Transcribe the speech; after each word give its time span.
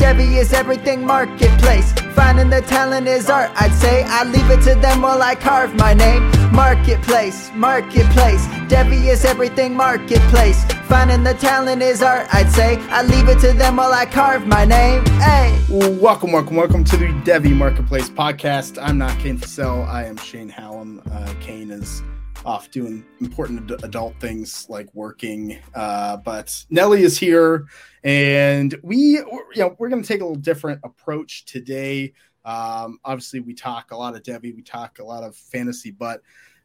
Devy 0.00 0.38
is 0.38 0.54
everything 0.54 1.04
marketplace. 1.04 1.92
Finding 2.14 2.48
the 2.48 2.62
talent 2.62 3.06
is 3.06 3.28
art, 3.28 3.50
I'd 3.54 3.74
say. 3.74 4.02
I 4.04 4.24
leave 4.24 4.48
it 4.48 4.62
to 4.62 4.74
them 4.80 5.02
while 5.02 5.20
I 5.20 5.34
carve 5.34 5.74
my 5.74 5.92
name. 5.92 6.22
Marketplace, 6.52 7.50
marketplace. 7.54 8.46
Devy 8.72 9.08
is 9.08 9.26
everything 9.26 9.76
marketplace. 9.76 10.64
Finding 10.88 11.22
the 11.22 11.34
talent 11.34 11.82
is 11.82 12.02
art, 12.02 12.26
I'd 12.32 12.50
say. 12.50 12.78
I 12.88 13.02
leave 13.02 13.28
it 13.28 13.40
to 13.40 13.52
them 13.52 13.76
while 13.76 13.92
I 13.92 14.06
carve 14.06 14.46
my 14.46 14.64
name. 14.64 15.04
Hey. 15.20 15.62
Welcome, 15.68 16.32
welcome, 16.32 16.56
welcome 16.56 16.82
to 16.82 16.96
the 16.96 17.08
Devy 17.30 17.54
Marketplace 17.54 18.08
podcast. 18.08 18.82
I'm 18.82 18.96
not 18.96 19.18
Kane 19.18 19.36
Fassell. 19.36 19.86
I 19.86 20.06
am 20.06 20.16
Shane 20.16 20.48
Hallam. 20.48 21.02
Uh, 21.12 21.34
Kane 21.40 21.70
is 21.70 22.02
off 22.44 22.70
doing 22.70 23.04
important 23.20 23.70
adult 23.84 24.18
things 24.20 24.66
like 24.68 24.92
working. 24.94 25.58
Uh, 25.74 26.16
but 26.18 26.64
Nelly 26.70 27.02
is 27.02 27.18
here, 27.18 27.66
and 28.04 28.74
we, 28.82 28.96
you 28.96 29.44
know, 29.56 29.76
we're 29.78 29.88
going 29.88 30.02
to 30.02 30.08
take 30.08 30.20
a 30.20 30.24
little 30.24 30.40
different 30.40 30.80
approach 30.84 31.44
today. 31.44 32.12
Um, 32.44 32.98
obviously, 33.04 33.40
we 33.40 33.54
talk 33.54 33.90
a 33.90 33.96
lot 33.96 34.14
of 34.14 34.22
Devy, 34.22 34.54
we 34.54 34.62
talk 34.62 34.98
a 34.98 35.04
lot 35.04 35.22
of 35.22 35.36
fantasy, 35.36 35.90
but 35.90 36.22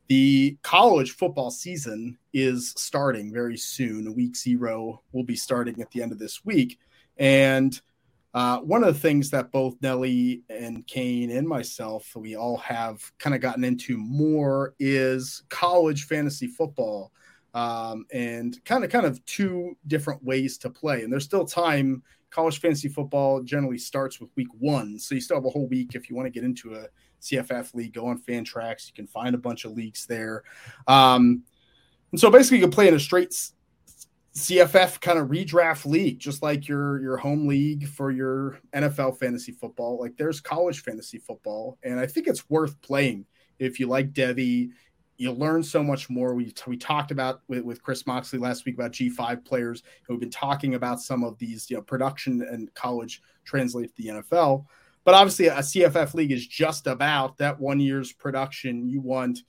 the 0.07 0.57
college 0.61 1.11
football 1.11 1.51
season 1.51 2.17
is 2.33 2.73
starting 2.77 3.33
very 3.33 3.57
soon. 3.57 4.13
Week 4.15 4.35
zero 4.35 5.01
will 5.11 5.23
be 5.23 5.35
starting 5.35 5.81
at 5.81 5.91
the 5.91 6.01
end 6.01 6.11
of 6.11 6.19
this 6.19 6.45
week, 6.45 6.79
and 7.17 7.79
uh, 8.35 8.59
one 8.59 8.83
of 8.83 8.93
the 8.93 8.99
things 8.99 9.29
that 9.29 9.49
both 9.49 9.77
Nelly 9.81 10.43
and 10.49 10.85
Kane 10.87 11.31
and 11.31 11.47
myself, 11.47 12.13
we 12.17 12.35
all 12.35 12.57
have 12.57 12.99
kind 13.17 13.33
of 13.33 13.39
gotten 13.39 13.63
into 13.63 13.97
more 13.97 14.75
is 14.77 15.43
college 15.49 16.03
fantasy 16.03 16.45
football, 16.45 17.13
um, 17.53 18.05
and 18.11 18.63
kind 18.65 18.83
of 18.83 18.89
kind 18.89 19.05
of 19.05 19.23
two 19.25 19.77
different 19.87 20.21
ways 20.21 20.57
to 20.57 20.69
play. 20.69 21.03
And 21.03 21.11
there's 21.11 21.23
still 21.23 21.45
time. 21.45 22.03
College 22.29 22.59
fantasy 22.59 22.89
football 22.89 23.41
generally 23.41 23.77
starts 23.77 24.19
with 24.19 24.29
week 24.35 24.49
one, 24.59 24.99
so 24.99 25.15
you 25.15 25.21
still 25.21 25.37
have 25.37 25.45
a 25.45 25.49
whole 25.49 25.67
week 25.69 25.95
if 25.95 26.09
you 26.09 26.15
want 26.17 26.25
to 26.25 26.29
get 26.29 26.43
into 26.43 26.75
a 26.75 26.87
CFF 27.21 27.73
league. 27.73 27.93
Go 27.93 28.07
on 28.07 28.21
Fantrax, 28.21 28.87
you 28.87 28.93
can 28.93 29.07
find 29.07 29.33
a 29.33 29.37
bunch 29.37 29.63
of 29.63 29.71
leagues 29.71 30.05
there. 30.05 30.43
Um, 30.87 31.43
and 32.11 32.19
so 32.19 32.29
basically, 32.29 32.57
you 32.57 32.63
can 32.63 32.71
play 32.71 32.89
in 32.89 32.93
a 32.93 32.99
straight 32.99 33.33
CFF 34.35 34.99
kind 34.99 35.17
of 35.17 35.29
redraft 35.29 35.85
league, 35.85 36.19
just 36.19 36.43
like 36.43 36.67
your 36.67 37.01
your 37.01 37.15
home 37.15 37.47
league 37.47 37.87
for 37.87 38.11
your 38.11 38.59
NFL 38.73 39.17
fantasy 39.17 39.53
football. 39.53 39.97
Like 39.99 40.17
there's 40.17 40.41
college 40.41 40.83
fantasy 40.83 41.19
football, 41.19 41.77
and 41.83 41.99
I 41.99 42.05
think 42.05 42.27
it's 42.27 42.49
worth 42.49 42.79
playing 42.81 43.25
if 43.59 43.79
you 43.79 43.87
like 43.87 44.11
Devy. 44.11 44.71
You 45.17 45.31
learn 45.31 45.63
so 45.63 45.81
much 45.81 46.09
more. 46.09 46.35
We 46.35 46.53
we 46.67 46.75
talked 46.75 47.11
about 47.11 47.43
with, 47.47 47.63
with 47.63 47.81
Chris 47.81 48.05
Moxley 48.05 48.37
last 48.37 48.65
week 48.65 48.75
about 48.75 48.91
G5 48.91 49.45
players. 49.45 49.83
We've 50.09 50.19
been 50.19 50.29
talking 50.29 50.75
about 50.75 50.99
some 50.99 51.23
of 51.23 51.37
these, 51.37 51.69
you 51.69 51.77
know, 51.77 51.81
production 51.81 52.41
and 52.41 52.73
college 52.73 53.21
translate 53.45 53.95
to 53.95 54.01
the 54.01 54.09
NFL. 54.09 54.65
But 55.05 55.13
obviously, 55.13 55.47
a 55.47 55.59
CFF 55.59 56.13
league 56.13 56.33
is 56.33 56.45
just 56.45 56.87
about 56.87 57.37
that 57.37 57.57
one 57.57 57.79
year's 57.79 58.11
production. 58.11 58.89
You 58.89 58.99
want 58.99 59.43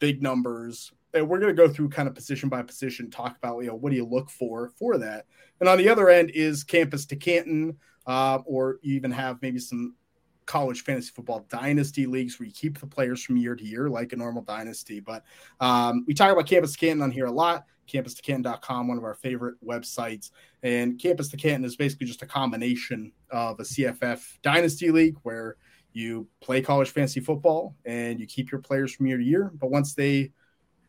big 0.00 0.20
numbers, 0.20 0.90
and 1.14 1.28
we're 1.28 1.38
going 1.38 1.54
to 1.54 1.62
go 1.62 1.72
through 1.72 1.88
kind 1.90 2.08
of 2.08 2.14
position 2.14 2.48
by 2.48 2.62
position, 2.62 3.10
talk 3.10 3.36
about 3.36 3.60
you 3.60 3.68
know 3.68 3.74
what 3.74 3.90
do 3.90 3.96
you 3.96 4.06
look 4.06 4.30
for 4.30 4.72
for 4.76 4.98
that. 4.98 5.26
And 5.60 5.68
on 5.68 5.78
the 5.78 5.88
other 5.88 6.08
end 6.08 6.30
is 6.34 6.64
campus 6.64 7.06
to 7.06 7.16
Canton, 7.16 7.76
uh, 8.06 8.38
or 8.44 8.78
you 8.82 8.94
even 8.94 9.10
have 9.12 9.40
maybe 9.42 9.58
some 9.58 9.94
college 10.46 10.82
fantasy 10.82 11.10
football 11.14 11.46
dynasty 11.48 12.06
leagues 12.06 12.38
where 12.38 12.46
you 12.46 12.52
keep 12.52 12.78
the 12.78 12.86
players 12.86 13.22
from 13.22 13.36
year 13.36 13.54
to 13.54 13.64
year 13.64 13.88
like 13.88 14.12
a 14.12 14.16
normal 14.16 14.42
dynasty. 14.42 15.00
But 15.00 15.24
um, 15.60 16.04
we 16.06 16.14
talk 16.14 16.32
about 16.32 16.46
campus 16.46 16.72
to 16.72 16.78
Canton 16.78 17.02
on 17.02 17.10
here 17.10 17.26
a 17.26 17.32
lot. 17.32 17.64
Campus 17.86 18.14
to 18.14 18.22
Canton.com, 18.22 18.88
one 18.88 18.96
of 18.96 19.04
our 19.04 19.14
favorite 19.14 19.54
websites. 19.64 20.30
And 20.62 21.00
Campus 21.00 21.28
to 21.28 21.36
Canton 21.36 21.64
is 21.64 21.76
basically 21.76 22.06
just 22.06 22.22
a 22.22 22.26
combination 22.26 23.12
of 23.30 23.60
a 23.60 23.64
CFF 23.64 24.38
dynasty 24.42 24.90
league 24.90 25.16
where 25.22 25.56
you 25.92 26.26
play 26.40 26.62
college 26.62 26.90
fantasy 26.90 27.20
football 27.20 27.76
and 27.84 28.18
you 28.18 28.26
keep 28.26 28.50
your 28.50 28.60
players 28.60 28.94
from 28.94 29.06
year 29.06 29.18
to 29.18 29.24
year. 29.24 29.52
But 29.54 29.70
once 29.70 29.94
they 29.94 30.32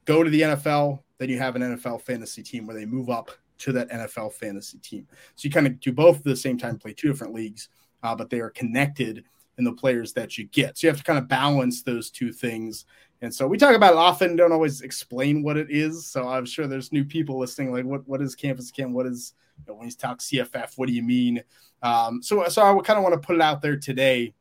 go 0.05 0.23
to 0.23 0.29
the 0.29 0.41
NFL, 0.41 0.99
then 1.17 1.29
you 1.29 1.37
have 1.37 1.55
an 1.55 1.61
NFL 1.61 2.01
fantasy 2.01 2.43
team 2.43 2.65
where 2.65 2.75
they 2.75 2.85
move 2.85 3.09
up 3.09 3.31
to 3.59 3.71
that 3.71 3.89
NFL 3.89 4.33
fantasy 4.33 4.77
team. 4.79 5.07
So 5.35 5.45
you 5.45 5.51
kind 5.51 5.67
of 5.67 5.79
do 5.79 5.91
both 5.91 6.17
at 6.17 6.23
the 6.23 6.35
same 6.35 6.57
time, 6.57 6.77
play 6.77 6.93
two 6.93 7.07
different 7.07 7.33
leagues, 7.33 7.69
uh, 8.01 8.15
but 8.15 8.29
they 8.29 8.39
are 8.39 8.49
connected 8.49 9.23
in 9.57 9.63
the 9.63 9.71
players 9.71 10.13
that 10.13 10.37
you 10.37 10.45
get. 10.45 10.77
So 10.77 10.87
you 10.87 10.91
have 10.91 10.97
to 10.97 11.03
kind 11.03 11.19
of 11.19 11.27
balance 11.27 11.83
those 11.83 12.09
two 12.09 12.31
things. 12.31 12.85
And 13.21 13.33
so 13.33 13.47
we 13.47 13.57
talk 13.57 13.75
about 13.75 13.93
it 13.93 13.99
often, 13.99 14.35
don't 14.35 14.51
always 14.51 14.81
explain 14.81 15.43
what 15.43 15.57
it 15.57 15.67
is. 15.69 16.07
So 16.07 16.27
I'm 16.27 16.45
sure 16.45 16.67
there's 16.67 16.91
new 16.91 17.05
people 17.05 17.39
listening, 17.39 17.71
like 17.71 17.85
what 17.85 18.07
what 18.07 18.21
is 18.21 18.35
campus 18.35 18.71
Cam? 18.71 18.93
What 18.93 19.05
is 19.05 19.33
you 19.59 19.71
know, 19.71 19.77
when 19.77 19.87
you 19.87 19.95
talk 19.95 20.19
CFF? 20.19 20.77
What 20.77 20.87
do 20.87 20.93
you 20.93 21.03
mean? 21.03 21.41
Um, 21.81 22.21
so 22.21 22.45
so 22.49 22.61
I 22.61 22.81
kind 22.81 22.97
of 22.97 23.03
want 23.03 23.13
to 23.13 23.25
put 23.25 23.35
it 23.35 23.41
out 23.41 23.61
there 23.61 23.77
today. 23.77 24.33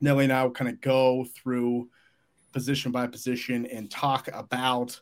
Nelly 0.00 0.24
and 0.24 0.32
I 0.32 0.44
will 0.44 0.50
kind 0.50 0.70
of 0.70 0.80
go 0.80 1.24
through 1.34 1.88
position 2.52 2.92
by 2.92 3.06
position 3.06 3.66
and 3.66 3.90
talk 3.90 4.28
about 4.32 5.00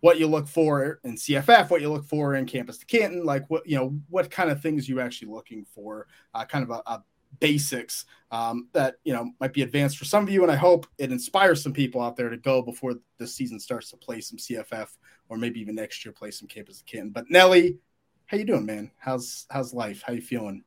what 0.00 0.18
you 0.18 0.26
look 0.26 0.46
for 0.46 1.00
in 1.04 1.16
CFF, 1.16 1.70
what 1.70 1.80
you 1.80 1.90
look 1.90 2.04
for 2.04 2.34
in 2.34 2.46
campus 2.46 2.78
to 2.78 2.86
Canton, 2.86 3.24
like 3.24 3.48
what 3.48 3.66
you 3.66 3.76
know, 3.76 3.98
what 4.08 4.30
kind 4.30 4.50
of 4.50 4.60
things 4.60 4.88
you 4.88 5.00
actually 5.00 5.32
looking 5.32 5.64
for, 5.64 6.06
uh, 6.34 6.44
kind 6.44 6.62
of 6.62 6.70
a, 6.70 6.82
a 6.86 7.04
basics 7.40 8.04
um, 8.30 8.68
that 8.72 8.96
you 9.04 9.12
know 9.12 9.30
might 9.40 9.52
be 9.52 9.62
advanced 9.62 9.98
for 9.98 10.04
some 10.04 10.22
of 10.22 10.30
you, 10.30 10.42
and 10.42 10.52
I 10.52 10.56
hope 10.56 10.86
it 10.98 11.12
inspires 11.12 11.62
some 11.62 11.72
people 11.72 12.00
out 12.00 12.16
there 12.16 12.28
to 12.28 12.36
go 12.36 12.62
before 12.62 12.94
the 13.18 13.26
season 13.26 13.60
starts 13.60 13.90
to 13.90 13.96
play 13.96 14.20
some 14.20 14.38
CFF 14.38 14.88
or 15.28 15.36
maybe 15.36 15.60
even 15.60 15.74
next 15.74 16.04
year 16.04 16.12
play 16.12 16.30
some 16.30 16.48
campus 16.48 16.78
to 16.78 16.84
Canton. 16.84 17.10
But 17.10 17.30
Nelly, 17.30 17.78
how 18.26 18.36
you 18.36 18.44
doing, 18.44 18.66
man? 18.66 18.90
How's 18.98 19.46
how's 19.50 19.74
life? 19.74 20.02
How 20.06 20.12
you 20.12 20.22
feeling? 20.22 20.64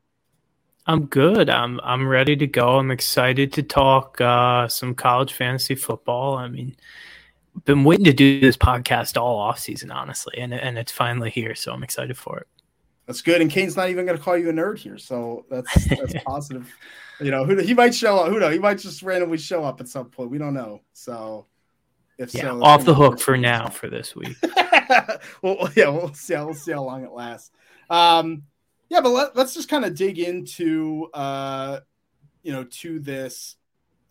I'm 0.85 1.06
good. 1.06 1.50
I'm 1.50 1.79
I'm 1.84 2.07
ready 2.07 2.35
to 2.38 2.47
go. 2.47 2.78
I'm 2.78 2.91
excited 2.91 3.53
to 3.53 3.63
talk 3.63 4.19
uh, 4.22 4.67
some 4.67 4.95
college 4.95 5.34
fantasy 5.34 5.75
football. 5.75 6.35
I 6.35 6.47
mean, 6.47 6.75
been 7.66 7.84
waiting 7.84 8.06
to 8.06 8.13
do 8.13 8.40
this 8.40 8.57
podcast 8.57 9.19
all 9.19 9.38
off 9.38 9.59
season, 9.59 9.91
honestly, 9.91 10.35
and 10.38 10.53
and 10.53 10.78
it's 10.78 10.91
finally 10.91 11.29
here. 11.29 11.56
So 11.56 11.73
I'm 11.73 11.84
excited 11.84 12.18
for 12.18 12.39
it. 12.39 12.47
That's 13.06 13.22
good. 13.22 13.41
And 13.41 13.50
Kane's 13.50 13.75
not 13.75 13.89
even 13.89 14.06
going 14.06 14.18
to 14.18 14.23
call 14.23 14.38
you 14.38 14.50
a 14.50 14.53
nerd 14.53 14.78
here, 14.78 14.97
so 14.97 15.45
that's 15.50 15.85
that's 15.89 16.13
positive. 16.25 16.72
You 17.19 17.31
know, 17.31 17.44
who 17.44 17.57
he 17.57 17.73
might 17.73 17.94
show 17.94 18.18
up. 18.19 18.29
Who 18.29 18.39
knows? 18.39 18.53
He 18.53 18.59
might 18.59 18.79
just 18.79 19.01
randomly 19.01 19.38
show 19.38 19.63
up 19.63 19.81
at 19.81 19.88
some 19.88 20.09
point. 20.09 20.31
We 20.31 20.38
don't 20.38 20.53
know. 20.53 20.81
So 20.94 21.47
if 22.19 22.34
yeah, 22.34 22.41
so, 22.41 22.63
off 22.63 22.85
the 22.85 22.94
hook 22.94 23.19
for 23.19 23.38
now 23.38 23.68
for 23.69 23.89
this 23.89 24.16
week. 24.16 24.38
well, 25.41 25.69
yeah, 25.75 25.89
we'll 25.89 26.13
see. 26.13 26.34
How, 26.34 26.45
we'll 26.45 26.53
see 26.53 26.72
how 26.72 26.84
long 26.84 27.03
it 27.03 27.12
lasts. 27.12 27.51
Um, 27.89 28.44
yeah, 28.89 29.01
but 29.01 29.09
let, 29.09 29.38
us 29.38 29.53
just 29.53 29.69
kind 29.69 29.85
of 29.85 29.95
dig 29.95 30.19
into, 30.19 31.09
uh, 31.13 31.79
you 32.44 32.51
know, 32.51 32.63
to 32.63 33.00
this. 33.00 33.55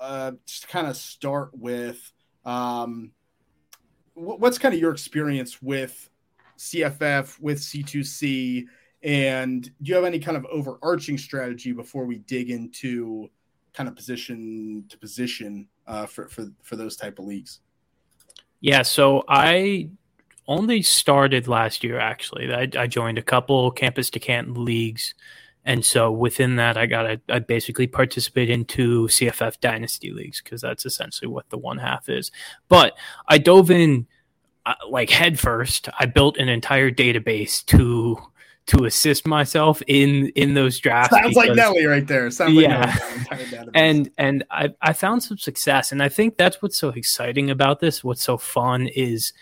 Uh, 0.01 0.33
just 0.47 0.69
kind 0.69 0.87
of 0.87 0.97
start 0.97 1.51
with 1.53 2.13
um, 2.45 3.11
what's 4.15 4.59
kind 4.59 4.73
of 4.73 4.81
your 4.81 4.93
experience 4.93 5.61
with 5.61 6.09
CFF 6.57 7.41
with 7.41 7.59
C2C, 7.59 8.67
and 9.03 9.63
do 9.63 9.73
you 9.83 9.95
have 9.97 10.05
any 10.05 10.21
kind 10.21 10.37
of 10.37 10.47
overarching 10.47 11.19
strategy 11.19 11.73
before 11.73 12.05
we 12.05 12.19
dig 12.19 12.51
into 12.51 13.29
kind 13.73 13.89
of 13.89 13.97
position 13.97 14.85
to 14.89 14.99
position 14.99 15.67
uh, 15.89 16.07
for 16.07 16.29
for 16.29 16.47
for 16.63 16.77
those 16.77 16.97
type 16.97 17.19
of 17.19 17.25
leagues? 17.25 17.61
Yeah, 18.61 18.83
so 18.83 19.25
I 19.29 19.91
only 20.49 20.83
started 20.83 21.47
last 21.47 21.85
year 21.85 21.99
actually. 21.99 22.53
I, 22.53 22.69
I 22.77 22.87
joined 22.87 23.19
a 23.19 23.23
couple 23.23 23.71
campus 23.71 24.11
to 24.11 24.19
Canton 24.19 24.65
leagues. 24.65 25.15
And 25.65 25.85
so 25.85 26.11
within 26.11 26.57
that, 26.57 26.79
I 26.79 26.87
got 26.87 27.03
to 27.03 27.21
I 27.29 27.41
basically 27.41 27.87
participate 27.87 28.49
into 28.49 29.07
CFF 29.09 29.61
dynasty 29.61 30.11
leagues 30.11 30.41
because 30.43 30.63
that's 30.63 30.87
essentially 30.87 31.29
what 31.29 31.51
the 31.51 31.59
one 31.59 31.79
half 31.79 32.09
is. 32.09 32.31
But 32.69 32.97
I 33.29 33.37
dove 33.37 33.71
in 33.71 34.07
uh, 34.65 34.75
like 34.89 35.11
head 35.11 35.39
first. 35.39 35.91
I 36.01 36.07
built 36.07 36.39
an 36.39 36.49
entire 36.49 36.91
database 36.91 37.65
to 37.67 38.17
to 38.69 38.85
assist 38.85 39.27
myself 39.27 39.83
in 39.87 40.29
in 40.29 40.55
those 40.55 40.79
drafts. 40.79 41.11
Sounds 41.11 41.29
because, 41.29 41.49
like 41.49 41.57
Nelly 41.57 41.85
right 41.85 42.07
there. 42.07 42.31
Sounds 42.31 42.55
yeah. 42.55 42.97
Like 43.31 43.69
and 43.75 44.11
and 44.17 44.45
I 44.51 44.71
I 44.81 44.95
found 44.95 45.23
some 45.23 45.37
success, 45.37 45.93
and 45.93 46.03
I 46.03 46.09
think 46.09 46.39
that's 46.39 46.63
what's 46.63 46.79
so 46.79 46.91
exciting 46.91 47.51
about 47.51 47.81
this. 47.81 48.03
What's 48.03 48.23
so 48.23 48.39
fun 48.39 48.87
is 48.89 49.35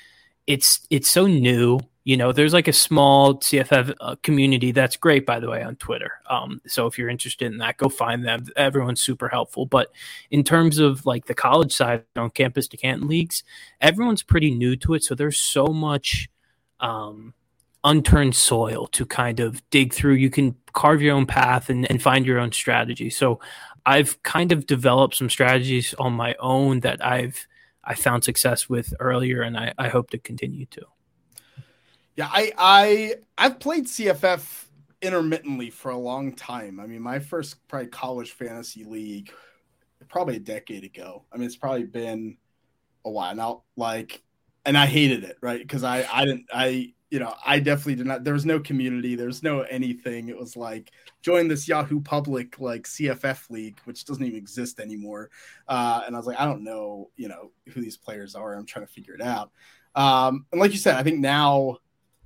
it's 0.47 0.87
it's 0.91 1.11
so 1.11 1.27
new 1.27 1.81
you 2.07 2.17
know, 2.17 2.31
there's 2.31 2.53
like 2.53 2.69
a 2.69 2.73
small 2.73 3.35
CFF 3.41 3.93
uh, 4.01 4.15
community 4.23 4.71
that's 4.71 4.97
great, 4.97 5.27
by 5.27 5.41
the 5.41 5.51
way, 5.51 5.65
on 5.65 5.75
Twitter. 5.75 6.13
Um, 6.31 6.61
so 6.65 6.87
if 6.87 6.97
you're 6.97 7.09
interested 7.09 7.51
in 7.51 7.59
that, 7.59 7.79
go 7.79 7.89
find 7.89 8.25
them. 8.25 8.47
Everyone's 8.55 9.01
super 9.01 9.29
helpful. 9.29 9.67
But 9.67 9.91
in 10.31 10.45
terms 10.45 10.79
of 10.79 11.05
like 11.05 11.27
the 11.27 11.35
college 11.35 11.73
side 11.73 12.05
on 12.15 12.31
campus 12.31 12.69
to 12.69 12.77
Canton 12.77 13.09
leagues, 13.09 13.43
everyone's 13.81 14.23
pretty 14.23 14.53
new 14.53 14.77
to 14.77 14.95
it. 14.95 15.03
So 15.03 15.17
there's 15.17 15.37
so 15.37 15.67
much 15.67 16.29
um, 16.79 17.35
unturned 17.83 18.37
soil 18.37 18.87
to 18.93 19.05
kind 19.05 19.41
of 19.41 19.69
dig 19.71 19.93
through. 19.93 20.15
You 20.15 20.31
can 20.31 20.55
carve 20.75 21.03
your 21.03 21.17
own 21.17 21.27
path 21.27 21.71
and, 21.71 21.91
and 21.91 22.01
find 22.01 22.25
your 22.25 22.39
own 22.39 22.53
strategy. 22.53 23.11
So 23.11 23.41
I've 23.85 24.23
kind 24.23 24.53
of 24.53 24.69
developed 24.69 25.17
some 25.17 25.29
strategies 25.29 25.93
on 25.99 26.13
my 26.13 26.37
own 26.39 26.81
that 26.81 27.05
I've 27.05 27.49
I 27.87 27.95
found 27.95 28.25
success 28.25 28.69
with 28.69 28.93
earlier, 29.01 29.43
and 29.43 29.57
I, 29.57 29.73
I 29.79 29.89
hope 29.89 30.11
to 30.11 30.19
continue 30.19 30.67
to. 30.67 30.83
Yeah, 32.17 32.29
I 32.31 32.53
I 32.59 33.15
I've 33.39 33.61
played 33.61 33.87
CFF 33.87 34.65
intermittently 35.03 35.71
for 35.71 35.91
a 35.91 35.97
long 35.97 36.33
time. 36.33 36.81
I 36.81 36.87
mean, 36.87 37.01
my 37.01 37.19
first 37.19 37.67
probably 37.69 37.89
college 37.89 38.33
fantasy 38.33 38.85
league 38.85 39.33
probably 40.09 40.37
a 40.37 40.41
decade 40.41 40.85
ago. 40.85 41.25
I 41.33 41.37
mean, 41.37 41.47
it's 41.47 41.57
probably 41.57 41.85
been 41.85 42.37
a 43.05 43.11
while 43.11 43.35
now. 43.35 43.63
Like, 43.77 44.23
and 44.65 44.77
I 44.77 44.87
hated 44.87 45.25
it, 45.25 45.37
right? 45.41 45.61
Because 45.61 45.85
I 45.85 46.07
I 46.13 46.25
didn't 46.25 46.47
I 46.53 46.93
you 47.11 47.19
know 47.21 47.35
I 47.45 47.61
definitely 47.61 47.97
did 47.97 48.07
not. 48.07 48.25
There 48.25 48.35
was 48.35 48.47
no 48.47 48.59
community. 48.59 49.15
There's 49.15 49.43
no 49.43 49.61
anything. 49.63 50.29
It 50.29 50.39
was 50.39 50.57
like 50.57 50.91
join 51.23 51.49
this 51.49 51.69
Yahoo 51.69 52.01
Public 52.01 52.59
like 52.59 52.85
CFF 52.85 53.49
league, 53.51 53.79
which 53.85 54.05
doesn't 54.05 54.25
even 54.25 54.39
exist 54.39 54.81
anymore. 54.81 55.31
Uh, 55.69 56.03
and 56.07 56.15
I 56.15 56.19
was 56.19 56.27
like, 56.27 56.41
I 56.41 56.45
don't 56.45 56.65
know, 56.65 57.11
you 57.17 57.29
know, 57.29 57.51
who 57.73 57.81
these 57.81 57.97
players 57.97 58.35
are. 58.35 58.55
I'm 58.55 58.67
trying 58.67 58.87
to 58.87 58.93
figure 58.93 59.15
it 59.15 59.23
out. 59.23 59.51
Um, 59.95 60.47
and 60.53 60.61
like 60.61 60.73
you 60.73 60.79
said, 60.79 60.97
I 60.97 61.03
think 61.03 61.21
now 61.21 61.79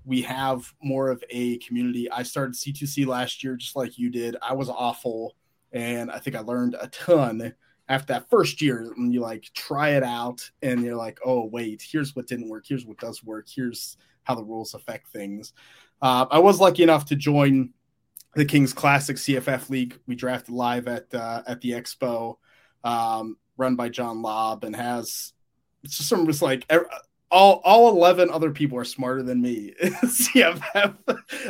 we 0.04 0.22
have 0.22 0.72
more 0.82 1.10
of 1.10 1.22
a 1.30 1.58
community. 1.58 2.10
I 2.10 2.22
started 2.22 2.54
C2C 2.54 3.06
last 3.06 3.44
year, 3.44 3.56
just 3.56 3.76
like 3.76 3.98
you 3.98 4.10
did. 4.10 4.36
I 4.42 4.54
was 4.54 4.68
awful, 4.68 5.36
and 5.72 6.10
I 6.10 6.18
think 6.18 6.36
I 6.36 6.40
learned 6.40 6.76
a 6.80 6.88
ton 6.88 7.54
after 7.88 8.14
that 8.14 8.30
first 8.30 8.60
year. 8.62 8.92
When 8.96 9.12
you 9.12 9.20
like 9.20 9.50
try 9.54 9.90
it 9.90 10.02
out, 10.02 10.50
and 10.62 10.82
you're 10.82 10.96
like, 10.96 11.18
oh 11.24 11.44
wait, 11.44 11.82
here's 11.82 12.16
what 12.16 12.26
didn't 12.26 12.48
work. 12.48 12.64
Here's 12.66 12.86
what 12.86 12.98
does 12.98 13.22
work. 13.22 13.46
Here's 13.48 13.96
how 14.24 14.34
the 14.34 14.44
rules 14.44 14.74
affect 14.74 15.08
things. 15.08 15.52
Uh, 16.02 16.26
I 16.30 16.38
was 16.38 16.60
lucky 16.60 16.82
enough 16.82 17.06
to 17.06 17.16
join 17.16 17.70
the 18.34 18.44
Kings 18.44 18.72
Classic 18.72 19.16
CFF 19.16 19.70
League. 19.70 19.98
We 20.06 20.14
drafted 20.14 20.54
live 20.54 20.88
at 20.88 21.12
uh, 21.14 21.42
at 21.46 21.60
the 21.60 21.72
Expo, 21.72 22.36
um, 22.84 23.36
run 23.56 23.76
by 23.76 23.88
John 23.88 24.22
Lobb, 24.22 24.64
and 24.64 24.74
has 24.74 25.32
it's 25.82 25.96
just 25.96 26.08
some 26.08 26.26
just 26.26 26.42
like 26.42 26.70
all 27.30 27.60
all 27.64 27.90
11 27.90 28.30
other 28.30 28.50
people 28.50 28.76
are 28.76 28.84
smarter 28.84 29.22
than 29.22 29.40
me 29.40 29.72
cff 29.82 30.98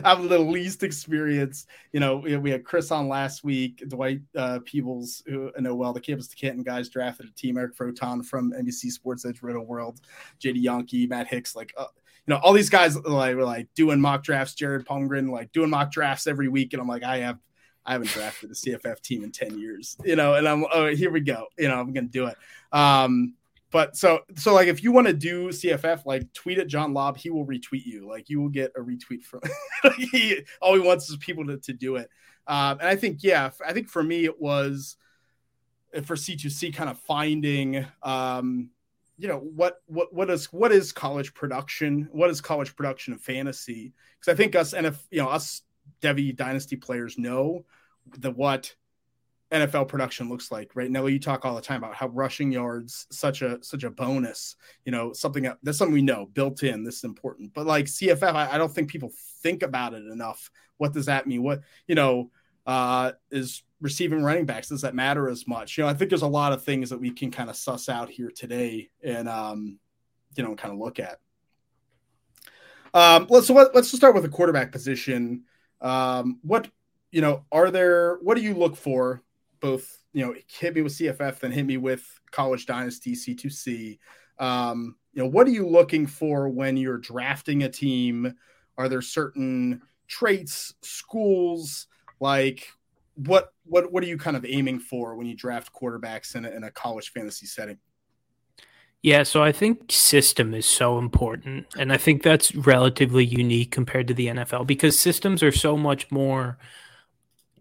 I 0.04 0.08
have 0.08 0.28
the 0.28 0.38
least 0.38 0.82
experience 0.82 1.66
you 1.92 2.00
know 2.00 2.16
we, 2.16 2.36
we 2.36 2.50
had 2.50 2.64
chris 2.64 2.90
on 2.90 3.08
last 3.08 3.42
week 3.44 3.82
dwight 3.88 4.20
uh, 4.36 4.60
peebles 4.64 5.22
who 5.26 5.50
i 5.56 5.60
know 5.60 5.74
well 5.74 5.92
the 5.92 6.00
campus 6.00 6.28
to 6.28 6.36
canton 6.36 6.62
guys 6.62 6.88
drafted 6.88 7.28
a 7.28 7.32
team 7.32 7.56
eric 7.56 7.74
froton 7.76 8.24
from 8.24 8.52
nbc 8.52 8.90
sports 8.90 9.24
edge 9.24 9.42
Riddle 9.42 9.64
world 9.64 10.00
jd 10.38 10.62
yankee 10.62 11.06
matt 11.06 11.28
hicks 11.28 11.56
like 11.56 11.72
uh, 11.76 11.86
you 12.26 12.34
know 12.34 12.40
all 12.42 12.52
these 12.52 12.70
guys 12.70 12.96
like 12.96 13.36
were 13.36 13.44
like 13.44 13.68
doing 13.74 14.00
mock 14.00 14.22
drafts 14.22 14.54
jared 14.54 14.86
palmgren 14.86 15.30
like 15.30 15.52
doing 15.52 15.70
mock 15.70 15.90
drafts 15.90 16.26
every 16.26 16.48
week 16.48 16.72
and 16.72 16.80
i'm 16.80 16.88
like 16.88 17.02
i 17.02 17.18
have 17.18 17.38
I 17.84 17.92
haven't 17.92 18.10
drafted 18.10 18.50
a 18.50 18.54
CFF 18.54 19.00
team 19.00 19.24
in 19.24 19.32
10 19.32 19.58
years, 19.58 19.96
you 20.04 20.14
know, 20.14 20.34
and 20.34 20.46
I'm, 20.46 20.66
oh, 20.70 20.94
here 20.94 21.10
we 21.10 21.20
go. 21.20 21.46
You 21.58 21.68
know, 21.68 21.80
I'm 21.80 21.92
going 21.92 22.06
to 22.06 22.12
do 22.12 22.26
it. 22.26 22.36
Um, 22.72 23.34
but 23.70 23.96
so 23.96 24.20
so 24.36 24.52
like 24.52 24.68
if 24.68 24.82
you 24.82 24.90
want 24.92 25.06
to 25.06 25.12
do 25.12 25.48
CFF, 25.48 26.04
like 26.04 26.32
tweet 26.32 26.58
at 26.58 26.66
John 26.66 26.92
Lobb, 26.92 27.16
he 27.16 27.30
will 27.30 27.46
retweet 27.46 27.86
you. 27.86 28.08
Like 28.08 28.28
you 28.28 28.40
will 28.40 28.48
get 28.48 28.72
a 28.76 28.80
retweet 28.80 29.22
from 29.22 29.40
he 29.96 30.42
all 30.60 30.74
he 30.74 30.80
wants 30.80 31.08
is 31.08 31.16
people 31.18 31.46
to, 31.46 31.56
to 31.58 31.72
do 31.72 31.96
it. 31.96 32.10
Um, 32.46 32.78
and 32.80 32.88
I 32.88 32.96
think 32.96 33.22
yeah, 33.22 33.50
I 33.64 33.72
think 33.72 33.88
for 33.88 34.02
me 34.02 34.24
it 34.24 34.40
was 34.40 34.96
for 36.02 36.16
C2C 36.16 36.74
kind 36.74 36.90
of 36.90 36.98
finding 37.00 37.86
um, 38.02 38.70
you 39.20 39.28
know 39.28 39.38
what 39.38 39.82
what 39.86 40.14
what 40.14 40.30
is 40.30 40.46
what 40.46 40.72
is 40.72 40.92
college 40.92 41.34
production? 41.34 42.08
What 42.10 42.30
is 42.30 42.40
college 42.40 42.74
production 42.74 43.12
of 43.12 43.20
fantasy? 43.20 43.92
Because 44.18 44.32
I 44.32 44.36
think 44.36 44.56
us 44.56 44.72
and 44.72 44.86
if 44.86 45.06
you 45.10 45.20
know 45.20 45.28
us 45.28 45.60
Devy 46.00 46.34
Dynasty 46.34 46.76
players 46.76 47.18
know 47.18 47.66
the 48.16 48.30
what 48.30 48.74
NFL 49.52 49.88
production 49.88 50.30
looks 50.30 50.50
like, 50.50 50.70
right? 50.74 50.90
Nelly, 50.90 51.12
you 51.12 51.18
talk 51.18 51.44
all 51.44 51.54
the 51.54 51.60
time 51.60 51.84
about 51.84 51.94
how 51.94 52.06
rushing 52.08 52.50
yards 52.50 53.06
such 53.10 53.42
a 53.42 53.58
such 53.62 53.84
a 53.84 53.90
bonus. 53.90 54.56
You 54.86 54.92
know, 54.92 55.12
something 55.12 55.42
that, 55.42 55.58
that's 55.62 55.76
something 55.76 55.92
we 55.92 56.00
know 56.00 56.30
built 56.32 56.62
in. 56.62 56.82
This 56.82 56.96
is 56.96 57.04
important, 57.04 57.52
but 57.52 57.66
like 57.66 57.86
CFF, 57.86 58.34
I, 58.34 58.52
I, 58.52 58.58
don't 58.58 58.72
think 58.72 58.88
people 58.88 59.12
think 59.42 59.62
about 59.62 59.92
it 59.92 60.06
enough. 60.06 60.50
What 60.78 60.94
does 60.94 61.06
that 61.06 61.26
mean? 61.26 61.42
What 61.42 61.60
you 61.86 61.94
know 61.94 62.30
uh, 62.64 63.12
is 63.30 63.64
receiving 63.80 64.22
running 64.22 64.46
backs? 64.46 64.68
Does 64.68 64.82
that 64.82 64.94
matter 64.94 65.28
as 65.28 65.46
much? 65.46 65.76
You 65.76 65.84
know, 65.84 65.90
I 65.90 65.94
think 65.94 66.10
there's 66.10 66.22
a 66.22 66.28
lot 66.28 66.52
of 66.52 66.62
things 66.62 66.90
that 66.90 67.00
we 67.00 67.10
can 67.10 67.30
kind 67.30 67.50
of 67.50 67.56
suss 67.56 67.88
out 67.88 68.10
here 68.10 68.30
today, 68.30 68.90
and 69.02 69.28
um, 69.28 69.78
you 70.36 70.42
know, 70.42 70.54
kind 70.54 70.72
of 70.72 70.80
look 70.80 70.98
at. 70.98 71.18
Um, 72.92 73.26
let's 73.30 73.46
so 73.46 73.54
let, 73.54 73.74
let's 73.74 73.90
just 73.90 74.00
start 74.00 74.14
with 74.14 74.24
the 74.24 74.28
quarterback 74.28 74.72
position. 74.72 75.44
Um, 75.80 76.38
what 76.42 76.68
you 77.10 77.20
know, 77.20 77.44
are 77.50 77.70
there? 77.70 78.18
What 78.22 78.36
do 78.36 78.42
you 78.42 78.54
look 78.54 78.76
for 78.76 79.22
both 79.60 80.02
you 80.12 80.24
know 80.24 80.34
hit 80.48 80.74
me 80.74 80.82
with 80.82 80.96
CFF, 80.96 81.38
then 81.38 81.52
hit 81.52 81.64
me 81.64 81.76
with 81.76 82.04
College 82.30 82.66
Dynasty 82.66 83.14
C2C. 83.14 83.98
Um, 84.38 84.96
you 85.12 85.22
know, 85.22 85.28
what 85.28 85.46
are 85.46 85.50
you 85.50 85.68
looking 85.68 86.06
for 86.06 86.48
when 86.48 86.76
you're 86.76 86.98
drafting 86.98 87.62
a 87.62 87.68
team? 87.68 88.34
Are 88.78 88.88
there 88.88 89.02
certain 89.02 89.82
traits, 90.08 90.74
schools, 90.82 91.86
like 92.20 92.68
what 93.26 93.52
what 93.64 93.92
what 93.92 94.02
are 94.02 94.06
you 94.06 94.18
kind 94.18 94.36
of 94.36 94.44
aiming 94.44 94.80
for 94.80 95.14
when 95.16 95.26
you 95.26 95.36
draft 95.36 95.72
quarterbacks 95.72 96.34
in 96.34 96.44
a, 96.44 96.50
in 96.50 96.64
a 96.64 96.70
college 96.70 97.12
fantasy 97.12 97.46
setting? 97.46 97.78
Yeah, 99.02 99.22
so 99.22 99.42
I 99.42 99.50
think 99.50 99.90
system 99.90 100.52
is 100.52 100.66
so 100.66 100.98
important. 100.98 101.66
And 101.78 101.90
I 101.90 101.96
think 101.96 102.22
that's 102.22 102.54
relatively 102.54 103.24
unique 103.24 103.70
compared 103.70 104.06
to 104.08 104.14
the 104.14 104.26
NFL 104.26 104.66
because 104.66 104.98
systems 104.98 105.42
are 105.42 105.52
so 105.52 105.76
much 105.76 106.10
more 106.10 106.58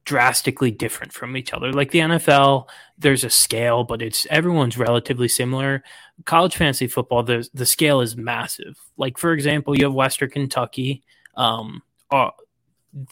drastically 0.03 0.71
different 0.71 1.13
from 1.13 1.37
each 1.37 1.53
other. 1.53 1.71
Like 1.71 1.91
the 1.91 1.99
NFL, 1.99 2.67
there's 2.97 3.23
a 3.23 3.29
scale, 3.29 3.85
but 3.85 4.01
it's 4.01 4.27
everyone's 4.29 4.77
relatively 4.77 5.29
similar. 5.29 5.81
College 6.25 6.57
fantasy 6.57 6.87
football, 6.87 7.23
the 7.23 7.47
the 7.53 7.65
scale 7.65 8.01
is 8.01 8.17
massive. 8.17 8.77
Like 8.97 9.17
for 9.17 9.31
example, 9.31 9.77
you 9.77 9.85
have 9.85 9.93
Western 9.93 10.29
Kentucky. 10.29 11.03
Um, 11.35 11.83
uh, 12.11 12.31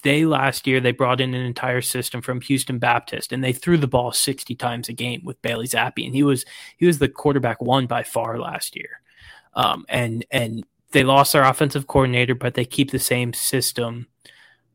they 0.03 0.25
last 0.25 0.65
year 0.65 0.79
they 0.79 0.91
brought 0.91 1.21
in 1.21 1.33
an 1.33 1.45
entire 1.45 1.81
system 1.81 2.21
from 2.21 2.41
Houston 2.41 2.79
Baptist, 2.79 3.31
and 3.31 3.43
they 3.43 3.53
threw 3.53 3.77
the 3.77 3.87
ball 3.87 4.11
sixty 4.11 4.55
times 4.55 4.89
a 4.89 4.93
game 4.93 5.21
with 5.23 5.41
Bailey 5.41 5.67
Zappe 5.67 6.05
and 6.05 6.15
he 6.15 6.23
was 6.23 6.45
he 6.77 6.85
was 6.85 6.99
the 6.99 7.09
quarterback 7.09 7.61
one 7.61 7.87
by 7.87 8.03
far 8.03 8.39
last 8.39 8.75
year. 8.75 9.01
Um, 9.53 9.85
and 9.89 10.25
and 10.31 10.65
they 10.91 11.03
lost 11.03 11.33
their 11.33 11.43
offensive 11.43 11.87
coordinator, 11.87 12.35
but 12.35 12.53
they 12.53 12.65
keep 12.65 12.91
the 12.91 12.99
same 12.99 13.33
system 13.33 14.07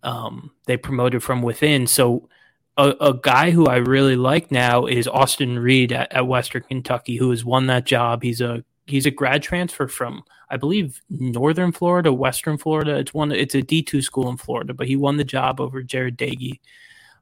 um, 0.03 0.51
they 0.67 0.77
promoted 0.77 1.23
from 1.23 1.43
within. 1.43 1.87
So 1.87 2.29
a, 2.77 2.95
a, 3.01 3.15
guy 3.15 3.51
who 3.51 3.67
I 3.67 3.77
really 3.77 4.17
like 4.17 4.51
now 4.51 4.87
is 4.87 5.07
Austin 5.07 5.59
Reed 5.59 5.93
at, 5.93 6.13
at, 6.13 6.27
Western 6.27 6.63
Kentucky, 6.63 7.17
who 7.17 7.31
has 7.31 7.45
won 7.45 7.67
that 7.67 7.85
job. 7.87 8.23
He's 8.23 8.41
a 8.41 8.65
he's 8.87 9.07
a 9.07 9.11
grad 9.11 9.43
transfer 9.43 9.87
from 9.87 10.25
I 10.53 10.59
believe 10.59 11.01
Northern 11.09 11.73
Florida, 11.73 12.13
Western 12.13 12.59
Florida. 12.59 12.99
It's 12.99 13.15
one 13.15 13.33
it's 13.33 13.55
a 13.55 13.63
D 13.63 13.83
two 13.83 14.03
school 14.03 14.29
in 14.29 14.37
Florida, 14.37 14.75
but 14.75 14.87
he 14.87 14.97
won 14.97 15.17
the 15.17 15.25
job 15.25 15.61
over 15.61 15.83
Jarret 15.83 16.17
Doege, 16.17 16.61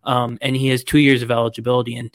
um, 0.02 0.36
and 0.42 0.56
he 0.56 0.66
has 0.68 0.82
two 0.82 0.98
years 0.98 1.22
of 1.22 1.30
eligibility. 1.30 1.96
And 1.96 2.10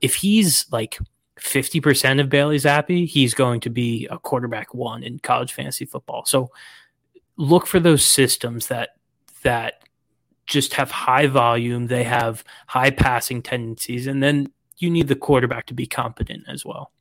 if 0.00 0.14
he's 0.14 0.66
like 0.70 0.96
fifty 1.40 1.80
percent 1.80 2.20
of 2.20 2.28
Bailey 2.28 2.56
Zappe, 2.56 3.08
he's 3.08 3.34
going 3.34 3.60
to 3.62 3.70
be 3.70 4.06
a 4.12 4.18
quarterback 4.18 4.72
one 4.72 5.02
in 5.02 5.18
college 5.18 5.52
fantasy 5.52 5.86
football. 5.86 6.24
So 6.24 6.50
look 7.36 7.66
for 7.66 7.80
those 7.80 8.04
systems 8.04 8.68
that 8.68 8.90
that 9.42 9.82
just 10.46 10.74
have 10.74 10.92
high 10.92 11.26
volume, 11.26 11.88
they 11.88 12.04
have 12.04 12.44
high 12.68 12.90
passing 12.90 13.42
tendencies, 13.42 14.06
and 14.06 14.22
then 14.22 14.52
you 14.78 14.88
need 14.88 15.08
the 15.08 15.16
quarterback 15.16 15.66
to 15.66 15.74
be 15.74 15.86
competent 15.86 16.44
as 16.46 16.64
well. 16.64 16.92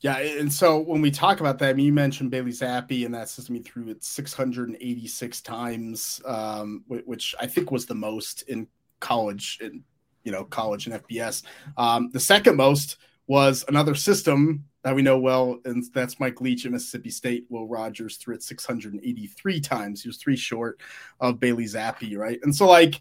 Yeah, 0.00 0.18
and 0.18 0.52
so 0.52 0.78
when 0.78 1.00
we 1.00 1.10
talk 1.10 1.40
about 1.40 1.58
that, 1.58 1.70
I 1.70 1.72
mean, 1.72 1.86
you 1.86 1.92
mentioned 1.92 2.30
Bailey 2.30 2.52
Zappe, 2.52 3.04
and 3.04 3.12
that 3.14 3.28
system 3.28 3.56
he 3.56 3.62
threw 3.62 3.88
it 3.88 4.04
686 4.04 5.40
times, 5.40 6.22
um, 6.24 6.84
which 6.86 7.34
I 7.40 7.46
think 7.46 7.72
was 7.72 7.86
the 7.86 7.96
most 7.96 8.42
in 8.42 8.68
college, 9.00 9.58
in 9.60 9.82
you 10.22 10.30
know, 10.30 10.44
college 10.44 10.86
and 10.86 11.02
FBS. 11.02 11.42
Um, 11.76 12.10
the 12.12 12.20
second 12.20 12.56
most 12.56 12.98
was 13.26 13.64
another 13.68 13.94
system 13.94 14.64
that 14.84 14.94
we 14.94 15.02
know 15.02 15.18
well, 15.18 15.58
and 15.64 15.84
that's 15.92 16.20
Mike 16.20 16.40
Leach 16.40 16.64
at 16.64 16.72
Mississippi 16.72 17.10
State. 17.10 17.46
Will 17.48 17.66
Rogers 17.66 18.16
threw 18.16 18.34
it 18.34 18.42
683 18.42 19.60
times. 19.60 20.02
He 20.02 20.08
was 20.08 20.18
three 20.18 20.36
short 20.36 20.80
of 21.20 21.40
Bailey 21.40 21.64
Zappe, 21.64 22.16
right? 22.16 22.38
And 22.42 22.54
so, 22.54 22.68
like, 22.68 23.00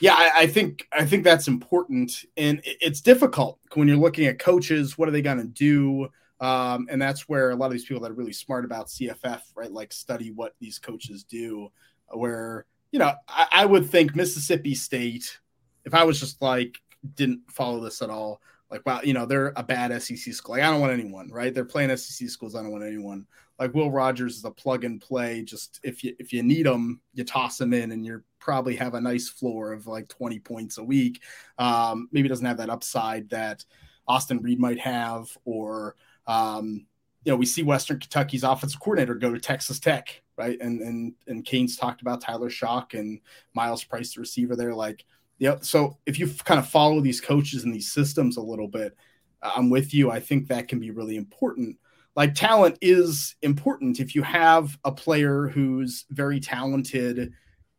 yeah, 0.00 0.14
I, 0.14 0.30
I 0.42 0.46
think 0.46 0.86
I 0.92 1.04
think 1.04 1.24
that's 1.24 1.48
important, 1.48 2.24
and 2.36 2.60
it, 2.60 2.78
it's 2.80 3.00
difficult 3.00 3.58
when 3.74 3.86
you're 3.88 3.96
looking 3.98 4.26
at 4.26 4.38
coaches. 4.38 4.96
What 4.96 5.08
are 5.08 5.12
they 5.12 5.22
going 5.22 5.38
to 5.38 5.44
do? 5.44 6.08
Um, 6.40 6.86
and 6.90 7.00
that's 7.00 7.28
where 7.28 7.50
a 7.50 7.54
lot 7.54 7.66
of 7.66 7.72
these 7.72 7.84
people 7.84 8.02
that 8.02 8.10
are 8.10 8.14
really 8.14 8.32
smart 8.32 8.64
about 8.64 8.88
CFF, 8.88 9.42
right, 9.54 9.70
like 9.70 9.92
study 9.92 10.30
what 10.30 10.54
these 10.58 10.78
coaches 10.78 11.24
do. 11.24 11.70
Where 12.12 12.66
you 12.92 12.98
know, 12.98 13.12
I, 13.28 13.46
I 13.52 13.66
would 13.66 13.88
think 13.88 14.16
Mississippi 14.16 14.74
State, 14.74 15.38
if 15.84 15.94
I 15.94 16.04
was 16.04 16.18
just 16.18 16.40
like 16.42 16.78
didn't 17.14 17.40
follow 17.48 17.80
this 17.80 18.02
at 18.02 18.10
all, 18.10 18.40
like 18.70 18.84
wow, 18.86 19.00
you 19.02 19.12
know, 19.12 19.26
they're 19.26 19.52
a 19.56 19.62
bad 19.62 19.90
SEC 20.02 20.32
school. 20.32 20.54
Like 20.54 20.64
I 20.64 20.70
don't 20.70 20.80
want 20.80 20.92
anyone, 20.92 21.28
right? 21.30 21.52
They're 21.52 21.64
playing 21.64 21.94
SEC 21.96 22.28
schools. 22.28 22.54
I 22.54 22.62
don't 22.62 22.70
want 22.70 22.84
anyone. 22.84 23.26
Like 23.58 23.74
Will 23.74 23.90
Rogers 23.90 24.36
is 24.36 24.44
a 24.44 24.50
plug 24.50 24.84
and 24.84 25.00
play. 25.00 25.42
Just 25.42 25.80
if 25.82 26.02
you 26.02 26.14
if 26.18 26.32
you 26.32 26.42
need 26.42 26.66
them, 26.66 27.00
you 27.12 27.24
toss 27.24 27.58
them 27.58 27.74
in, 27.74 27.92
and 27.92 28.06
you're 28.06 28.24
probably 28.38 28.74
have 28.76 28.94
a 28.94 29.00
nice 29.00 29.28
floor 29.28 29.72
of 29.72 29.86
like 29.86 30.08
20 30.08 30.38
points 30.38 30.78
a 30.78 30.84
week. 30.84 31.20
Um, 31.58 32.08
maybe 32.10 32.28
doesn't 32.28 32.46
have 32.46 32.56
that 32.56 32.70
upside 32.70 33.28
that 33.30 33.64
Austin 34.08 34.40
Reed 34.40 34.58
might 34.58 34.78
have, 34.78 35.36
or 35.44 35.96
um, 36.30 36.86
you 37.24 37.32
know, 37.32 37.36
we 37.36 37.44
see 37.44 37.62
Western 37.62 37.98
Kentucky's 37.98 38.44
offensive 38.44 38.80
coordinator 38.80 39.14
go 39.14 39.32
to 39.34 39.40
Texas 39.40 39.80
Tech, 39.80 40.22
right? 40.38 40.58
And 40.60 40.80
and 40.80 41.14
and 41.26 41.44
Kane's 41.44 41.76
talked 41.76 42.00
about 42.00 42.20
Tyler 42.20 42.48
Shough 42.48 42.94
and 42.94 43.20
Myles 43.52 43.84
Price, 43.84 44.14
the 44.14 44.20
receiver 44.20 44.56
there. 44.56 44.74
Like, 44.74 45.04
yeah. 45.38 45.56
So 45.60 45.98
if 46.06 46.18
you 46.18 46.30
kind 46.44 46.60
of 46.60 46.68
follow 46.68 47.00
these 47.00 47.20
coaches 47.20 47.64
and 47.64 47.74
these 47.74 47.92
systems 47.92 48.36
a 48.36 48.42
little 48.42 48.68
bit, 48.68 48.96
I'm 49.42 49.70
with 49.70 49.92
you. 49.92 50.10
I 50.10 50.20
think 50.20 50.48
that 50.48 50.68
can 50.68 50.78
be 50.78 50.92
really 50.92 51.16
important. 51.16 51.76
Like 52.16 52.34
talent 52.34 52.78
is 52.80 53.36
important 53.42 54.00
if 54.00 54.14
you 54.14 54.22
have 54.22 54.78
a 54.84 54.92
player 54.92 55.48
who's 55.48 56.06
very 56.10 56.40
talented, 56.40 57.32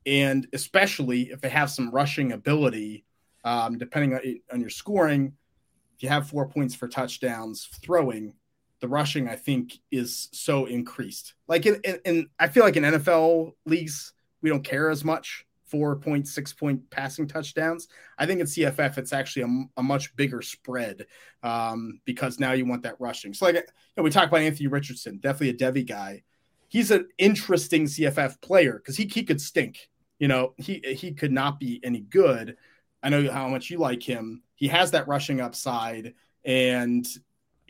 and 0.05 0.47
especially 0.53 1.31
if 1.31 1.41
they 1.41 1.49
have 1.49 1.69
some 1.69 1.89
rushing 1.91 2.33
ability, 2.33 3.05
um, 3.43 3.77
depending 3.77 4.13
on, 4.13 4.21
on 4.51 4.61
your 4.61 4.69
scoring. 4.69 5.33
If 5.95 6.03
you 6.03 6.09
have 6.09 6.29
four 6.29 6.47
points 6.47 6.73
for 6.73 6.87
touchdowns 6.87 7.69
throwing, 7.83 8.33
the 8.81 8.87
rushing 8.87 9.29
I 9.29 9.35
think 9.35 9.79
is 9.91 10.27
so 10.33 10.65
increased. 10.65 11.35
Like 11.47 11.65
in, 11.65 11.79
in, 11.83 11.99
in, 12.03 12.27
I 12.39 12.47
feel 12.47 12.63
like 12.63 12.75
in 12.75 12.83
NFL 12.83 13.53
leagues 13.65 14.13
we 14.41 14.49
don't 14.49 14.63
care 14.63 14.89
as 14.89 15.05
much 15.05 15.45
four 15.65 15.95
point 15.95 16.27
six 16.27 16.51
point 16.51 16.89
passing 16.89 17.27
touchdowns. 17.27 17.87
I 18.17 18.25
think 18.25 18.41
in 18.41 18.47
CFF 18.47 18.97
it's 18.97 19.13
actually 19.13 19.43
a, 19.43 19.79
a 19.79 19.83
much 19.83 20.13
bigger 20.15 20.41
spread 20.41 21.05
um, 21.43 22.01
because 22.05 22.39
now 22.39 22.51
you 22.51 22.65
want 22.65 22.83
that 22.83 22.99
rushing. 22.99 23.33
So 23.33 23.45
like 23.45 23.55
you 23.55 23.61
know, 23.95 24.03
we 24.03 24.09
talk 24.09 24.27
about 24.27 24.41
Anthony 24.41 24.67
Richardson, 24.67 25.19
definitely 25.19 25.49
a 25.49 25.71
Devy 25.71 25.87
guy. 25.87 26.23
He's 26.67 26.91
an 26.91 27.07
interesting 27.17 27.85
CFF 27.85 28.41
player 28.41 28.73
because 28.73 28.97
he 28.97 29.05
he 29.05 29.23
could 29.23 29.39
stink. 29.39 29.89
You 30.19 30.27
know 30.27 30.53
he 30.57 30.79
he 30.79 31.13
could 31.13 31.31
not 31.31 31.59
be 31.59 31.79
any 31.83 32.01
good. 32.01 32.57
I 33.03 33.09
know 33.09 33.31
how 33.31 33.47
much 33.47 33.69
you 33.69 33.77
like 33.77 34.03
him. 34.03 34.43
He 34.55 34.67
has 34.67 34.91
that 34.91 35.07
rushing 35.07 35.39
upside 35.41 36.13
and 36.43 37.07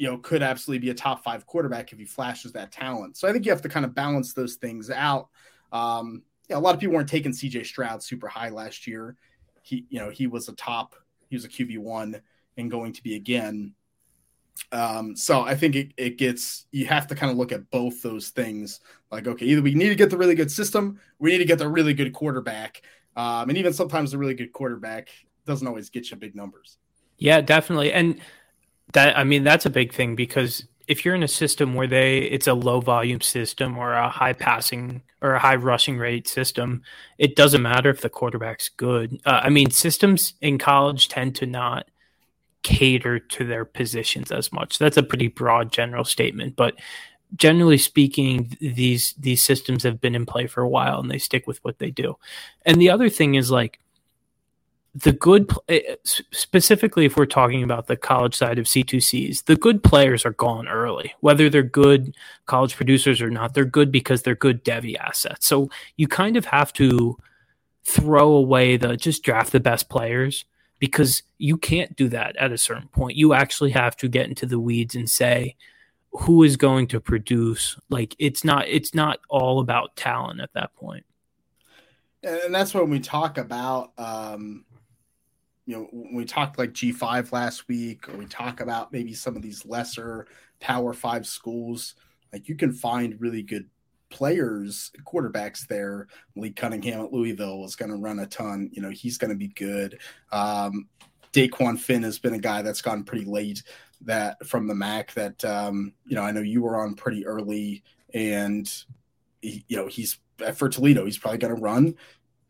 you 0.01 0.07
know, 0.07 0.17
could 0.17 0.41
absolutely 0.41 0.79
be 0.79 0.89
a 0.89 0.95
top 0.95 1.23
five 1.23 1.45
quarterback 1.45 1.93
if 1.93 1.99
he 1.99 2.05
flashes 2.05 2.51
that 2.53 2.71
talent. 2.71 3.15
So 3.15 3.27
I 3.27 3.31
think 3.31 3.45
you 3.45 3.51
have 3.51 3.61
to 3.61 3.69
kind 3.69 3.85
of 3.85 3.93
balance 3.93 4.33
those 4.33 4.55
things 4.55 4.89
out. 4.89 5.29
Um, 5.71 6.23
yeah, 6.49 6.57
a 6.57 6.59
lot 6.59 6.73
of 6.73 6.81
people 6.81 6.95
weren't 6.95 7.07
taking 7.07 7.31
CJ 7.31 7.67
Stroud 7.67 8.01
super 8.01 8.27
high 8.27 8.49
last 8.49 8.87
year. 8.87 9.15
He, 9.61 9.85
you 9.89 9.99
know, 9.99 10.09
he 10.09 10.25
was 10.25 10.49
a 10.49 10.53
top, 10.53 10.95
he 11.29 11.35
was 11.35 11.45
a 11.45 11.49
QB 11.49 11.77
one 11.77 12.19
and 12.57 12.71
going 12.71 12.93
to 12.93 13.03
be 13.03 13.13
again. 13.13 13.75
Um, 14.71 15.15
so 15.15 15.41
I 15.41 15.53
think 15.53 15.75
it, 15.75 15.93
it 15.97 16.17
gets 16.17 16.65
you 16.71 16.87
have 16.87 17.05
to 17.05 17.15
kind 17.15 17.31
of 17.31 17.37
look 17.37 17.51
at 17.51 17.69
both 17.69 18.01
those 18.01 18.29
things. 18.29 18.79
Like, 19.11 19.27
okay, 19.27 19.45
either 19.45 19.61
we 19.61 19.75
need 19.75 19.89
to 19.89 19.95
get 19.95 20.09
the 20.09 20.17
really 20.17 20.33
good 20.33 20.49
system, 20.49 20.99
we 21.19 21.29
need 21.29 21.37
to 21.37 21.45
get 21.45 21.59
the 21.59 21.69
really 21.69 21.93
good 21.93 22.11
quarterback. 22.11 22.81
Um, 23.15 23.49
and 23.49 23.57
even 23.59 23.71
sometimes 23.71 24.13
the 24.13 24.17
really 24.17 24.33
good 24.33 24.51
quarterback 24.51 25.09
doesn't 25.45 25.67
always 25.67 25.91
get 25.91 26.09
you 26.09 26.17
big 26.17 26.35
numbers. 26.35 26.79
Yeah, 27.19 27.39
definitely. 27.41 27.93
And 27.93 28.19
that 28.93 29.17
I 29.17 29.23
mean 29.23 29.43
that's 29.43 29.65
a 29.65 29.69
big 29.69 29.93
thing 29.93 30.15
because 30.15 30.65
if 30.87 31.05
you're 31.05 31.15
in 31.15 31.23
a 31.23 31.27
system 31.27 31.73
where 31.73 31.87
they 31.87 32.19
it's 32.19 32.47
a 32.47 32.53
low 32.53 32.81
volume 32.81 33.21
system 33.21 33.77
or 33.77 33.93
a 33.93 34.09
high 34.09 34.33
passing 34.33 35.01
or 35.21 35.33
a 35.33 35.39
high 35.39 35.55
rushing 35.55 35.97
rate 35.97 36.27
system, 36.27 36.81
it 37.17 37.35
doesn't 37.35 37.61
matter 37.61 37.89
if 37.89 38.01
the 38.01 38.09
quarterback's 38.09 38.69
good. 38.69 39.21
Uh, 39.25 39.41
I 39.43 39.49
mean, 39.49 39.69
systems 39.69 40.33
in 40.41 40.57
college 40.57 41.07
tend 41.07 41.35
to 41.37 41.45
not 41.45 41.87
cater 42.63 43.19
to 43.19 43.45
their 43.45 43.65
positions 43.65 44.31
as 44.31 44.51
much. 44.51 44.77
That's 44.77 44.97
a 44.97 45.03
pretty 45.03 45.27
broad 45.27 45.71
general 45.71 46.03
statement, 46.03 46.55
but 46.55 46.75
generally 47.35 47.77
speaking, 47.77 48.57
these 48.59 49.13
these 49.13 49.41
systems 49.41 49.83
have 49.83 50.01
been 50.01 50.15
in 50.15 50.25
play 50.25 50.47
for 50.47 50.61
a 50.61 50.69
while 50.69 50.99
and 50.99 51.09
they 51.09 51.17
stick 51.17 51.47
with 51.47 51.63
what 51.63 51.79
they 51.79 51.91
do. 51.91 52.17
And 52.65 52.81
the 52.81 52.89
other 52.89 53.09
thing 53.09 53.35
is 53.35 53.51
like 53.51 53.79
the 54.93 55.13
good 55.13 55.49
eh, 55.69 55.95
specifically 56.03 57.05
if 57.05 57.15
we're 57.15 57.25
talking 57.25 57.63
about 57.63 57.87
the 57.87 57.95
college 57.95 58.35
side 58.35 58.59
of 58.59 58.65
C2Cs, 58.65 59.45
the 59.45 59.55
good 59.55 59.83
players 59.83 60.25
are 60.25 60.33
gone 60.33 60.67
early. 60.67 61.13
Whether 61.21 61.49
they're 61.49 61.63
good 61.63 62.15
college 62.45 62.75
producers 62.75 63.21
or 63.21 63.29
not, 63.29 63.53
they're 63.53 63.65
good 63.65 63.91
because 63.91 64.23
they're 64.23 64.35
good 64.35 64.65
Devy 64.65 64.97
assets. 64.97 65.47
So 65.47 65.69
you 65.95 66.07
kind 66.07 66.35
of 66.35 66.45
have 66.45 66.73
to 66.73 67.17
throw 67.83 68.33
away 68.33 68.77
the 68.77 68.97
just 68.97 69.23
draft 69.23 69.51
the 69.51 69.59
best 69.59 69.89
players 69.89 70.45
because 70.79 71.23
you 71.37 71.57
can't 71.57 71.95
do 71.95 72.09
that 72.09 72.35
at 72.35 72.51
a 72.51 72.57
certain 72.57 72.87
point. 72.89 73.15
You 73.15 73.33
actually 73.33 73.71
have 73.71 73.95
to 73.97 74.09
get 74.09 74.27
into 74.27 74.45
the 74.45 74.59
weeds 74.59 74.95
and 74.95 75.09
say 75.09 75.55
who 76.11 76.43
is 76.43 76.57
going 76.57 76.87
to 76.87 76.99
produce 76.99 77.77
like 77.89 78.13
it's 78.19 78.43
not 78.43 78.67
it's 78.67 78.93
not 78.93 79.19
all 79.29 79.61
about 79.61 79.95
talent 79.95 80.41
at 80.41 80.51
that 80.53 80.75
point. 80.75 81.05
And 82.23 82.53
that's 82.53 82.73
when 82.73 82.89
we 82.89 82.99
talk 82.99 83.37
about 83.37 83.93
um 83.97 84.65
you 85.71 85.77
know, 85.77 85.87
when 85.93 86.15
we 86.15 86.25
talked 86.25 86.57
like 86.57 86.73
G5 86.73 87.31
last 87.31 87.69
week, 87.69 88.09
or 88.09 88.17
we 88.17 88.25
talk 88.25 88.59
about 88.59 88.91
maybe 88.91 89.13
some 89.13 89.37
of 89.37 89.41
these 89.41 89.65
lesser 89.65 90.27
Power 90.59 90.91
Five 90.91 91.25
schools, 91.25 91.95
like 92.33 92.49
you 92.49 92.55
can 92.55 92.73
find 92.73 93.15
really 93.21 93.41
good 93.41 93.69
players, 94.09 94.91
quarterbacks 95.05 95.65
there. 95.67 96.09
Lee 96.35 96.51
Cunningham 96.51 97.05
at 97.05 97.13
Louisville 97.13 97.63
is 97.63 97.77
going 97.77 97.89
to 97.89 97.95
run 97.95 98.19
a 98.19 98.27
ton. 98.27 98.69
You 98.73 98.81
know, 98.81 98.89
he's 98.89 99.17
going 99.17 99.29
to 99.29 99.37
be 99.37 99.47
good. 99.47 99.97
Um, 100.33 100.89
Dequan 101.31 101.79
Finn 101.79 102.03
has 102.03 102.19
been 102.19 102.33
a 102.33 102.39
guy 102.39 102.61
that's 102.61 102.81
gone 102.81 103.05
pretty 103.05 103.23
late 103.23 103.63
that 104.01 104.45
from 104.45 104.67
the 104.67 104.75
MAC 104.75 105.13
that, 105.13 105.45
um, 105.45 105.93
you 106.05 106.17
know, 106.17 106.23
I 106.23 106.31
know 106.31 106.41
you 106.41 106.61
were 106.63 106.75
on 106.75 106.95
pretty 106.95 107.25
early 107.25 107.81
and, 108.13 108.69
he, 109.41 109.63
you 109.69 109.77
know, 109.77 109.87
he's 109.87 110.19
for 110.53 110.67
Toledo, 110.67 111.05
he's 111.05 111.17
probably 111.17 111.37
going 111.37 111.55
to 111.55 111.61
run 111.61 111.95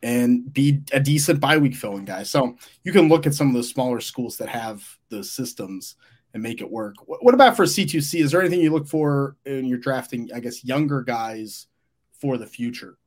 and 0.03 0.51
be 0.51 0.81
a 0.91 0.99
decent 0.99 1.39
bye 1.39 1.57
week 1.57 1.75
filling 1.75 2.05
guy. 2.05 2.23
So 2.23 2.57
you 2.83 2.91
can 2.91 3.07
look 3.07 3.27
at 3.27 3.33
some 3.33 3.47
of 3.47 3.53
those 3.53 3.69
smaller 3.69 3.99
schools 3.99 4.37
that 4.37 4.49
have 4.49 4.83
those 5.09 5.31
systems 5.31 5.95
and 6.33 6.41
make 6.41 6.61
it 6.61 6.71
work. 6.71 6.95
What 7.05 7.33
about 7.33 7.55
for 7.55 7.65
C2C? 7.65 8.21
Is 8.21 8.31
there 8.31 8.41
anything 8.41 8.61
you 8.61 8.71
look 8.71 8.87
for 8.87 9.35
in 9.45 9.65
your 9.65 9.77
drafting, 9.77 10.29
I 10.33 10.39
guess, 10.39 10.63
younger 10.63 11.01
guys 11.01 11.67
for 12.13 12.37
the 12.37 12.47
future? 12.47 12.97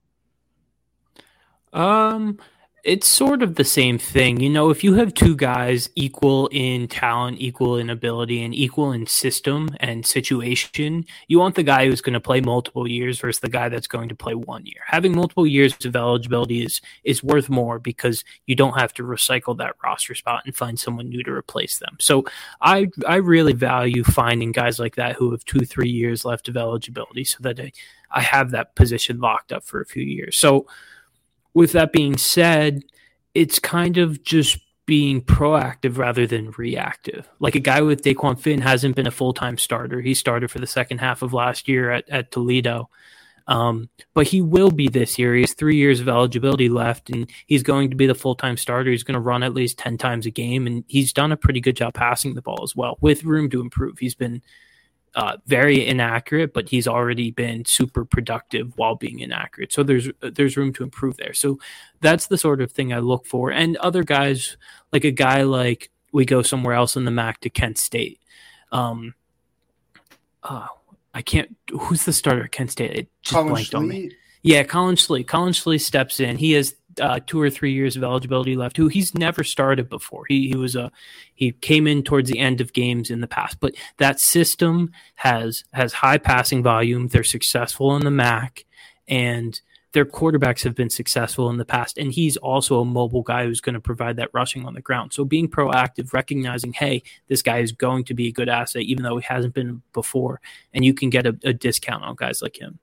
Um, 1.73 2.39
it's 2.85 3.09
sort 3.09 3.43
of 3.43 3.55
the 3.55 3.65
same 3.65 3.97
thing. 3.97 4.41
You 4.41 4.51
know, 4.51 4.69
if 4.69 4.85
you 4.85 4.93
have 4.95 5.15
two 5.15 5.35
guys 5.35 5.89
equal 5.95 6.49
in 6.53 6.87
talent, 6.87 7.41
equal 7.41 7.79
in 7.79 7.89
ability, 7.89 8.43
and 8.43 8.55
equal 8.55 8.93
in 8.93 9.07
system 9.07 9.71
and 9.81 10.05
situation, 10.05 11.07
you 11.27 11.39
want 11.39 11.55
the 11.55 11.63
guy 11.63 11.87
who's 11.87 12.03
going 12.03 12.13
to 12.13 12.21
play 12.21 12.43
multiple 12.43 12.87
years 12.87 13.19
versus 13.19 13.41
the 13.41 13.49
guy 13.49 13.71
that's 13.71 13.87
going 13.87 14.11
to 14.11 14.15
play 14.15 14.35
one 14.35 14.67
year. 14.67 14.83
Having 14.87 15.17
multiple 15.17 15.47
years 15.47 15.75
of 15.85 15.97
eligibility 15.97 16.63
is 16.63 16.83
is 17.05 17.25
worth 17.25 17.49
more 17.49 17.79
because 17.79 18.23
you 18.47 18.55
don't 18.55 18.79
have 18.79 18.93
to 18.95 19.03
recycle 19.03 19.57
that 19.57 19.77
roster 19.83 20.15
spot 20.15 20.43
and 20.45 20.55
find 20.55 20.79
someone 20.79 21.09
new 21.09 21.23
to 21.23 21.33
replace 21.33 21.79
them. 21.79 21.97
So 22.01 22.27
I 22.61 22.89
I 23.09 23.17
really 23.17 23.55
value 23.55 24.05
finding 24.05 24.53
guys 24.53 24.79
like 24.79 24.97
that 24.97 25.17
who 25.17 25.31
have 25.31 25.45
two, 25.47 25.65
three 25.65 25.91
years 25.91 26.27
left 26.27 26.49
of 26.49 26.57
eligibility 26.59 27.25
so 27.25 27.39
that 27.41 27.59
I, 27.59 27.73
I 28.11 28.21
have 28.21 28.51
that 28.51 28.75
position 28.75 29.21
locked 29.21 29.53
up 29.53 29.65
for 29.65 29.81
a 29.81 29.87
few 29.87 30.05
years. 30.05 30.37
So 30.37 30.67
with 31.55 31.73
that 31.73 31.93
being 31.93 32.17
said, 32.17 32.83
it's 33.35 33.59
kind 33.59 33.97
of 33.97 34.23
just 34.23 34.59
being 34.87 35.23
proactive 35.23 35.97
rather 35.97 36.27
than 36.27 36.51
reactive. 36.59 37.29
Like 37.39 37.55
a 37.55 37.61
guy 37.61 37.81
with 37.81 38.03
Dequan 38.03 38.39
Finn 38.39 38.61
hasn't 38.61 38.97
been 38.97 39.07
a 39.07 39.13
full 39.13 39.33
time 39.33 39.57
starter. 39.57 40.01
He 40.01 40.15
started 40.15 40.51
for 40.51 40.59
the 40.59 40.67
second 40.67 40.99
half 40.99 41.23
of 41.23 41.33
last 41.33 41.69
year 41.69 41.91
at, 41.91 42.09
at 42.11 42.31
Toledo. 42.31 42.91
Um, 43.47 43.91
but 44.15 44.27
he 44.27 44.41
will 44.41 44.71
be 44.71 44.89
this 44.89 45.19
year. 45.19 45.35
He 45.35 45.43
has 45.43 45.53
three 45.53 45.77
years 45.77 46.01
of 46.01 46.09
eligibility 46.09 46.71
left, 46.71 47.11
and 47.11 47.31
he's 47.47 47.63
going 47.63 47.91
to 47.91 47.97
be 47.97 48.07
the 48.07 48.15
full 48.15 48.35
time 48.35 48.57
starter. 48.57 48.91
He's 48.91 49.03
going 49.03 49.15
to 49.15 49.21
run 49.21 49.43
at 49.43 49.55
least 49.55 49.79
10 49.79 49.99
times 49.99 50.27
a 50.27 50.31
game, 50.31 50.67
and 50.67 50.85
he's 50.89 51.13
done 51.13 51.33
a 51.33 51.37
pretty 51.37 51.61
good 51.61 51.77
job 51.77 51.95
passing 51.95 52.35
the 52.35 52.43
ball 52.43 52.61
as 52.63 52.75
well, 52.75 52.97
with 53.01 53.25
room 53.25 53.51
to 53.51 53.61
improve. 53.61 53.99
He's 53.99 54.15
been 54.15 54.43
uh, 55.15 55.37
very 55.47 55.87
inaccurate, 55.87 56.53
but 56.53 56.69
he's 56.69 56.89
already 56.89 57.31
been 57.31 57.65
super 57.65 58.05
productive 58.05 58.73
while 58.77 58.97
being 58.97 59.21
inaccurate. 59.21 59.73
So 59.73 59.83
there's 59.83 60.09
there's 60.21 60.57
room 60.57 60.73
to 60.75 60.83
improve 60.83 61.17
there. 61.17 61.35
So 61.35 61.59
that's 62.01 62.27
the 62.27 62.39
sort 62.39 62.61
of 62.61 62.73
thing 62.73 62.93
I 62.93 62.99
look 62.99 63.27
for. 63.27 63.51
And 63.51 63.77
other 63.77 64.03
guys, 64.03 64.57
like 64.93 65.05
a 65.05 65.13
guy 65.13 65.43
like 65.43 65.91
we 66.13 66.25
go 66.25 66.43
somewhere 66.43 66.75
else 66.75 66.97
in 66.97 67.05
the 67.05 67.11
MAC 67.11 67.41
to 67.43 67.51
Kent 67.51 67.79
State. 67.79 68.21
Um, 68.73 69.15
uh, 70.43 70.67
I 71.13 71.23
can't. 71.23 71.57
Who's 71.71 72.05
the 72.05 72.13
starter 72.13 72.45
at 72.45 72.53
Kent 72.53 72.73
State? 72.73 72.91
It 72.93 73.09
just 73.23 73.35
Colin 73.35 73.49
blanked 73.49 73.71
Schlee? 73.71 73.79
on 73.79 73.89
me. 73.89 74.11
Yeah, 74.43 74.63
Colin 74.65 74.97
Schlee. 74.97 75.27
Colin 75.27 75.53
Schlee 75.53 75.81
steps 75.81 76.21
in. 76.21 76.37
He 76.37 76.53
has 76.53 76.75
uh, 77.01 77.21
two 77.27 77.41
or 77.41 77.51
three 77.51 77.73
years 77.73 77.97
of 77.97 78.05
eligibility 78.05 78.57
left, 78.57 78.77
who 78.77 78.89
he's 78.89 79.15
never 79.15 79.45
started 79.45 79.89
before. 79.89 80.25
He 80.29 80.49
he 80.49 80.57
was 80.57 80.77
a 80.77 80.91
he 81.35 81.53
came 81.53 81.87
in 81.87 82.03
towards 82.03 82.31
the 82.31 82.39
end 82.39 82.61
of 82.61 82.73
games 82.73 83.11
in 83.11 83.21
the 83.21 83.27
past, 83.27 83.59
but 83.61 83.75
that 83.99 84.21
system 84.21 84.91
has 85.17 85.65
has 85.73 85.93
high 85.93 86.19
passing 86.19 86.63
volume. 86.63 87.09
They're 87.09 87.25
successful 87.25 87.97
in 87.97 88.05
the 88.05 88.11
MAC, 88.11 88.65
and 89.09 89.61
their 89.95 90.05
quarterbacks 90.05 90.65
have 90.65 90.75
been 90.75 90.91
successful 90.91 91.49
in 91.51 91.57
the 91.57 91.65
past. 91.65 91.97
And 91.97 92.13
he's 92.13 92.37
also 92.37 92.81
a 92.81 92.85
mobile 92.85 93.23
guy 93.23 93.45
who's 93.45 93.61
going 93.61 93.75
to 93.75 93.81
provide 93.81 94.17
that 94.17 94.31
rushing 94.33 94.67
on 94.67 94.75
the 94.75 94.83
ground. 94.83 95.13
So 95.13 95.25
being 95.25 95.49
proactive, 95.49 96.13
recognizing, 96.13 96.73
hey, 96.73 97.05
this 97.29 97.43
guy 97.43 97.59
is 97.59 97.71
going 97.71 98.05
to 98.07 98.15
be 98.15 98.27
a 98.27 98.33
good 98.33 98.49
asset, 98.49 98.83
even 98.83 99.05
though 99.05 99.19
he 99.19 99.25
hasn't 99.25 99.55
been 99.55 99.83
before, 99.93 100.41
and 100.75 100.85
you 100.85 100.95
can 100.95 101.11
get 101.11 101.27
a, 101.27 101.39
a 101.45 101.53
discount 101.53 102.03
on 102.03 102.17
guys 102.17 102.43
like 102.43 102.61
him. 102.61 102.81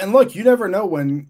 And 0.00 0.12
look, 0.14 0.34
you 0.34 0.44
never 0.44 0.66
know 0.66 0.86
when 0.86 1.28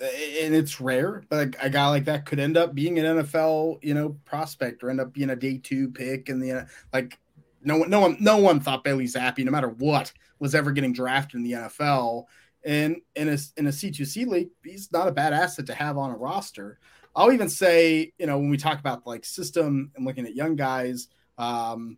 and 0.00 0.54
it's 0.54 0.80
rare, 0.80 1.22
but 1.28 1.56
a 1.60 1.70
guy 1.70 1.88
like 1.88 2.04
that 2.04 2.26
could 2.26 2.38
end 2.38 2.56
up 2.56 2.74
being 2.74 2.98
an 2.98 3.18
NFL, 3.18 3.82
you 3.82 3.94
know, 3.94 4.16
prospect 4.24 4.82
or 4.82 4.90
end 4.90 5.00
up 5.00 5.12
being 5.12 5.30
a 5.30 5.36
day 5.36 5.58
two 5.58 5.90
pick. 5.90 6.28
And 6.28 6.42
the 6.42 6.66
like, 6.92 7.18
no 7.62 7.78
one, 7.78 7.90
no 7.90 8.00
one, 8.00 8.16
no 8.20 8.36
one 8.36 8.60
thought 8.60 8.84
Bailey 8.84 9.06
Zappe, 9.06 9.44
no 9.44 9.50
matter 9.50 9.68
what, 9.68 10.12
was 10.38 10.54
ever 10.54 10.70
getting 10.70 10.92
drafted 10.92 11.38
in 11.38 11.44
the 11.44 11.52
NFL. 11.52 12.24
And 12.64 12.96
in 13.14 13.28
a 13.28 13.38
in 13.56 13.68
a 13.68 13.72
C 13.72 13.90
two 13.90 14.04
C 14.04 14.24
league, 14.24 14.50
he's 14.62 14.92
not 14.92 15.08
a 15.08 15.12
bad 15.12 15.32
asset 15.32 15.66
to 15.66 15.74
have 15.74 15.96
on 15.96 16.10
a 16.10 16.16
roster. 16.16 16.78
I'll 17.14 17.32
even 17.32 17.48
say, 17.48 18.12
you 18.18 18.26
know, 18.26 18.38
when 18.38 18.50
we 18.50 18.58
talk 18.58 18.78
about 18.78 19.06
like 19.06 19.24
system 19.24 19.92
and 19.96 20.04
looking 20.04 20.26
at 20.26 20.34
young 20.34 20.56
guys, 20.56 21.08
um, 21.38 21.96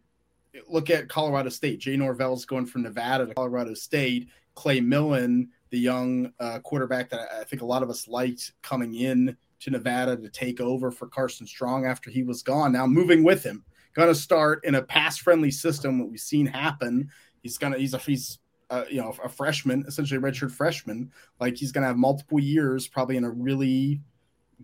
look 0.69 0.91
at 0.91 1.09
Colorado 1.09 1.49
State. 1.49 1.81
Jay 1.81 1.97
Norvell's 1.97 2.45
going 2.45 2.67
from 2.67 2.83
Nevada 2.83 3.27
to 3.27 3.35
Colorado 3.35 3.75
State. 3.75 4.29
Clay 4.55 4.81
Millen 4.81 5.51
the 5.71 5.79
young 5.79 6.33
uh, 6.41 6.59
quarterback 6.61 7.11
that 7.11 7.29
I 7.41 7.45
think 7.45 7.63
a 7.63 7.67
lot 7.67 7.83
of 7.83 7.91
us 7.91 8.09
liked 8.09 8.53
coming 8.63 8.95
in 8.95 9.37
to 9.61 9.71
Nevada 9.71 10.17
to 10.17 10.29
take 10.29 10.61
over 10.61 10.91
for 10.91 11.09
Carson 11.09 11.47
Strong 11.47 11.87
after 11.87 12.11
he 12.11 12.23
was 12.23 12.43
gone. 12.43 12.73
Now 12.73 12.87
moving 12.87 13.25
with 13.25 13.43
him, 13.43 13.65
going 13.95 14.09
to 14.09 14.15
start 14.15 14.65
in 14.65 14.77
a 14.77 14.83
pass-friendly 14.83 15.51
system. 15.51 15.99
What 15.99 16.11
we've 16.11 16.21
seen 16.21 16.47
happen, 16.47 17.11
he's 17.43 17.59
gonna 17.59 17.79
he's 17.79 17.95
a 17.95 17.99
he's 17.99 18.39
uh, 18.71 18.85
you 18.91 19.01
know 19.01 19.15
a 19.23 19.29
freshman, 19.29 19.85
essentially 19.87 20.19
a 20.19 20.21
redshirt 20.21 20.53
freshman. 20.53 21.11
Like 21.41 21.57
he's 21.57 21.73
gonna 21.73 21.87
have 21.87 21.97
multiple 21.97 22.39
years, 22.39 22.87
probably 22.87 23.17
in 23.17 23.25
a 23.25 23.31
really 23.31 24.01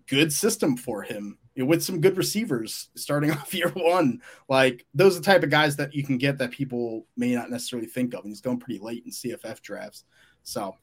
good 0.07 0.31
system 0.31 0.77
for 0.77 1.01
him 1.01 1.37
you 1.55 1.63
know, 1.63 1.69
with 1.69 1.83
some 1.83 2.01
good 2.01 2.17
receivers 2.17 2.89
starting 2.95 3.31
off 3.31 3.53
year 3.53 3.69
one. 3.69 4.21
Like 4.47 4.85
those 4.93 5.15
are 5.15 5.19
the 5.19 5.25
type 5.25 5.43
of 5.43 5.49
guys 5.49 5.75
that 5.77 5.95
you 5.95 6.03
can 6.03 6.17
get 6.17 6.37
that 6.37 6.51
people 6.51 7.07
may 7.17 7.33
not 7.33 7.49
necessarily 7.49 7.87
think 7.87 8.13
of. 8.13 8.21
And 8.21 8.31
he's 8.31 8.41
going 8.41 8.59
pretty 8.59 8.79
late 8.79 9.03
in 9.05 9.11
CFF 9.11 9.61
drafts. 9.61 10.03
So 10.43 10.75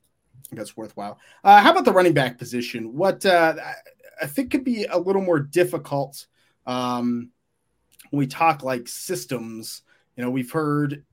that's 0.50 0.76
worthwhile. 0.76 1.18
Uh, 1.44 1.60
how 1.60 1.72
about 1.72 1.84
the 1.84 1.92
running 1.92 2.14
back 2.14 2.38
position? 2.38 2.94
What 2.96 3.24
uh, 3.24 3.54
I 4.20 4.26
think 4.26 4.50
could 4.50 4.64
be 4.64 4.84
a 4.84 4.98
little 4.98 5.22
more 5.22 5.40
difficult 5.40 6.26
um, 6.66 7.30
when 8.10 8.18
we 8.18 8.26
talk 8.26 8.62
like 8.62 8.88
systems. 8.88 9.82
You 10.16 10.24
know, 10.24 10.30
we've 10.30 10.50
heard 10.50 11.04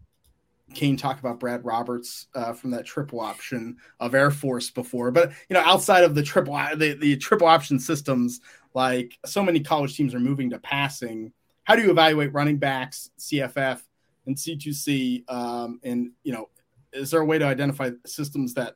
Kane 0.73 0.97
talk 0.97 1.19
about 1.19 1.39
Brad 1.39 1.65
Roberts 1.65 2.27
uh, 2.35 2.53
from 2.53 2.71
that 2.71 2.85
triple 2.85 3.19
option 3.19 3.77
of 3.99 4.13
Air 4.13 4.31
Force 4.31 4.69
before, 4.69 5.11
but 5.11 5.31
you 5.49 5.53
know, 5.53 5.61
outside 5.61 6.03
of 6.03 6.15
the 6.15 6.23
triple 6.23 6.59
the, 6.75 6.93
the 6.93 7.17
triple 7.17 7.47
option 7.47 7.79
systems, 7.79 8.41
like 8.73 9.17
so 9.25 9.43
many 9.43 9.59
college 9.59 9.95
teams 9.95 10.13
are 10.13 10.19
moving 10.19 10.49
to 10.51 10.59
passing. 10.59 11.31
How 11.63 11.75
do 11.75 11.81
you 11.81 11.91
evaluate 11.91 12.33
running 12.33 12.57
backs, 12.57 13.11
CFF, 13.19 13.81
and 14.25 14.35
C2C? 14.35 15.29
Um, 15.31 15.79
and 15.83 16.11
you 16.23 16.33
know, 16.33 16.49
is 16.93 17.11
there 17.11 17.21
a 17.21 17.25
way 17.25 17.39
to 17.39 17.45
identify 17.45 17.91
systems 18.05 18.53
that 18.55 18.75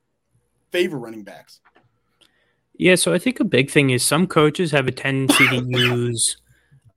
favor 0.73 0.97
running 0.97 1.23
backs. 1.23 1.61
Yeah, 2.75 2.95
so 2.95 3.13
I 3.13 3.19
think 3.19 3.39
a 3.39 3.45
big 3.45 3.69
thing 3.69 3.91
is 3.91 4.03
some 4.03 4.27
coaches 4.27 4.71
have 4.71 4.87
a 4.87 4.91
tendency 4.91 5.47
to 5.47 5.63
use 5.67 6.37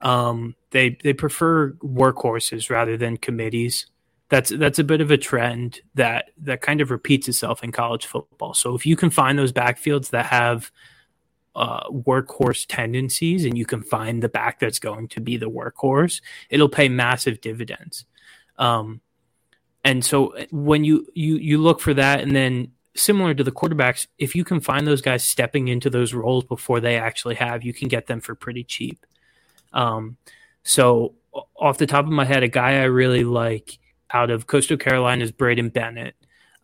um, 0.00 0.54
they 0.71 0.99
they 1.02 1.12
prefer 1.12 1.73
workhorses 1.83 2.71
rather 2.71 2.97
than 2.97 3.16
committees. 3.16 3.87
That's 4.28 4.50
that's 4.50 4.78
a 4.78 4.85
bit 4.85 5.00
of 5.00 5.11
a 5.11 5.16
trend 5.16 5.80
that 5.95 6.30
that 6.38 6.61
kind 6.61 6.80
of 6.80 6.90
repeats 6.90 7.28
itself 7.28 7.62
in 7.62 7.73
college 7.73 8.06
football. 8.06 8.54
So 8.54 8.75
if 8.75 8.85
you 8.85 8.97
can 8.97 9.11
find 9.11 9.38
those 9.38 9.52
backfields 9.52 10.11
that 10.11 10.26
have 10.26 10.71
uh, 11.54 11.88
workhorse 11.88 12.66
tendencies, 12.68 13.44
and 13.44 13.57
you 13.57 13.64
can 13.64 13.83
find 13.83 14.22
the 14.22 14.29
back 14.29 14.61
that's 14.61 14.79
going 14.79 15.09
to 15.09 15.20
be 15.20 15.37
the 15.37 15.51
workhorse, 15.51 16.20
it'll 16.51 16.68
pay 16.68 16.88
massive 16.88 17.40
dividends. 17.40 18.05
Um, 18.59 19.01
and 19.85 20.05
so 20.05 20.35
when 20.51 20.85
you 20.85 21.07
you 21.14 21.37
you 21.37 21.59
look 21.59 21.81
for 21.81 21.94
that, 21.94 22.20
and 22.20 22.35
then 22.35 22.72
similar 22.96 23.35
to 23.35 23.44
the 23.44 23.52
quarterbacks, 23.52 24.06
if 24.18 24.35
you 24.35 24.44
can 24.44 24.61
find 24.61 24.87
those 24.87 25.02
guys 25.02 25.24
stepping 25.24 25.68
into 25.68 25.90
those 25.90 26.14
roles 26.14 26.44
before 26.44 26.80
they 26.80 26.96
actually 26.96 27.37
have, 27.37 27.62
you 27.62 27.72
can 27.72 27.88
get 27.88 28.06
them 28.06 28.20
for 28.20 28.35
pretty 28.35 28.64
cheap. 28.64 29.04
Um, 29.72 30.16
so, 30.62 31.14
off 31.56 31.78
the 31.78 31.87
top 31.87 32.06
of 32.06 32.12
my 32.12 32.24
head, 32.24 32.42
a 32.42 32.48
guy 32.48 32.80
I 32.80 32.85
really 32.85 33.24
like 33.24 33.78
out 34.11 34.30
of 34.30 34.46
Coastal 34.46 34.76
Carolina 34.76 35.24
is 35.24 35.32
Braydon 35.32 35.68
Bennett. 35.68 36.14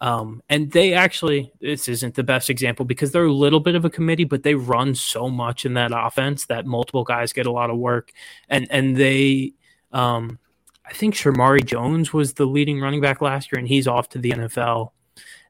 Um, 0.00 0.42
and 0.48 0.72
they 0.72 0.94
actually, 0.94 1.52
this 1.60 1.86
isn't 1.86 2.16
the 2.16 2.24
best 2.24 2.50
example 2.50 2.84
because 2.84 3.12
they're 3.12 3.24
a 3.24 3.32
little 3.32 3.60
bit 3.60 3.76
of 3.76 3.84
a 3.84 3.90
committee, 3.90 4.24
but 4.24 4.42
they 4.42 4.54
run 4.54 4.96
so 4.96 5.28
much 5.28 5.64
in 5.64 5.74
that 5.74 5.92
offense 5.94 6.46
that 6.46 6.66
multiple 6.66 7.04
guys 7.04 7.32
get 7.32 7.46
a 7.46 7.52
lot 7.52 7.70
of 7.70 7.78
work. 7.78 8.10
And 8.48 8.66
and 8.70 8.96
they, 8.96 9.52
um, 9.92 10.40
I 10.84 10.92
think 10.92 11.14
Shermari 11.14 11.64
Jones 11.64 12.12
was 12.12 12.32
the 12.34 12.46
leading 12.46 12.80
running 12.80 13.00
back 13.00 13.20
last 13.20 13.52
year, 13.52 13.60
and 13.60 13.68
he's 13.68 13.86
off 13.86 14.08
to 14.10 14.18
the 14.18 14.32
NFL 14.32 14.90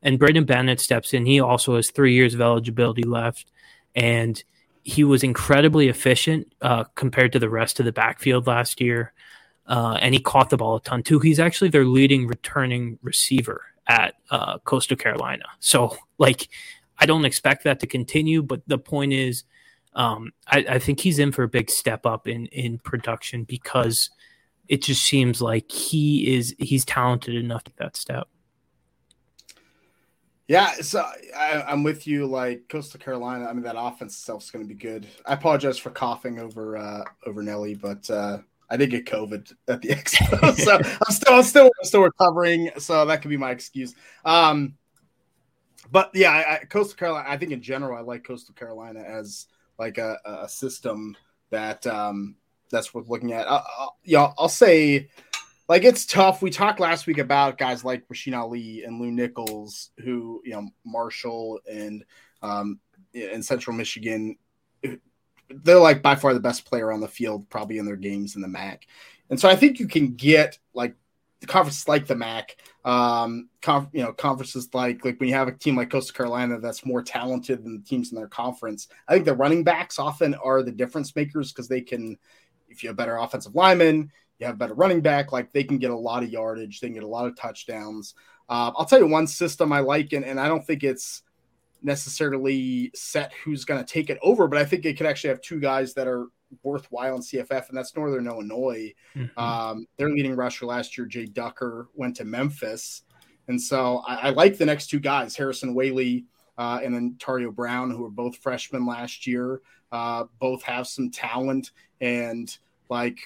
and 0.02 0.18
Braydon 0.18 0.44
Bennett 0.44 0.80
steps 0.80 1.14
in. 1.14 1.26
He 1.26 1.40
also 1.40 1.76
has 1.76 1.90
three 1.90 2.14
years 2.14 2.34
of 2.34 2.40
eligibility 2.40 3.02
left, 3.02 3.50
and 3.94 4.42
he 4.82 5.04
was 5.04 5.22
incredibly 5.22 5.88
efficient 5.88 6.52
uh, 6.60 6.84
compared 6.94 7.32
to 7.32 7.38
the 7.38 7.48
rest 7.48 7.78
of 7.78 7.86
the 7.86 7.92
backfield 7.92 8.46
last 8.46 8.80
year. 8.80 9.12
Uh, 9.66 9.96
and 10.00 10.12
he 10.12 10.20
caught 10.20 10.50
the 10.50 10.56
ball 10.56 10.76
a 10.76 10.80
ton 10.80 11.02
too. 11.02 11.20
He's 11.20 11.38
actually 11.38 11.70
their 11.70 11.84
leading 11.84 12.26
returning 12.26 12.98
receiver 13.00 13.62
at 13.86 14.14
uh, 14.30 14.58
Coastal 14.58 14.96
Carolina. 14.96 15.44
So, 15.60 15.96
like, 16.18 16.48
I 16.98 17.06
don't 17.06 17.24
expect 17.24 17.64
that 17.64 17.80
to 17.80 17.86
continue, 17.86 18.42
but 18.42 18.62
the 18.66 18.78
point 18.78 19.12
is, 19.12 19.44
um, 19.94 20.32
I, 20.46 20.64
I, 20.68 20.78
think 20.78 21.00
he's 21.00 21.18
in 21.18 21.32
for 21.32 21.42
a 21.42 21.48
big 21.48 21.70
step 21.70 22.06
up 22.06 22.26
in 22.26 22.46
in 22.46 22.78
production 22.78 23.44
because 23.44 24.08
it 24.66 24.82
just 24.82 25.02
seems 25.02 25.42
like 25.42 25.70
he 25.70 26.34
is 26.34 26.54
he's 26.58 26.86
talented 26.86 27.34
enough 27.34 27.64
to 27.64 27.72
that 27.76 27.96
step. 27.96 28.26
Yeah, 30.52 30.70
so 30.82 31.02
I, 31.34 31.72
am 31.72 31.82
with 31.82 32.06
you. 32.06 32.26
Like 32.26 32.68
Coastal 32.68 33.00
Carolina, 33.00 33.46
I 33.46 33.54
mean 33.54 33.62
that 33.62 33.74
offense 33.74 34.12
itself 34.12 34.42
is 34.42 34.50
going 34.50 34.62
to 34.62 34.68
be 34.68 34.78
good. 34.78 35.06
I 35.24 35.32
apologize 35.32 35.78
for 35.78 35.88
coughing 35.88 36.38
over 36.38 36.76
uh, 36.76 37.04
over 37.24 37.42
Nelly, 37.42 37.74
but 37.74 38.10
uh, 38.10 38.36
I 38.68 38.76
did 38.76 38.90
get 38.90 39.06
COVID 39.06 39.50
at 39.68 39.80
the 39.80 39.88
expo, 39.94 40.54
so 40.54 40.74
I'm 40.76 41.14
still 41.14 41.34
I'm 41.34 41.42
still 41.42 41.64
I'm 41.64 41.84
still 41.84 42.02
recovering. 42.02 42.70
So 42.76 43.06
that 43.06 43.22
could 43.22 43.30
be 43.30 43.38
my 43.38 43.50
excuse. 43.50 43.94
Um, 44.26 44.74
but 45.90 46.10
yeah, 46.12 46.32
I, 46.32 46.54
I, 46.54 46.58
Coastal 46.66 46.98
Carolina. 46.98 47.30
I 47.30 47.38
think 47.38 47.52
in 47.52 47.62
general, 47.62 47.96
I 47.96 48.02
like 48.02 48.22
Coastal 48.22 48.54
Carolina 48.54 49.00
as 49.00 49.46
like 49.78 49.96
a, 49.96 50.18
a 50.22 50.50
system 50.50 51.16
that 51.48 51.86
um, 51.86 52.36
that's 52.70 52.92
worth 52.92 53.08
looking 53.08 53.32
at. 53.32 53.46
Uh, 53.48 53.62
yeah, 54.04 54.34
I'll 54.36 54.50
say 54.50 55.08
like 55.68 55.84
it's 55.84 56.06
tough. 56.06 56.42
We 56.42 56.50
talked 56.50 56.80
last 56.80 57.06
week 57.06 57.18
about 57.18 57.58
guys 57.58 57.84
like 57.84 58.06
Rasheen 58.08 58.36
Ali 58.36 58.84
and 58.84 59.00
Lew 59.00 59.10
Nichols, 59.10 59.90
who 59.98 60.42
you 60.44 60.52
know 60.52 60.68
Marshall 60.84 61.60
and 61.70 62.04
um, 62.42 62.80
in 63.14 63.42
Central 63.42 63.76
Michigan, 63.76 64.36
they're 65.48 65.78
like 65.78 66.02
by 66.02 66.14
far 66.14 66.34
the 66.34 66.40
best 66.40 66.64
player 66.64 66.92
on 66.92 67.00
the 67.00 67.08
field, 67.08 67.48
probably 67.48 67.78
in 67.78 67.86
their 67.86 67.96
games 67.96 68.36
in 68.36 68.42
the 68.42 68.48
MAC. 68.48 68.86
And 69.30 69.38
so 69.38 69.48
I 69.48 69.56
think 69.56 69.78
you 69.80 69.86
can 69.86 70.14
get 70.14 70.58
like 70.74 70.94
the 71.40 71.46
conferences 71.46 71.88
like 71.88 72.06
the 72.06 72.16
MAC, 72.16 72.56
um, 72.84 73.48
conf, 73.60 73.88
you 73.92 74.02
know, 74.02 74.12
conferences 74.12 74.68
like 74.72 75.04
like 75.04 75.18
when 75.20 75.28
you 75.28 75.34
have 75.34 75.48
a 75.48 75.52
team 75.52 75.76
like 75.76 75.90
Coastal 75.90 76.14
Carolina 76.14 76.58
that's 76.60 76.86
more 76.86 77.02
talented 77.02 77.64
than 77.64 77.78
the 77.78 77.88
teams 77.88 78.12
in 78.12 78.16
their 78.16 78.28
conference. 78.28 78.88
I 79.08 79.14
think 79.14 79.24
the 79.24 79.34
running 79.34 79.64
backs 79.64 79.98
often 79.98 80.34
are 80.34 80.62
the 80.62 80.72
difference 80.72 81.14
makers 81.14 81.52
because 81.52 81.68
they 81.68 81.80
can, 81.80 82.18
if 82.68 82.82
you 82.82 82.88
have 82.88 82.96
better 82.96 83.16
offensive 83.16 83.54
linemen, 83.54 84.10
you 84.42 84.46
have 84.46 84.58
better 84.58 84.74
running 84.74 85.00
back, 85.00 85.32
like 85.32 85.52
they 85.52 85.64
can 85.64 85.78
get 85.78 85.90
a 85.90 85.96
lot 85.96 86.22
of 86.22 86.30
yardage, 86.30 86.80
they 86.80 86.88
can 86.88 86.94
get 86.94 87.04
a 87.04 87.08
lot 87.08 87.26
of 87.26 87.36
touchdowns. 87.36 88.14
Uh, 88.48 88.72
I'll 88.76 88.84
tell 88.84 88.98
you 88.98 89.06
one 89.06 89.26
system 89.26 89.72
I 89.72 89.80
like, 89.80 90.12
and, 90.12 90.24
and 90.24 90.38
I 90.38 90.48
don't 90.48 90.66
think 90.66 90.82
it's 90.82 91.22
necessarily 91.80 92.90
set 92.94 93.32
who's 93.44 93.64
going 93.64 93.82
to 93.82 93.90
take 93.90 94.10
it 94.10 94.18
over, 94.20 94.48
but 94.48 94.58
I 94.58 94.64
think 94.64 94.84
it 94.84 94.96
could 94.96 95.06
actually 95.06 95.28
have 95.28 95.40
two 95.40 95.60
guys 95.60 95.94
that 95.94 96.08
are 96.08 96.26
worthwhile 96.64 97.16
in 97.16 97.22
CFF, 97.22 97.68
and 97.68 97.78
that's 97.78 97.96
Northern 97.96 98.26
Illinois. 98.26 98.92
Mm-hmm. 99.16 99.38
Um, 99.38 99.86
their 99.96 100.10
leading 100.10 100.34
rusher 100.34 100.66
last 100.66 100.98
year, 100.98 101.06
Jay 101.06 101.26
Ducker, 101.26 101.88
went 101.94 102.16
to 102.16 102.24
Memphis. 102.24 103.02
And 103.46 103.60
so 103.60 104.02
I, 104.06 104.28
I 104.28 104.30
like 104.30 104.58
the 104.58 104.66
next 104.66 104.88
two 104.88 105.00
guys, 105.00 105.36
Harrison 105.36 105.74
Waylee 105.74 106.24
uh, 106.58 106.80
and 106.82 106.94
then 106.94 107.16
Tario 107.18 107.50
Brown, 107.50 107.90
who 107.90 108.02
were 108.02 108.10
both 108.10 108.36
freshmen 108.36 108.86
last 108.86 109.26
year. 109.26 109.60
Uh, 109.90 110.24
both 110.38 110.62
have 110.62 110.86
some 110.86 111.10
talent 111.10 111.70
and 112.00 112.56
like 112.88 113.18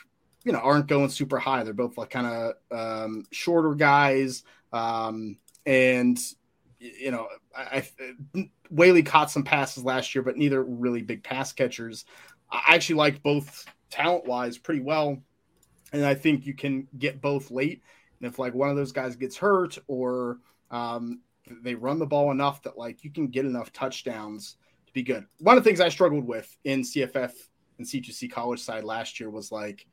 you 0.47 0.53
know 0.53 0.61
aren't 0.61 0.87
going 0.87 1.11
super 1.11 1.39
high. 1.39 1.65
They're 1.65 1.75
both 1.75 1.99
like 1.99 2.11
kind 2.11 2.27
of 2.27 2.55
um, 2.71 3.25
shorter 3.33 3.75
guys, 3.75 4.45
um, 4.73 5.37
and 5.67 6.19
you 6.79 7.11
know, 7.11 7.27
I, 7.55 7.85
I 8.35 8.51
Waylee 8.73 9.05
caught 9.05 9.31
some 9.31 9.43
passes 9.43 9.85
last 9.85 10.15
year, 10.15 10.23
but 10.23 10.37
neither 10.37 10.63
really 10.63 11.03
big 11.03 11.25
pass 11.25 11.53
catchers. 11.53 12.05
I 12.51 12.75
actually 12.75 12.95
like 12.95 13.25
both 13.25 13.67
talent 13.91 14.25
wise 14.27 14.57
pretty 14.57 14.81
well, 14.81 15.19
and 15.93 16.07
I 16.07 16.15
think 16.15 16.47
you 16.47 16.55
can 16.55 16.87
get 16.97 17.21
both 17.21 17.51
late. 17.51 17.83
And 18.21 18.31
if 18.31 18.39
like 18.39 18.55
one 18.55 18.71
of 18.71 18.77
those 18.77 18.93
guys 18.93 19.17
gets 19.17 19.37
hurt 19.37 19.79
or 19.89 20.39
um, 20.71 21.23
they 21.63 21.75
run 21.75 21.99
the 21.99 22.07
ball 22.07 22.31
enough 22.31 22.63
that 22.63 22.79
like 22.79 23.03
you 23.03 23.11
can 23.11 23.27
get 23.27 23.47
enough 23.47 23.73
touchdowns 23.73 24.57
to 24.87 24.93
be 24.93 25.03
good. 25.03 25.27
One 25.41 25.59
of 25.59 25.65
the 25.65 25.69
things 25.69 25.81
I 25.81 25.89
struggled 25.89 26.25
with 26.25 26.57
in 26.63 26.83
CFF 26.83 27.33
and 27.79 27.87
C2C 27.87 28.31
college 28.31 28.61
side 28.61 28.85
last 28.85 29.19
year 29.19 29.29
was 29.29 29.51
like 29.51 29.87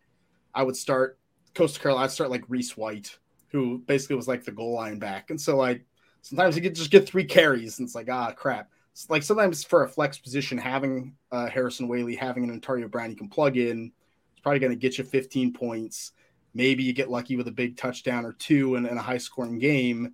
I 0.54 0.64
would 0.64 0.76
start 0.76 1.20
Coastal 1.54 1.82
Carolina, 1.82 2.06
I'd 2.06 2.12
start 2.12 2.32
like 2.32 2.44
Reese 2.48 2.76
White, 2.76 3.18
who 3.50 3.80
basically 3.80 4.16
was 4.16 4.28
like 4.28 4.44
the 4.44 4.52
goal 4.52 4.74
line 4.74 5.00
back. 5.00 5.30
And 5.30 5.40
so 5.40 5.58
like 5.58 5.86
sometimes 6.22 6.56
you 6.56 6.62
could 6.62 6.76
just 6.76 6.92
get 6.92 7.08
three 7.08 7.26
carries 7.26 7.80
and 7.80 7.88
it's 7.88 7.96
like, 7.96 8.10
ah 8.10 8.32
crap. 8.32 8.70
Like 9.10 9.24
sometimes 9.24 9.64
for 9.64 9.84
a 9.84 9.90
flex 9.90 10.18
position, 10.20 10.58
having 10.58 11.16
uh, 11.32 11.48
Harrison 11.48 11.90
Waylee, 11.90 12.18
having 12.18 12.44
an 12.44 12.60
Antario 12.60 12.90
Brown 12.90 13.10
you 13.10 13.16
can 13.16 13.28
plug 13.28 13.58
in, 13.58 13.92
it's 14.32 14.42
probably 14.42 14.60
going 14.60 14.72
to 14.72 14.78
get 14.78 14.98
you 14.98 15.04
15 15.04 15.54
points. 15.54 16.12
Maybe 16.54 16.84
you 16.84 16.94
get 16.94 17.10
lucky 17.10 17.36
with 17.36 17.48
a 17.48 17.52
big 17.52 17.76
touchdown 17.76 18.26
or 18.26 18.34
two 18.34 18.76
in, 18.76 18.86
in 18.86 18.98
a 18.98 19.02
high 19.02 19.18
scoring 19.18 19.58
game 19.58 20.14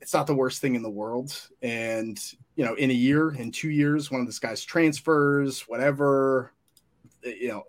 it's 0.00 0.14
not 0.14 0.26
the 0.28 0.34
worst 0.34 0.60
thing 0.60 0.76
in 0.76 0.82
the 0.82 0.90
world. 0.90 1.36
And 1.62 2.16
you 2.54 2.64
know, 2.64 2.74
in 2.74 2.90
a 2.90 2.94
year, 2.94 3.34
in 3.34 3.50
two 3.50 3.70
years, 3.70 4.08
one 4.08 4.20
of 4.20 4.26
this 4.26 4.38
guy's 4.38 4.64
transfers, 4.64 5.62
whatever, 5.62 6.52
you 7.24 7.48
know, 7.48 7.64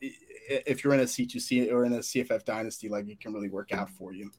if 0.48 0.84
you're 0.84 0.94
in 0.94 1.02
a 1.02 1.04
C2C 1.04 1.72
or 1.72 1.86
in 1.86 1.94
a 1.94 2.00
CFF 2.00 2.46
dynasty, 2.46 2.90
like 2.90 3.08
it 3.08 3.20
can 3.20 3.34
really 3.34 3.50
work 3.50 3.72
out 3.72 3.90
for 3.90 4.14
you. 4.14 4.32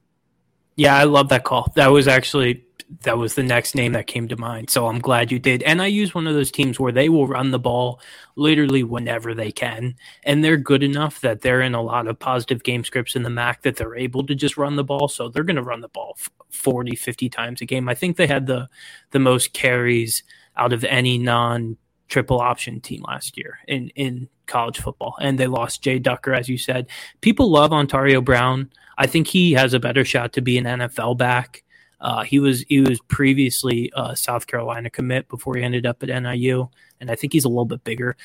Yeah, 0.77 0.97
I 0.97 1.05
love 1.05 1.29
that 1.31 1.45
call. 1.45 1.73
That 1.75 1.89
was 1.89 2.07
actually 2.07 2.65
that 3.03 3.19
was 3.19 3.35
the 3.35 3.43
next 3.43 3.75
name 3.75 3.93
that 3.93 4.07
came 4.07 4.29
to 4.29 4.37
mind. 4.37 4.71
So 4.71 4.87
I'm 4.87 4.99
glad 4.99 5.31
you 5.31 5.39
did. 5.39 5.63
And 5.65 5.83
I 5.83 5.87
use 5.87 6.15
one 6.15 6.27
of 6.27 6.35
those 6.35 6.51
teams 6.51 6.81
where 6.81 6.93
they 6.93 7.09
will 7.09 7.27
run 7.27 7.51
the 7.51 7.59
ball 7.59 8.01
literally 8.35 8.83
whenever 8.83 9.35
they 9.35 9.53
can. 9.53 9.95
And 10.23 10.43
they're 10.43 10.57
good 10.57 10.83
enough 10.83 11.21
that 11.21 11.43
they're 11.43 11.61
in 11.61 11.75
a 11.75 11.83
lot 11.83 12.07
of 12.07 12.19
positive 12.19 12.63
game 12.63 12.85
scripts 12.85 13.15
in 13.15 13.25
the 13.25 13.31
MAC 13.31 13.63
that 13.63 13.77
they're 13.77 13.97
able 13.97 14.25
to 14.27 14.35
just 14.35 14.57
run 14.57 14.77
the 14.77 14.85
ball. 14.85 15.09
So 15.09 15.29
they're 15.29 15.45
going 15.45 15.57
to 15.57 15.63
run 15.63 15.83
the 15.83 15.89
ball 15.89 16.17
40, 16.51 16.97
50 16.97 17.29
times 17.29 17.61
a 17.61 17.67
game. 17.67 17.89
I 17.89 17.95
think 17.95 18.17
they 18.17 18.27
had 18.27 18.47
the 18.47 18.69
the 19.11 19.19
most 19.19 19.53
carries 19.53 20.23
out 20.57 20.73
of 20.73 20.83
any 20.85 21.19
non 21.19 21.77
triple 22.09 22.41
option 22.41 22.81
team 22.81 23.03
last 23.07 23.37
year 23.37 23.59
in 23.67 23.91
in 23.91 24.29
college 24.49 24.79
football. 24.79 25.15
And 25.21 25.39
they 25.39 25.47
lost 25.47 25.83
Jay 25.83 25.99
Ducker, 25.99 26.35
as 26.35 26.49
you 26.49 26.59
said. 26.59 26.89
People 27.21 27.51
love 27.51 27.71
Antario 27.71 28.25
Brown. 28.25 28.71
I 28.97 29.07
think 29.07 29.29
he 29.29 29.53
has 29.53 29.75
a 29.75 29.81
better 29.81 30.05
shot 30.05 30.33
to 30.33 30.41
be 30.41 30.59
an 30.59 30.65
NFL 30.65 31.17
back. 31.19 31.63
Uh, 32.01 32.23
he 32.23 32.39
was 32.39 32.65
he 32.69 32.81
was 32.81 33.01
previously 33.09 33.91
a 33.95 34.17
South 34.17 34.47
Carolina 34.47 34.89
commit 34.89 35.29
before 35.29 35.57
he 35.57 35.65
ended 35.65 35.85
up 35.85 36.03
at 36.03 36.23
NIU, 36.23 36.69
and 37.01 37.11
I 37.11 37.17
think 37.17 37.33
he's 37.33 37.45
a 37.45 37.49
little 37.49 37.65
bit 37.65 37.83
bigger. 37.83 38.17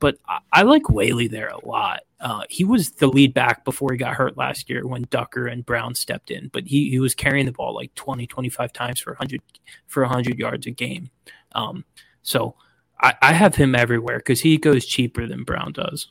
But 0.00 0.18
I, 0.28 0.38
I 0.52 0.62
like 0.62 0.82
Waylee 0.84 1.30
there 1.30 1.48
a 1.48 1.64
lot. 1.64 2.00
Uh, 2.18 2.42
he 2.50 2.64
was 2.64 2.90
the 2.92 3.06
lead 3.06 3.34
back 3.34 3.64
before 3.64 3.92
he 3.92 3.98
got 3.98 4.14
hurt 4.14 4.36
last 4.36 4.68
year 4.68 4.86
when 4.86 5.06
Ducker 5.10 5.46
and 5.46 5.66
Brown 5.66 5.94
stepped 5.94 6.30
in, 6.30 6.48
but 6.52 6.66
he, 6.66 6.88
he 6.90 7.00
was 7.00 7.14
carrying 7.16 7.46
the 7.46 7.52
ball 7.52 7.74
like 7.74 7.92
20, 7.94 8.26
25 8.28 8.72
times 8.72 9.00
for 9.00 9.12
100 9.12 9.40
for 9.86 10.02
100 10.02 10.38
yards 10.38 10.66
a 10.66 10.70
game. 10.70 11.10
Um, 11.52 11.84
so 12.22 12.54
I, 13.02 13.14
I 13.20 13.32
have 13.32 13.54
him 13.56 13.74
everywhere 13.74 14.18
because 14.18 14.40
he 14.40 14.56
goes 14.56 14.86
cheaper 14.86 15.26
than 15.26 15.44
Brown 15.44 15.72
does. 15.72 16.08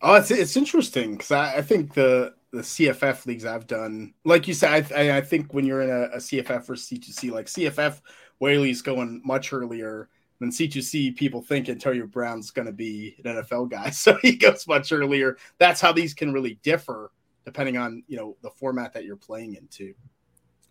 Oh, 0.00 0.14
it's 0.14 0.30
it's 0.30 0.56
interesting 0.56 1.12
because 1.12 1.30
I, 1.30 1.56
I 1.56 1.62
think 1.62 1.94
the 1.94 2.34
the 2.52 2.60
CFF 2.60 3.24
leagues 3.26 3.44
I've 3.44 3.66
done, 3.66 4.12
like 4.24 4.46
you 4.46 4.54
said, 4.54 4.92
I, 4.92 5.16
I 5.16 5.20
think 5.20 5.54
when 5.54 5.64
you're 5.64 5.80
in 5.82 5.90
a, 5.90 6.02
a 6.14 6.16
CFF 6.18 6.68
or 6.68 6.74
C2C, 6.74 7.30
like 7.30 7.46
CFF, 7.46 8.00
Waylee's 8.40 8.82
going 8.82 9.22
much 9.24 9.52
earlier 9.52 10.08
than 10.38 10.50
C2C. 10.50 11.16
People 11.16 11.40
think 11.40 11.66
Antario 11.68 12.10
Brown's 12.10 12.50
going 12.50 12.66
to 12.66 12.72
be 12.72 13.16
an 13.24 13.36
NFL 13.36 13.70
guy, 13.70 13.90
so 13.90 14.18
he 14.22 14.36
goes 14.36 14.66
much 14.66 14.92
earlier. 14.92 15.36
That's 15.58 15.80
how 15.80 15.92
these 15.92 16.14
can 16.14 16.32
really 16.32 16.58
differ 16.62 17.10
depending 17.44 17.76
on 17.76 18.02
you 18.06 18.16
know 18.16 18.36
the 18.42 18.50
format 18.50 18.92
that 18.92 19.04
you're 19.04 19.16
playing 19.16 19.54
into. 19.54 19.94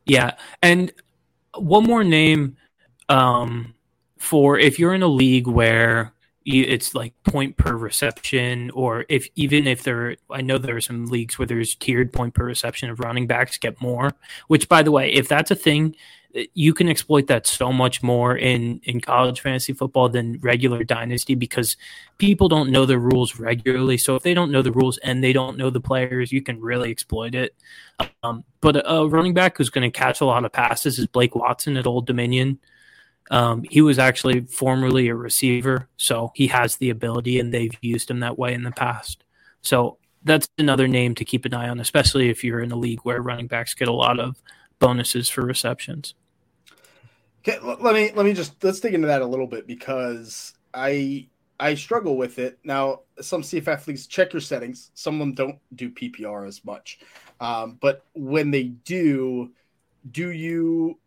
Yeah, 0.05 0.35
and 0.61 0.91
one 1.55 1.83
more 1.83 2.03
name 2.03 2.57
um, 3.09 3.73
for 4.21 4.57
if 4.57 4.79
you're 4.79 4.93
in 4.93 5.03
a 5.03 5.07
league 5.07 5.47
where 5.47 6.13
it's 6.43 6.95
like 6.95 7.13
point 7.23 7.55
per 7.57 7.75
reception 7.75 8.71
or 8.71 9.05
if 9.09 9.27
even 9.35 9.67
if 9.67 9.83
there 9.83 10.15
i 10.31 10.41
know 10.41 10.57
there 10.57 10.75
are 10.75 10.81
some 10.81 11.05
leagues 11.05 11.37
where 11.37 11.45
there's 11.45 11.75
tiered 11.75 12.11
point 12.11 12.33
per 12.33 12.43
reception 12.43 12.89
of 12.89 12.99
running 12.99 13.27
backs 13.27 13.59
get 13.59 13.79
more 13.79 14.11
which 14.47 14.67
by 14.67 14.81
the 14.81 14.91
way 14.91 15.11
if 15.13 15.27
that's 15.27 15.51
a 15.51 15.55
thing 15.55 15.95
you 16.53 16.73
can 16.73 16.87
exploit 16.87 17.27
that 17.27 17.45
so 17.45 17.71
much 17.71 18.01
more 18.01 18.35
in 18.35 18.79
in 18.83 19.01
college 19.01 19.41
fantasy 19.41 19.73
football 19.73 20.09
than 20.09 20.39
regular 20.39 20.83
dynasty 20.83 21.35
because 21.35 21.77
people 22.17 22.47
don't 22.47 22.71
know 22.71 22.85
the 22.85 22.97
rules 22.97 23.39
regularly. 23.39 23.97
So 23.97 24.15
if 24.15 24.23
they 24.23 24.33
don't 24.33 24.51
know 24.51 24.61
the 24.61 24.71
rules 24.71 24.97
and 24.99 25.23
they 25.23 25.33
don't 25.33 25.57
know 25.57 25.69
the 25.69 25.81
players 25.81 26.31
you 26.31 26.41
can 26.41 26.59
really 26.59 26.91
exploit 26.91 27.35
it. 27.35 27.55
Um, 28.23 28.43
but 28.61 28.81
a 28.85 29.07
running 29.07 29.33
back 29.33 29.57
who's 29.57 29.69
going 29.69 29.89
to 29.89 29.97
catch 29.97 30.21
a 30.21 30.25
lot 30.25 30.45
of 30.45 30.51
passes 30.51 30.99
is 30.99 31.07
blake 31.07 31.35
watson 31.35 31.77
at 31.77 31.87
old 31.87 32.07
dominion 32.07 32.59
um, 33.29 33.63
he 33.69 33.81
was 33.81 33.99
actually 33.99 34.41
formerly 34.41 35.07
a 35.07 35.15
receiver, 35.15 35.87
so 35.97 36.31
he 36.35 36.47
has 36.47 36.77
the 36.77 36.89
ability, 36.89 37.39
and 37.39 37.53
they've 37.53 37.75
used 37.81 38.09
him 38.09 38.19
that 38.21 38.37
way 38.37 38.53
in 38.53 38.63
the 38.63 38.71
past. 38.71 39.23
So 39.61 39.97
that's 40.23 40.49
another 40.57 40.87
name 40.87 41.15
to 41.15 41.25
keep 41.25 41.45
an 41.45 41.53
eye 41.53 41.69
on, 41.69 41.79
especially 41.79 42.29
if 42.29 42.43
you're 42.43 42.59
in 42.59 42.71
a 42.71 42.75
league 42.75 43.01
where 43.03 43.21
running 43.21 43.47
backs 43.47 43.73
get 43.73 43.87
a 43.87 43.93
lot 43.93 44.19
of 44.19 44.41
bonuses 44.79 45.29
for 45.29 45.45
receptions. 45.45 46.13
Okay, 47.47 47.57
let 47.59 47.95
me 47.95 48.11
let 48.15 48.25
me 48.25 48.33
just 48.33 48.63
let's 48.63 48.79
dig 48.79 48.93
into 48.93 49.07
that 49.07 49.21
a 49.21 49.25
little 49.25 49.47
bit 49.47 49.65
because 49.65 50.53
I 50.73 51.27
I 51.59 51.75
struggle 51.75 52.17
with 52.17 52.37
it 52.37 52.59
now. 52.63 53.01
Some 53.19 53.41
CFF 53.41 53.87
leagues 53.87 54.07
check 54.07 54.33
your 54.33 54.41
settings. 54.41 54.91
Some 54.93 55.15
of 55.15 55.19
them 55.19 55.33
don't 55.33 55.59
do 55.75 55.89
PPR 55.89 56.47
as 56.47 56.63
much, 56.63 56.99
um, 57.39 57.77
but 57.81 58.05
when 58.13 58.51
they 58.51 58.63
do, 58.63 59.51
do 60.11 60.29
you 60.29 60.99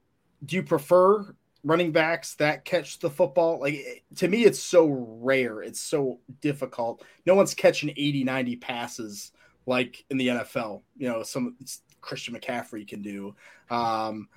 do 0.44 0.56
you 0.56 0.62
prefer 0.62 1.34
running 1.64 1.92
backs 1.92 2.34
that 2.36 2.64
catch 2.64 2.98
the 2.98 3.10
football. 3.10 3.60
Like 3.60 4.04
to 4.16 4.28
me, 4.28 4.44
it's 4.44 4.60
so 4.60 4.86
rare. 5.20 5.62
It's 5.62 5.80
so 5.80 6.20
difficult. 6.40 7.02
No 7.26 7.34
one's 7.34 7.54
catching 7.54 7.90
80, 7.90 8.24
90 8.24 8.56
passes 8.56 9.32
like 9.66 10.04
in 10.10 10.18
the 10.18 10.28
NFL. 10.28 10.82
You 10.96 11.08
know, 11.08 11.22
some 11.22 11.56
Christian 12.00 12.34
McCaffrey 12.34 12.86
can 12.86 13.02
do. 13.02 13.34
Um, 13.70 14.28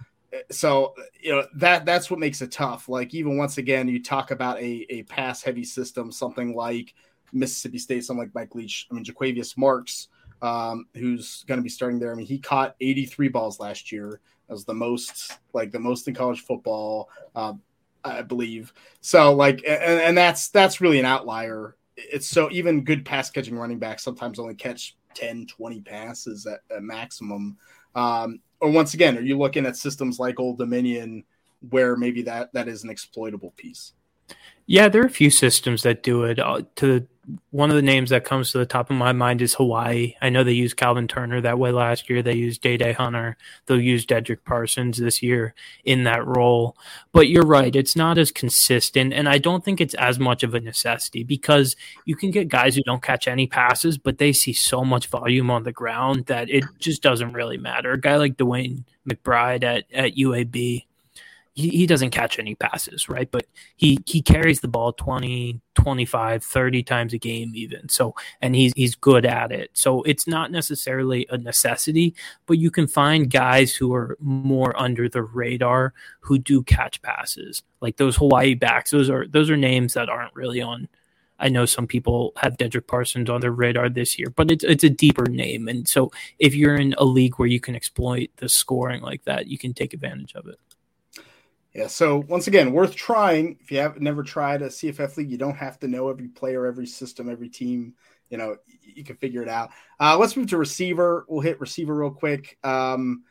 so 0.51 0.93
you 1.21 1.31
know 1.31 1.47
that 1.55 1.85
that's 1.85 2.09
what 2.09 2.19
makes 2.19 2.41
it 2.41 2.51
tough. 2.51 2.89
Like 2.89 3.13
even 3.13 3.37
once 3.37 3.57
again, 3.57 3.87
you 3.87 4.01
talk 4.01 4.31
about 4.31 4.57
a, 4.59 4.85
a 4.89 5.03
pass 5.03 5.41
heavy 5.41 5.63
system, 5.63 6.11
something 6.11 6.55
like 6.55 6.93
Mississippi 7.33 7.77
State, 7.77 8.05
something 8.05 8.23
like 8.23 8.35
Mike 8.35 8.55
Leach. 8.55 8.87
I 8.89 8.95
mean, 8.95 9.03
Jo'quavious 9.03 9.57
Marks, 9.57 10.07
um, 10.41 10.87
who's 10.93 11.43
going 11.47 11.57
to 11.57 11.63
be 11.63 11.69
starting 11.69 11.99
there. 11.99 12.11
I 12.11 12.15
mean, 12.15 12.27
he 12.27 12.39
caught 12.39 12.75
83 12.79 13.29
balls 13.29 13.59
last 13.59 13.91
year 13.91 14.19
as 14.49 14.65
the 14.65 14.73
most 14.73 15.37
like 15.53 15.71
the 15.71 15.79
most 15.79 16.07
in 16.07 16.13
college 16.13 16.41
football, 16.41 17.09
um, 17.35 17.61
I 18.03 18.21
believe. 18.21 18.73
So 19.01 19.33
like, 19.33 19.63
and, 19.67 20.01
and 20.01 20.17
that's 20.17 20.49
that's 20.49 20.81
really 20.81 20.99
an 20.99 21.05
outlier. 21.05 21.75
It's 21.95 22.27
so 22.27 22.49
even 22.51 22.83
good 22.83 23.05
pass 23.05 23.29
catching 23.29 23.57
running 23.57 23.79
backs 23.79 24.03
sometimes 24.03 24.39
only 24.39 24.55
catch 24.55 24.95
10, 25.15 25.47
20 25.47 25.81
passes 25.81 26.45
at, 26.45 26.59
at 26.73 26.83
maximum. 26.83 27.57
Um, 27.95 28.39
or 28.59 28.69
once 28.69 28.93
again, 28.93 29.17
are 29.17 29.21
you 29.21 29.37
looking 29.37 29.65
at 29.65 29.75
systems 29.75 30.19
like 30.19 30.39
Old 30.39 30.59
Dominion 30.59 31.23
where 31.69 31.95
maybe 31.95 32.21
that 32.23 32.53
that 32.53 32.67
is 32.67 32.83
an 32.83 32.89
exploitable 32.89 33.53
piece? 33.57 33.93
Yeah, 34.65 34.89
there 34.89 35.01
are 35.01 35.07
a 35.07 35.09
few 35.09 35.29
systems 35.29 35.83
that 35.83 36.03
do 36.03 36.23
it. 36.23 36.39
Uh, 36.39 36.63
to 36.75 37.07
one 37.51 37.69
of 37.69 37.75
the 37.75 37.81
names 37.81 38.09
that 38.11 38.23
comes 38.23 38.51
to 38.51 38.57
the 38.57 38.65
top 38.65 38.89
of 38.89 38.95
my 38.95 39.11
mind 39.11 39.41
is 39.41 39.55
Hawaii. 39.55 40.15
I 40.21 40.29
know 40.29 40.43
they 40.43 40.53
used 40.53 40.77
Calvin 40.77 41.07
Turner 41.07 41.41
that 41.41 41.59
way 41.59 41.71
last 41.71 42.09
year. 42.09 42.21
They 42.21 42.35
used 42.35 42.61
Dae 42.61 42.77
Dae 42.77 42.93
Hunter. 42.93 43.35
They'll 43.65 43.81
use 43.81 44.05
Dedrick 44.05 44.45
Parsons 44.45 44.97
this 44.97 45.21
year 45.21 45.53
in 45.83 46.03
that 46.05 46.25
role. 46.25 46.77
But 47.11 47.27
you're 47.27 47.45
right, 47.45 47.75
it's 47.75 47.95
not 47.95 48.17
as 48.17 48.31
consistent, 48.31 49.13
and 49.13 49.27
I 49.27 49.37
don't 49.37 49.63
think 49.63 49.81
it's 49.81 49.93
as 49.95 50.19
much 50.19 50.43
of 50.43 50.53
a 50.53 50.59
necessity 50.59 51.23
because 51.23 51.75
you 52.05 52.15
can 52.15 52.31
get 52.31 52.47
guys 52.47 52.75
who 52.75 52.83
don't 52.83 53.03
catch 53.03 53.27
any 53.27 53.47
passes, 53.47 53.97
but 53.97 54.17
they 54.17 54.31
see 54.31 54.53
so 54.53 54.85
much 54.85 55.07
volume 55.07 55.51
on 55.51 55.63
the 55.63 55.71
ground 55.73 56.27
that 56.27 56.49
it 56.49 56.63
just 56.79 57.01
doesn't 57.01 57.33
really 57.33 57.57
matter. 57.57 57.91
A 57.91 57.99
guy 57.99 58.15
like 58.15 58.37
DeWayne 58.37 58.83
McBride 59.07 59.63
at, 59.63 59.85
at 59.93 60.15
UAB 60.15 60.86
he, 61.57 61.69
he 61.69 61.87
doesn't 61.87 62.11
catch 62.11 62.37
any 62.37 62.53
passes, 62.53 63.09
right? 63.09 63.29
But 63.31 63.47
he 63.75 63.97
he 64.05 64.21
carries 64.21 64.59
the 64.59 64.67
ball 64.67 64.93
20, 64.93 65.59
25, 65.73 66.43
30 66.43 66.83
times 66.83 67.13
a 67.13 67.17
game 67.17 67.51
even. 67.55 67.89
So 67.89 68.13
and 68.41 68.55
he's 68.55 68.73
he's 68.75 68.93
good 68.93 69.25
at 69.25 69.51
it. 69.51 69.71
So 69.73 70.03
it's 70.03 70.27
not 70.27 70.51
necessarily 70.51 71.25
a 71.31 71.37
necessity, 71.37 72.13
but 72.45 72.59
you 72.59 72.69
can 72.69 72.85
find 72.85 73.31
guys 73.31 73.73
who 73.73 73.93
are 73.95 74.17
more 74.21 74.79
under 74.79 75.09
the 75.09 75.23
radar 75.23 75.95
who 76.19 76.37
do 76.37 76.61
catch 76.61 77.01
passes. 77.01 77.63
Like 77.81 77.97
those 77.97 78.17
Hawaii 78.17 78.53
backs. 78.53 78.91
Those 78.91 79.09
are 79.09 79.25
those 79.27 79.49
are 79.49 79.57
names 79.57 79.95
that 79.95 80.09
aren't 80.09 80.35
really 80.35 80.61
on 80.61 80.87
I 81.39 81.49
know 81.49 81.65
some 81.65 81.87
people 81.87 82.33
have 82.37 82.57
Dedrick 82.57 82.87
Parsons 82.87 83.29
on 83.29 83.41
their 83.41 83.51
radar 83.51 83.89
this 83.89 84.17
year, 84.17 84.29
but 84.35 84.51
it's 84.51 84.63
it's 84.63 84.83
a 84.83 84.89
deeper 84.89 85.25
name, 85.25 85.67
and 85.67 85.87
so 85.87 86.11
if 86.39 86.55
you're 86.55 86.75
in 86.75 86.95
a 86.97 87.05
league 87.05 87.35
where 87.35 87.47
you 87.47 87.59
can 87.59 87.75
exploit 87.75 88.29
the 88.37 88.49
scoring 88.49 89.01
like 89.01 89.23
that, 89.25 89.47
you 89.47 89.57
can 89.57 89.73
take 89.73 89.93
advantage 89.93 90.33
of 90.33 90.47
it. 90.47 90.59
Yeah. 91.77 91.85
So 91.85 92.23
once 92.27 92.47
again, 92.47 92.73
worth 92.73 92.95
trying. 92.95 93.59
If 93.61 93.71
you 93.71 93.77
have 93.77 94.01
never 94.01 94.23
tried 94.23 94.63
a 94.63 94.67
CFF 94.67 95.15
league, 95.15 95.29
you 95.29 95.37
don't 95.37 95.55
have 95.55 95.77
to 95.81 95.87
know 95.87 96.09
every 96.09 96.27
player, 96.27 96.65
every 96.65 96.87
system, 96.87 97.29
every 97.29 97.49
team. 97.49 97.93
You 98.31 98.39
know, 98.39 98.57
you 98.81 99.03
can 99.03 99.15
figure 99.15 99.43
it 99.43 99.47
out. 99.47 99.69
Uh, 99.99 100.17
let's 100.17 100.35
move 100.35 100.49
to 100.49 100.57
receiver. 100.57 101.23
We'll 101.29 101.41
hit 101.41 101.61
receiver 101.61 101.93
real 101.93 102.09
quick. 102.09 102.57
Um, 102.63 103.25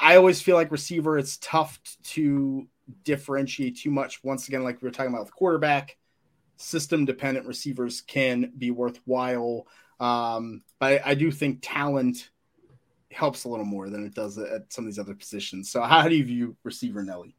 I 0.00 0.16
always 0.16 0.40
feel 0.40 0.56
like 0.56 0.72
receiver, 0.72 1.18
it's 1.18 1.36
tough 1.36 1.78
to 2.04 2.66
differentiate 3.04 3.76
too 3.76 3.90
much. 3.90 4.24
Once 4.24 4.48
again, 4.48 4.64
like 4.64 4.80
we 4.80 4.86
were 4.86 4.92
talking 4.92 5.12
about 5.12 5.26
with 5.26 5.34
quarterback, 5.34 5.98
system 6.56 7.04
dependent 7.04 7.46
receivers 7.46 8.00
can 8.00 8.52
be 8.56 8.70
worthwhile. 8.70 9.66
Um, 10.00 10.62
but 10.78 11.02
I, 11.04 11.10
I, 11.10 11.14
do 11.14 11.30
think 11.30 11.58
talent 11.60 12.30
helps 13.10 13.44
a 13.44 13.48
little 13.48 13.64
more 13.64 13.88
than 13.88 14.04
it 14.04 14.14
does 14.14 14.38
at 14.38 14.72
some 14.72 14.84
of 14.84 14.90
these 14.90 14.98
other 14.98 15.14
positions. 15.14 15.70
So, 15.70 15.82
how 15.82 16.08
do 16.08 16.14
you 16.14 16.24
view 16.24 16.56
receiver 16.64 17.02
Nelly? 17.02 17.34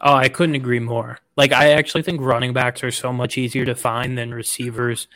Oh, 0.00 0.14
I 0.14 0.28
couldn't 0.28 0.54
agree 0.54 0.80
more. 0.80 1.18
Like, 1.36 1.52
I 1.52 1.72
actually 1.72 2.02
think 2.02 2.20
running 2.20 2.52
backs 2.52 2.82
are 2.82 2.90
so 2.90 3.12
much 3.12 3.36
easier 3.36 3.66
to 3.66 3.74
find 3.74 4.16
than 4.16 4.32
receivers 4.32 5.08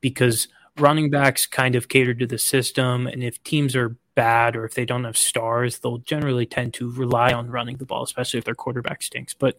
because 0.00 0.46
running 0.78 1.10
backs 1.10 1.44
kind 1.44 1.74
of 1.74 1.88
cater 1.88 2.14
to 2.14 2.26
the 2.26 2.38
system. 2.38 3.08
And 3.08 3.24
if 3.24 3.42
teams 3.42 3.74
are 3.74 3.96
bad 4.14 4.54
or 4.54 4.64
if 4.64 4.74
they 4.74 4.84
don't 4.84 5.04
have 5.04 5.16
stars, 5.16 5.78
they'll 5.78 5.98
generally 5.98 6.46
tend 6.46 6.74
to 6.74 6.92
rely 6.92 7.32
on 7.32 7.50
running 7.50 7.78
the 7.78 7.84
ball, 7.84 8.04
especially 8.04 8.38
if 8.38 8.44
their 8.44 8.54
quarterback 8.54 9.02
stinks. 9.02 9.34
But 9.34 9.56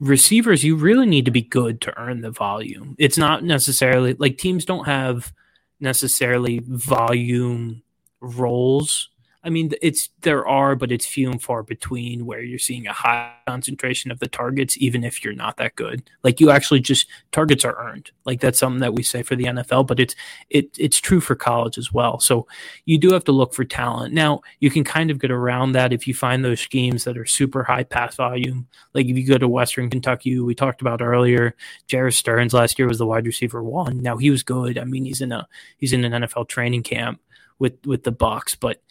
receivers, 0.00 0.64
you 0.64 0.74
really 0.74 1.06
need 1.06 1.24
to 1.26 1.30
be 1.30 1.42
good 1.42 1.80
to 1.82 1.96
earn 1.98 2.20
the 2.20 2.32
volume. 2.32 2.96
It's 2.98 3.18
not 3.18 3.44
necessarily 3.44 4.14
like 4.14 4.38
teams 4.38 4.64
don't 4.64 4.86
have 4.86 5.32
necessarily 5.78 6.60
volume 6.64 7.82
roles 8.24 9.10
I 9.44 9.50
mean, 9.50 9.72
it's 9.82 10.08
there 10.22 10.48
are, 10.48 10.74
but 10.74 10.90
it's 10.90 11.04
few 11.04 11.30
and 11.30 11.40
far 11.40 11.62
between 11.62 12.24
where 12.24 12.40
you're 12.40 12.58
seeing 12.58 12.86
a 12.86 12.94
high 12.94 13.34
concentration 13.46 14.10
of 14.10 14.18
the 14.18 14.26
targets, 14.26 14.78
even 14.78 15.04
if 15.04 15.22
you're 15.22 15.34
not 15.34 15.58
that 15.58 15.76
good. 15.76 16.08
Like 16.22 16.40
you 16.40 16.50
actually 16.50 16.80
just 16.80 17.06
targets 17.30 17.62
are 17.62 17.76
earned. 17.78 18.10
Like 18.24 18.40
that's 18.40 18.58
something 18.58 18.80
that 18.80 18.94
we 18.94 19.02
say 19.02 19.22
for 19.22 19.36
the 19.36 19.44
NFL, 19.44 19.86
but 19.86 20.00
it's 20.00 20.16
it 20.48 20.70
it's 20.78 20.98
true 20.98 21.20
for 21.20 21.34
college 21.34 21.76
as 21.76 21.92
well. 21.92 22.20
So 22.20 22.46
you 22.86 22.96
do 22.96 23.12
have 23.12 23.24
to 23.24 23.32
look 23.32 23.52
for 23.52 23.64
talent. 23.64 24.14
Now 24.14 24.40
you 24.60 24.70
can 24.70 24.82
kind 24.82 25.10
of 25.10 25.18
get 25.18 25.30
around 25.30 25.72
that 25.72 25.92
if 25.92 26.08
you 26.08 26.14
find 26.14 26.42
those 26.42 26.60
schemes 26.60 27.04
that 27.04 27.18
are 27.18 27.26
super 27.26 27.64
high 27.64 27.84
pass 27.84 28.16
volume. 28.16 28.66
Like 28.94 29.06
if 29.06 29.16
you 29.18 29.26
go 29.26 29.36
to 29.36 29.46
Western 29.46 29.90
Kentucky, 29.90 30.40
we 30.40 30.54
talked 30.54 30.80
about 30.80 31.02
earlier, 31.02 31.54
Jerreth 31.86 32.14
Sterns 32.14 32.54
last 32.54 32.78
year 32.78 32.88
was 32.88 32.98
the 32.98 33.06
wide 33.06 33.26
receiver 33.26 33.62
one. 33.62 34.00
Now 34.00 34.16
he 34.16 34.30
was 34.30 34.42
good. 34.42 34.78
I 34.78 34.84
mean, 34.84 35.04
he's 35.04 35.20
in 35.20 35.32
a 35.32 35.46
he's 35.76 35.92
in 35.92 36.02
an 36.02 36.22
NFL 36.22 36.48
training 36.48 36.82
camp 36.82 37.20
with 37.58 37.74
with 37.86 38.04
the 38.04 38.12
Bucs, 38.12 38.56
but 38.58 38.82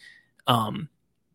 um, 0.46 0.88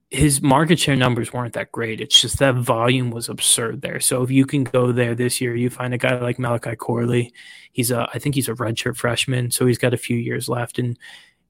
his 0.09 0.41
market 0.41 0.79
share 0.79 0.95
numbers 0.95 1.31
weren't 1.31 1.53
that 1.53 1.71
great. 1.71 2.01
It's 2.01 2.19
just 2.19 2.39
that 2.39 2.55
volume 2.55 3.11
was 3.11 3.29
absurd 3.29 3.81
there. 3.81 3.99
So 3.99 4.23
if 4.23 4.31
you 4.31 4.45
can 4.45 4.63
go 4.63 4.91
there 4.91 5.13
this 5.13 5.39
year, 5.39 5.55
you 5.55 5.69
find 5.69 5.93
a 5.93 5.99
guy 5.99 6.19
like 6.19 6.39
Malachi 6.39 6.75
Corley. 6.75 7.31
He's 7.71 7.91
a, 7.91 8.09
I 8.13 8.19
think 8.19 8.33
he's 8.35 8.49
a 8.49 8.53
redshirt 8.53 8.97
freshman, 8.97 9.51
so 9.51 9.67
he's 9.67 9.77
got 9.77 9.93
a 9.93 9.97
few 9.97 10.17
years 10.17 10.49
left, 10.49 10.79
and 10.79 10.97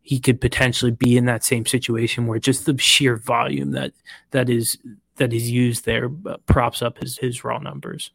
he 0.02 0.20
could 0.20 0.42
potentially 0.42 0.92
be 0.92 1.16
in 1.16 1.26
that 1.26 1.46
same 1.46 1.66
situation 1.66 2.28
where 2.28 2.40
just 2.40 2.66
the 2.66 2.78
sheer 2.78 3.16
volume 3.16 3.72
that 3.72 3.94
that 4.32 4.50
is 4.50 4.78
that 5.16 5.32
is 5.34 5.50
used 5.50 5.86
there 5.86 6.10
uh, 6.26 6.38
props 6.46 6.82
up 6.82 6.98
his 6.98 7.18
his 7.18 7.44
raw 7.44 7.60
numbers. 7.60 8.12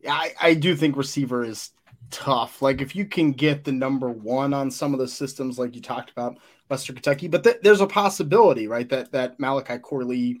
Yeah, 0.00 0.14
I, 0.14 0.34
I 0.40 0.54
do 0.54 0.76
think 0.76 0.96
receiver 0.96 1.42
is 1.44 1.70
tough. 2.14 2.62
Like 2.62 2.80
if 2.80 2.94
you 2.94 3.06
can 3.06 3.32
get 3.32 3.64
the 3.64 3.72
number 3.72 4.08
one 4.08 4.54
on 4.54 4.70
some 4.70 4.94
of 4.94 5.00
the 5.00 5.08
systems, 5.08 5.58
like 5.58 5.74
you 5.74 5.82
talked 5.82 6.10
about, 6.12 6.38
Western 6.70 6.94
Kentucky. 6.94 7.26
But 7.26 7.42
th- 7.42 7.58
there's 7.62 7.80
a 7.80 7.86
possibility, 7.86 8.68
right, 8.68 8.88
that 8.88 9.10
that 9.12 9.40
Malachi 9.40 9.78
Corley 9.78 10.40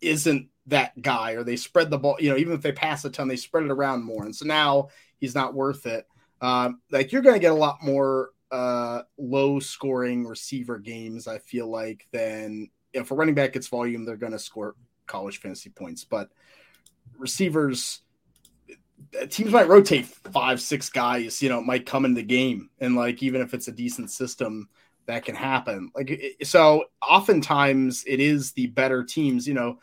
isn't 0.00 0.48
that 0.66 1.00
guy, 1.02 1.32
or 1.32 1.44
they 1.44 1.56
spread 1.56 1.90
the 1.90 1.98
ball. 1.98 2.16
You 2.18 2.30
know, 2.30 2.38
even 2.38 2.54
if 2.54 2.62
they 2.62 2.72
pass 2.72 3.04
a 3.04 3.10
ton, 3.10 3.28
they 3.28 3.36
spread 3.36 3.64
it 3.64 3.70
around 3.70 4.02
more, 4.02 4.24
and 4.24 4.34
so 4.34 4.46
now 4.46 4.88
he's 5.18 5.34
not 5.34 5.54
worth 5.54 5.86
it. 5.86 6.06
Um, 6.40 6.80
like 6.90 7.12
you're 7.12 7.22
going 7.22 7.36
to 7.36 7.40
get 7.40 7.52
a 7.52 7.54
lot 7.54 7.82
more 7.82 8.30
uh, 8.50 9.02
low 9.18 9.60
scoring 9.60 10.26
receiver 10.26 10.78
games. 10.78 11.28
I 11.28 11.38
feel 11.38 11.70
like 11.70 12.08
than 12.12 12.70
if 12.92 13.10
a 13.10 13.14
running 13.14 13.34
back 13.34 13.52
gets 13.52 13.68
volume, 13.68 14.04
they're 14.04 14.16
going 14.16 14.32
to 14.32 14.38
score 14.38 14.74
college 15.06 15.38
fantasy 15.38 15.70
points, 15.70 16.04
but 16.04 16.30
receivers 17.18 18.00
teams 19.30 19.52
might 19.52 19.68
rotate 19.68 20.06
five, 20.06 20.60
six 20.60 20.88
guys, 20.88 21.42
you 21.42 21.48
know, 21.48 21.60
might 21.60 21.86
come 21.86 22.04
in 22.04 22.14
the 22.14 22.22
game. 22.22 22.70
And 22.80 22.96
like, 22.96 23.22
even 23.22 23.40
if 23.40 23.54
it's 23.54 23.68
a 23.68 23.72
decent 23.72 24.10
system, 24.10 24.68
that 25.06 25.24
can 25.24 25.34
happen. 25.34 25.90
Like 25.94 26.36
so, 26.42 26.84
oftentimes 27.02 28.04
it 28.06 28.20
is 28.20 28.52
the 28.52 28.68
better 28.68 29.04
teams. 29.04 29.46
You 29.46 29.54
know, 29.54 29.78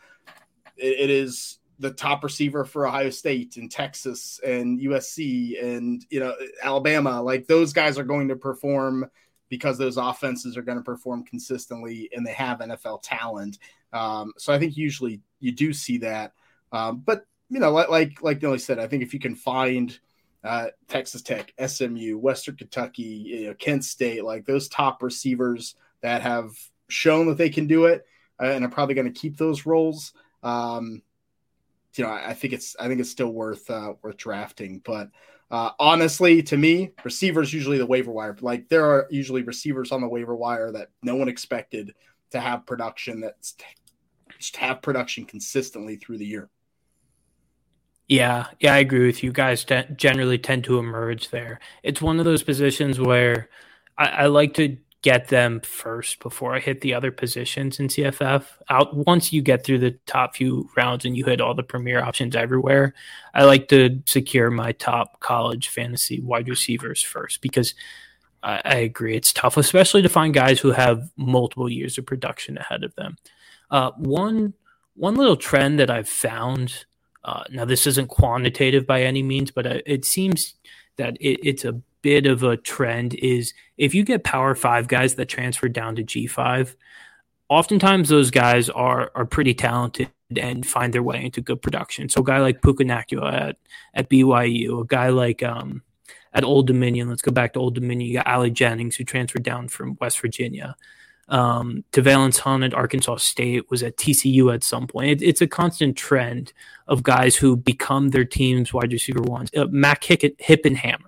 it, 0.76 1.00
it 1.00 1.10
is 1.10 1.58
the 1.78 1.90
top 1.90 2.22
receiver 2.22 2.64
for 2.64 2.86
Ohio 2.86 3.10
State 3.10 3.56
and 3.56 3.70
Texas 3.70 4.40
and 4.44 4.80
USC 4.80 5.62
and 5.62 6.04
you 6.10 6.20
know 6.20 6.34
Alabama. 6.62 7.22
Like 7.22 7.46
those 7.46 7.72
guys 7.72 7.98
are 7.98 8.04
going 8.04 8.28
to 8.28 8.36
perform 8.36 9.08
because 9.48 9.76
those 9.76 9.96
offenses 9.98 10.56
are 10.56 10.62
going 10.62 10.78
to 10.78 10.84
perform 10.84 11.24
consistently 11.24 12.08
and 12.14 12.26
they 12.26 12.32
have 12.32 12.60
NFL 12.60 13.00
talent. 13.02 13.58
Um, 13.92 14.32
so 14.38 14.52
I 14.52 14.58
think 14.58 14.76
usually 14.76 15.20
you 15.40 15.52
do 15.52 15.72
see 15.72 15.98
that. 15.98 16.32
Um, 16.72 17.02
but 17.04 17.26
you 17.52 17.60
know, 17.60 17.70
like 17.70 17.90
like 17.90 18.22
like 18.22 18.42
Nelly 18.42 18.58
said, 18.58 18.78
I 18.78 18.86
think 18.86 19.02
if 19.02 19.12
you 19.12 19.20
can 19.20 19.34
find 19.34 19.96
uh, 20.42 20.68
Texas 20.88 21.20
Tech, 21.20 21.52
SMU, 21.64 22.16
Western 22.16 22.56
Kentucky, 22.56 23.02
you 23.02 23.46
know, 23.48 23.54
Kent 23.54 23.84
State, 23.84 24.24
like 24.24 24.46
those 24.46 24.68
top 24.68 25.02
receivers 25.02 25.74
that 26.00 26.22
have 26.22 26.50
shown 26.88 27.26
that 27.26 27.36
they 27.36 27.50
can 27.50 27.66
do 27.66 27.84
it 27.84 28.06
uh, 28.40 28.46
and 28.46 28.64
are 28.64 28.70
probably 28.70 28.94
going 28.94 29.12
to 29.12 29.20
keep 29.20 29.36
those 29.36 29.66
roles. 29.66 30.14
Um, 30.42 31.02
you 31.94 32.04
know, 32.04 32.10
I, 32.10 32.30
I, 32.30 32.32
think 32.32 32.54
it's 32.54 32.74
I 32.80 32.88
think 32.88 33.00
it's 33.00 33.10
still 33.10 33.30
worth 33.30 33.68
uh, 33.68 33.92
worth 34.00 34.16
drafting. 34.16 34.80
But 34.82 35.10
uh, 35.50 35.72
honestly, 35.78 36.42
to 36.44 36.56
me, 36.56 36.92
receivers 37.04 37.52
usually 37.52 37.76
the 37.76 37.84
waiver 37.84 38.12
wire. 38.12 38.34
Like 38.40 38.70
there 38.70 38.86
are 38.86 39.06
usually 39.10 39.42
receivers 39.42 39.92
on 39.92 40.00
the 40.00 40.08
waiver 40.08 40.34
wire 40.34 40.72
that 40.72 40.88
no 41.02 41.16
one 41.16 41.28
expected 41.28 41.94
to 42.30 42.40
have 42.40 42.64
production 42.64 43.20
that's 43.20 43.56
just 44.38 44.56
have 44.56 44.80
production 44.80 45.26
consistently 45.26 45.96
through 45.96 46.16
the 46.16 46.24
year. 46.24 46.48
Yeah, 48.12 48.48
yeah, 48.60 48.74
I 48.74 48.78
agree 48.80 49.06
with 49.06 49.22
you. 49.22 49.32
Guys 49.32 49.64
generally 49.96 50.36
tend 50.36 50.64
to 50.64 50.78
emerge 50.78 51.30
there. 51.30 51.60
It's 51.82 52.02
one 52.02 52.18
of 52.18 52.26
those 52.26 52.42
positions 52.42 53.00
where 53.00 53.48
I, 53.96 54.06
I, 54.06 54.26
like 54.26 54.52
to 54.56 54.76
get 55.00 55.28
them 55.28 55.60
first 55.60 56.20
before 56.20 56.54
I 56.54 56.60
hit 56.60 56.82
the 56.82 56.92
other 56.92 57.10
positions 57.10 57.80
in 57.80 57.88
CFF. 57.88 58.44
Out 58.68 58.94
once 58.94 59.32
you 59.32 59.40
get 59.40 59.64
through 59.64 59.78
the 59.78 59.92
top 60.04 60.36
few 60.36 60.68
rounds 60.76 61.06
and 61.06 61.16
you 61.16 61.24
hit 61.24 61.40
all 61.40 61.54
the 61.54 61.62
premier 61.62 62.04
options 62.04 62.36
everywhere, 62.36 62.92
I 63.32 63.44
like 63.44 63.68
to 63.68 64.02
secure 64.04 64.50
my 64.50 64.72
top 64.72 65.20
college 65.20 65.70
fantasy 65.70 66.20
wide 66.20 66.50
receivers 66.50 67.00
first 67.00 67.40
because 67.40 67.74
I, 68.42 68.60
I 68.62 68.74
agree 68.74 69.16
it's 69.16 69.32
tough, 69.32 69.56
especially 69.56 70.02
to 70.02 70.10
find 70.10 70.34
guys 70.34 70.60
who 70.60 70.72
have 70.72 71.10
multiple 71.16 71.70
years 71.70 71.96
of 71.96 72.04
production 72.04 72.58
ahead 72.58 72.84
of 72.84 72.94
them. 72.94 73.16
Uh, 73.70 73.92
one 73.96 74.52
one 74.96 75.14
little 75.14 75.36
trend 75.36 75.78
that 75.78 75.88
I've 75.88 76.10
found 76.10 76.84
uh, 77.24 77.44
now, 77.50 77.64
this 77.64 77.86
isn't 77.86 78.08
quantitative 78.08 78.86
by 78.86 79.02
any 79.02 79.22
means, 79.22 79.50
but 79.50 79.66
uh, 79.66 79.78
it 79.86 80.04
seems 80.04 80.54
that 80.96 81.16
it, 81.20 81.40
it's 81.46 81.64
a 81.64 81.80
bit 82.02 82.26
of 82.26 82.42
a 82.42 82.56
trend. 82.56 83.14
Is 83.14 83.54
if 83.78 83.94
you 83.94 84.04
get 84.04 84.24
Power 84.24 84.54
Five 84.54 84.88
guys 84.88 85.14
that 85.14 85.26
transfer 85.28 85.68
down 85.68 85.94
to 85.96 86.02
G 86.02 86.26
five, 86.26 86.76
oftentimes 87.48 88.08
those 88.08 88.30
guys 88.30 88.68
are 88.70 89.12
are 89.14 89.24
pretty 89.24 89.54
talented 89.54 90.10
and 90.36 90.66
find 90.66 90.92
their 90.92 91.02
way 91.02 91.24
into 91.24 91.40
good 91.40 91.62
production. 91.62 92.08
So, 92.08 92.22
a 92.22 92.24
guy 92.24 92.38
like 92.38 92.62
Puka 92.62 92.84
Nacua 92.84 93.32
at 93.32 93.56
at 93.94 94.10
BYU, 94.10 94.82
a 94.82 94.86
guy 94.86 95.10
like 95.10 95.44
um, 95.44 95.82
at 96.32 96.42
Old 96.42 96.66
Dominion. 96.66 97.08
Let's 97.08 97.22
go 97.22 97.30
back 97.30 97.52
to 97.52 97.60
Old 97.60 97.76
Dominion. 97.76 98.10
You 98.10 98.16
got 98.16 98.26
Ali 98.26 98.50
Jennings 98.50 98.96
who 98.96 99.04
transferred 99.04 99.44
down 99.44 99.68
from 99.68 99.96
West 100.00 100.20
Virginia. 100.20 100.76
Um, 101.32 101.82
Te'Vailance 101.92 102.38
Hunt 102.38 102.62
at 102.62 102.74
Arkansas 102.74 103.16
State 103.16 103.70
was 103.70 103.82
at 103.82 103.96
TCU 103.96 104.54
at 104.54 104.62
some 104.62 104.86
point. 104.86 105.08
It, 105.08 105.22
it's 105.22 105.40
a 105.40 105.46
constant 105.46 105.96
trend 105.96 106.52
of 106.86 107.02
guys 107.02 107.34
who 107.34 107.56
become 107.56 108.10
their 108.10 108.26
team's 108.26 108.74
wide 108.74 108.92
receiver 108.92 109.22
ones. 109.22 109.48
Uh, 109.56 109.64
Mac 109.70 110.04
Hick- 110.04 110.38
Hippenhammer. 110.38 111.06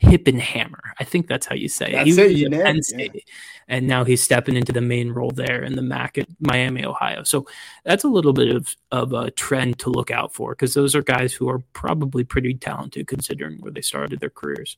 Hippenhammer. 0.00 0.80
I 0.98 1.04
think 1.04 1.26
that's 1.26 1.46
how 1.46 1.56
you 1.56 1.68
say 1.68 1.92
that's 1.92 2.16
it. 2.18 2.36
He 2.36 2.48
Penn 2.48 2.82
State, 2.82 3.14
yeah. 3.14 3.20
and 3.68 3.86
now 3.86 4.04
he's 4.04 4.22
stepping 4.22 4.56
into 4.56 4.72
the 4.72 4.80
main 4.80 5.10
role 5.10 5.30
there 5.30 5.62
in 5.62 5.76
the 5.76 5.82
MAC 5.82 6.18
at 6.18 6.26
Miami, 6.40 6.84
Ohio. 6.84 7.22
So 7.24 7.46
that's 7.84 8.04
a 8.04 8.08
little 8.08 8.32
bit 8.32 8.54
of, 8.54 8.76
of 8.90 9.12
a 9.12 9.30
trend 9.32 9.78
to 9.80 9.90
look 9.90 10.10
out 10.10 10.32
for 10.32 10.52
because 10.52 10.74
those 10.74 10.94
are 10.94 11.02
guys 11.02 11.32
who 11.32 11.48
are 11.48 11.60
probably 11.72 12.24
pretty 12.24 12.54
talented 12.54 13.06
considering 13.06 13.58
where 13.60 13.72
they 13.72 13.80
started 13.80 14.20
their 14.20 14.30
careers 14.30 14.76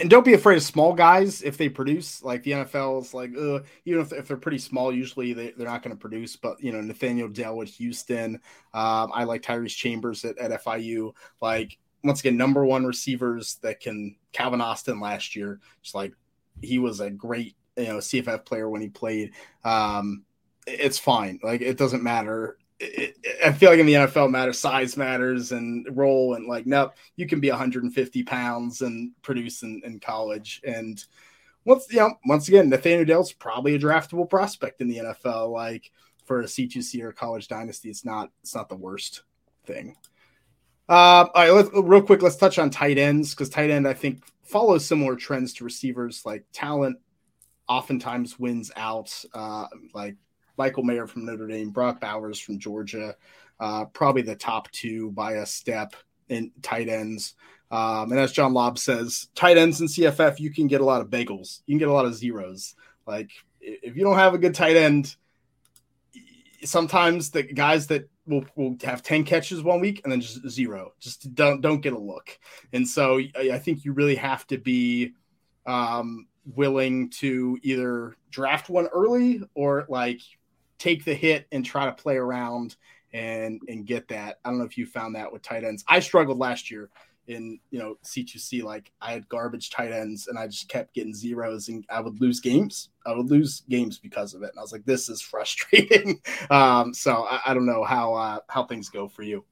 and 0.00 0.10
don't 0.10 0.24
be 0.24 0.34
afraid 0.34 0.56
of 0.56 0.62
small 0.62 0.92
guys 0.92 1.42
if 1.42 1.56
they 1.56 1.68
produce. 1.68 2.22
Like 2.22 2.42
the 2.42 2.52
NFL 2.52 3.02
is 3.02 3.14
like, 3.14 3.30
ugh, 3.38 3.64
even 3.84 4.00
if, 4.00 4.12
if 4.12 4.26
they're 4.26 4.36
pretty 4.36 4.58
small, 4.58 4.92
usually 4.92 5.32
they, 5.32 5.52
they're 5.52 5.68
not 5.68 5.82
going 5.82 5.94
to 5.94 6.00
produce. 6.00 6.36
But 6.36 6.62
you 6.62 6.72
know, 6.72 6.80
Nathaniel 6.80 7.28
Dell 7.28 7.62
at 7.62 7.68
Houston, 7.68 8.36
um, 8.72 9.10
I 9.14 9.24
like 9.24 9.42
Tyrese 9.42 9.76
Chambers 9.76 10.24
at, 10.24 10.38
at 10.38 10.64
FIU. 10.64 11.12
Like 11.40 11.78
once 12.02 12.20
again, 12.20 12.36
number 12.36 12.64
one 12.64 12.84
receivers 12.84 13.56
that 13.62 13.80
can 13.80 14.16
Calvin 14.32 14.60
Austin 14.60 15.00
last 15.00 15.36
year, 15.36 15.60
just 15.82 15.94
like 15.94 16.12
he 16.60 16.78
was 16.78 17.00
a 17.00 17.10
great 17.10 17.56
you 17.76 17.84
know 17.84 17.98
CFF 17.98 18.44
player 18.44 18.68
when 18.68 18.80
he 18.80 18.88
played. 18.88 19.32
Um, 19.64 20.24
it's 20.66 20.98
fine. 20.98 21.38
Like 21.42 21.60
it 21.60 21.78
doesn't 21.78 22.02
matter. 22.02 22.58
It, 22.80 23.16
I 23.44 23.52
feel 23.52 23.70
like 23.70 23.78
in 23.78 23.86
the 23.86 23.94
NFL 23.94 24.30
matters, 24.30 24.58
size 24.58 24.96
matters 24.96 25.52
and 25.52 25.86
role 25.92 26.34
and 26.34 26.46
like, 26.46 26.66
nope, 26.66 26.94
you 27.16 27.26
can 27.26 27.40
be 27.40 27.50
150 27.50 28.22
pounds 28.24 28.82
and 28.82 29.12
produce 29.22 29.62
in, 29.62 29.80
in 29.84 30.00
college. 30.00 30.60
And 30.64 31.02
once, 31.64 31.86
you 31.90 31.98
know, 31.98 32.14
once 32.26 32.48
again, 32.48 32.68
Nathaniel 32.68 33.04
Dell's 33.04 33.32
probably 33.32 33.74
a 33.74 33.78
draftable 33.78 34.28
prospect 34.28 34.80
in 34.80 34.88
the 34.88 34.98
NFL. 34.98 35.52
Like 35.52 35.90
for 36.24 36.40
a 36.40 36.44
C2C 36.44 37.02
or 37.02 37.12
college 37.12 37.48
dynasty, 37.48 37.90
it's 37.90 38.04
not, 38.04 38.30
it's 38.42 38.54
not 38.54 38.68
the 38.68 38.76
worst 38.76 39.22
thing. 39.66 39.96
Uh, 40.88 40.92
all 40.92 41.30
right, 41.34 41.50
let's, 41.50 41.70
real 41.72 42.02
quick, 42.02 42.22
let's 42.22 42.36
touch 42.36 42.58
on 42.58 42.70
tight 42.70 42.98
ends 42.98 43.30
because 43.30 43.48
tight 43.48 43.70
end, 43.70 43.88
I 43.88 43.94
think, 43.94 44.22
follows 44.42 44.84
similar 44.84 45.16
trends 45.16 45.54
to 45.54 45.64
receivers. 45.64 46.22
Like 46.26 46.44
talent 46.52 46.98
oftentimes 47.68 48.38
wins 48.38 48.70
out. 48.76 49.24
Uh, 49.32 49.66
like 49.94 50.16
Michael 50.56 50.82
Mayer 50.82 51.06
from 51.06 51.24
Notre 51.24 51.46
Dame, 51.46 51.70
Brock 51.70 52.00
Bowers 52.00 52.38
from 52.38 52.58
Georgia, 52.58 53.16
uh, 53.60 53.84
probably 53.86 54.22
the 54.22 54.36
top 54.36 54.70
two 54.70 55.10
by 55.12 55.32
a 55.34 55.46
step 55.46 55.94
in 56.28 56.50
tight 56.62 56.88
ends. 56.88 57.34
Um, 57.70 58.12
and 58.12 58.20
as 58.20 58.32
John 58.32 58.52
Lobb 58.52 58.78
says, 58.78 59.28
tight 59.34 59.58
ends 59.58 59.80
in 59.80 59.88
CFF, 59.88 60.38
you 60.38 60.50
can 60.50 60.66
get 60.66 60.80
a 60.80 60.84
lot 60.84 61.00
of 61.00 61.08
bagels. 61.08 61.60
You 61.66 61.72
can 61.72 61.78
get 61.78 61.88
a 61.88 61.92
lot 61.92 62.06
of 62.06 62.14
zeros. 62.14 62.74
Like 63.06 63.30
if 63.60 63.96
you 63.96 64.04
don't 64.04 64.18
have 64.18 64.34
a 64.34 64.38
good 64.38 64.54
tight 64.54 64.76
end, 64.76 65.16
sometimes 66.62 67.30
the 67.30 67.42
guys 67.42 67.86
that 67.88 68.08
will, 68.26 68.44
will 68.56 68.76
have 68.84 69.02
10 69.02 69.24
catches 69.24 69.62
one 69.62 69.80
week 69.80 70.00
and 70.04 70.12
then 70.12 70.20
just 70.20 70.48
zero, 70.48 70.92
just 71.00 71.34
don't, 71.34 71.60
don't 71.60 71.80
get 71.80 71.92
a 71.92 71.98
look. 71.98 72.38
And 72.72 72.86
so 72.88 73.20
I 73.38 73.58
think 73.58 73.84
you 73.84 73.92
really 73.92 74.16
have 74.16 74.46
to 74.48 74.58
be 74.58 75.12
um, 75.66 76.26
willing 76.54 77.10
to 77.10 77.58
either 77.62 78.16
draft 78.30 78.68
one 78.68 78.86
early 78.88 79.42
or 79.54 79.86
like 79.88 80.20
take 80.78 81.04
the 81.04 81.14
hit 81.14 81.46
and 81.52 81.64
try 81.64 81.86
to 81.86 81.92
play 81.92 82.16
around 82.16 82.76
and 83.12 83.60
and 83.68 83.86
get 83.86 84.08
that. 84.08 84.38
I 84.44 84.50
don't 84.50 84.58
know 84.58 84.64
if 84.64 84.76
you 84.76 84.86
found 84.86 85.14
that 85.14 85.32
with 85.32 85.42
tight 85.42 85.64
ends. 85.64 85.84
I 85.88 86.00
struggled 86.00 86.38
last 86.38 86.70
year 86.70 86.90
in 87.26 87.58
you 87.70 87.78
know 87.78 87.96
C2C. 88.04 88.62
Like 88.62 88.90
I 89.00 89.12
had 89.12 89.28
garbage 89.28 89.70
tight 89.70 89.92
ends 89.92 90.26
and 90.26 90.38
I 90.38 90.46
just 90.46 90.68
kept 90.68 90.94
getting 90.94 91.14
zeros 91.14 91.68
and 91.68 91.84
I 91.88 92.00
would 92.00 92.20
lose 92.20 92.40
games. 92.40 92.90
I 93.06 93.12
would 93.12 93.30
lose 93.30 93.62
games 93.68 93.98
because 93.98 94.34
of 94.34 94.42
it. 94.42 94.50
And 94.50 94.58
I 94.58 94.62
was 94.62 94.72
like, 94.72 94.84
this 94.84 95.08
is 95.08 95.20
frustrating. 95.22 96.20
um, 96.50 96.92
so 96.92 97.26
I, 97.28 97.40
I, 97.46 97.54
don't 97.54 97.66
know 97.66 97.84
how 97.84 98.14
uh, 98.14 98.38
how 98.48 98.64
things 98.64 98.88
go 98.88 99.08
for 99.08 99.22
you. 99.22 99.44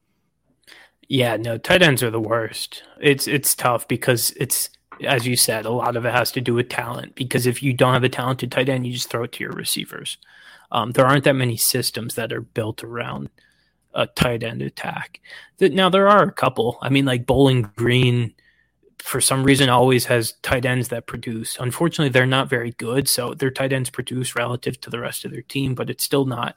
Yeah, 1.08 1.36
no, 1.36 1.58
tight 1.58 1.82
ends 1.82 2.02
are 2.02 2.10
the 2.10 2.20
worst. 2.20 2.82
It's 3.00 3.26
it's 3.26 3.54
tough 3.54 3.86
because 3.88 4.32
it's 4.32 4.70
as 5.04 5.26
you 5.26 5.36
said, 5.36 5.64
a 5.64 5.70
lot 5.70 5.96
of 5.96 6.04
it 6.04 6.12
has 6.12 6.30
to 6.32 6.40
do 6.40 6.54
with 6.54 6.68
talent. 6.68 7.14
Because 7.14 7.46
if 7.46 7.62
you 7.62 7.72
don't 7.72 7.94
have 7.94 8.04
a 8.04 8.08
talented 8.08 8.52
tight 8.52 8.68
end, 8.68 8.86
you 8.86 8.92
just 8.92 9.10
throw 9.10 9.24
it 9.24 9.32
to 9.32 9.44
your 9.44 9.52
receivers. 9.52 10.18
Um, 10.72 10.92
there 10.92 11.06
aren't 11.06 11.24
that 11.24 11.34
many 11.34 11.56
systems 11.56 12.14
that 12.16 12.32
are 12.32 12.40
built 12.40 12.82
around 12.82 13.28
a 13.94 14.06
tight 14.06 14.42
end 14.42 14.62
attack. 14.62 15.20
Now 15.60 15.90
there 15.90 16.08
are 16.08 16.22
a 16.22 16.32
couple. 16.32 16.78
I 16.80 16.88
mean, 16.88 17.04
like 17.04 17.26
Bowling 17.26 17.70
Green, 17.76 18.34
for 18.98 19.20
some 19.20 19.44
reason, 19.44 19.68
always 19.68 20.06
has 20.06 20.32
tight 20.42 20.64
ends 20.64 20.88
that 20.88 21.06
produce. 21.06 21.58
Unfortunately, 21.60 22.08
they're 22.08 22.26
not 22.26 22.48
very 22.48 22.72
good, 22.72 23.06
so 23.06 23.34
their 23.34 23.50
tight 23.50 23.72
ends 23.72 23.90
produce 23.90 24.34
relative 24.34 24.80
to 24.80 24.90
the 24.90 24.98
rest 24.98 25.24
of 25.24 25.30
their 25.30 25.42
team, 25.42 25.74
but 25.74 25.90
it's 25.90 26.04
still 26.04 26.24
not 26.24 26.56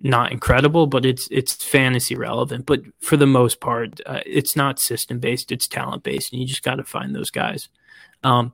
not 0.00 0.32
incredible. 0.32 0.88
But 0.88 1.06
it's 1.06 1.28
it's 1.30 1.54
fantasy 1.54 2.16
relevant. 2.16 2.66
But 2.66 2.80
for 3.00 3.16
the 3.16 3.26
most 3.26 3.60
part, 3.60 4.00
uh, 4.04 4.20
it's 4.26 4.56
not 4.56 4.80
system 4.80 5.20
based; 5.20 5.52
it's 5.52 5.68
talent 5.68 6.02
based, 6.02 6.32
and 6.32 6.40
you 6.42 6.48
just 6.48 6.64
got 6.64 6.76
to 6.76 6.84
find 6.84 7.14
those 7.14 7.30
guys. 7.30 7.68
Um, 8.24 8.52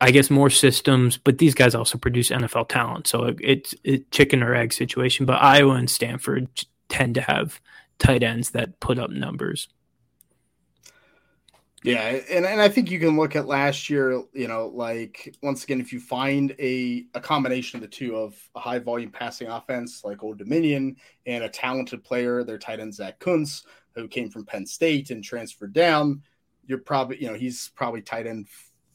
I 0.00 0.10
guess 0.10 0.30
more 0.30 0.48
systems, 0.48 1.18
but 1.18 1.38
these 1.38 1.54
guys 1.54 1.74
also 1.74 1.98
produce 1.98 2.30
NFL 2.30 2.68
talent, 2.68 3.06
so 3.06 3.34
it's 3.38 3.74
a 3.84 3.98
chicken 4.10 4.42
or 4.42 4.54
egg 4.54 4.72
situation. 4.72 5.26
But 5.26 5.42
Iowa 5.42 5.74
and 5.74 5.90
Stanford 5.90 6.48
tend 6.88 7.16
to 7.16 7.20
have 7.20 7.60
tight 7.98 8.22
ends 8.22 8.50
that 8.50 8.80
put 8.80 8.98
up 8.98 9.10
numbers. 9.10 9.68
Yeah, 11.82 12.20
and, 12.30 12.44
and 12.44 12.60
I 12.60 12.68
think 12.68 12.90
you 12.90 12.98
can 12.98 13.16
look 13.16 13.36
at 13.36 13.46
last 13.46 13.88
year, 13.88 14.22
you 14.34 14.48
know, 14.48 14.70
like 14.74 15.34
once 15.42 15.64
again, 15.64 15.80
if 15.80 15.94
you 15.94 16.00
find 16.00 16.54
a, 16.58 17.06
a 17.14 17.20
combination 17.20 17.78
of 17.78 17.82
the 17.82 17.88
two 17.88 18.16
of 18.16 18.36
a 18.54 18.60
high 18.60 18.78
volume 18.78 19.10
passing 19.10 19.48
offense 19.48 20.04
like 20.04 20.22
Old 20.22 20.36
Dominion 20.36 20.96
and 21.24 21.42
a 21.42 21.48
talented 21.48 22.04
player, 22.04 22.44
their 22.44 22.58
tight 22.58 22.80
end 22.80 22.94
Zach 22.94 23.18
Kuntz, 23.18 23.64
who 23.94 24.08
came 24.08 24.28
from 24.28 24.44
Penn 24.44 24.66
State 24.66 25.10
and 25.10 25.24
transferred 25.24 25.72
down, 25.72 26.22
you're 26.66 26.78
probably, 26.78 27.20
you 27.20 27.28
know, 27.28 27.34
he's 27.34 27.70
probably 27.74 28.02
tight 28.02 28.26
end 28.26 28.46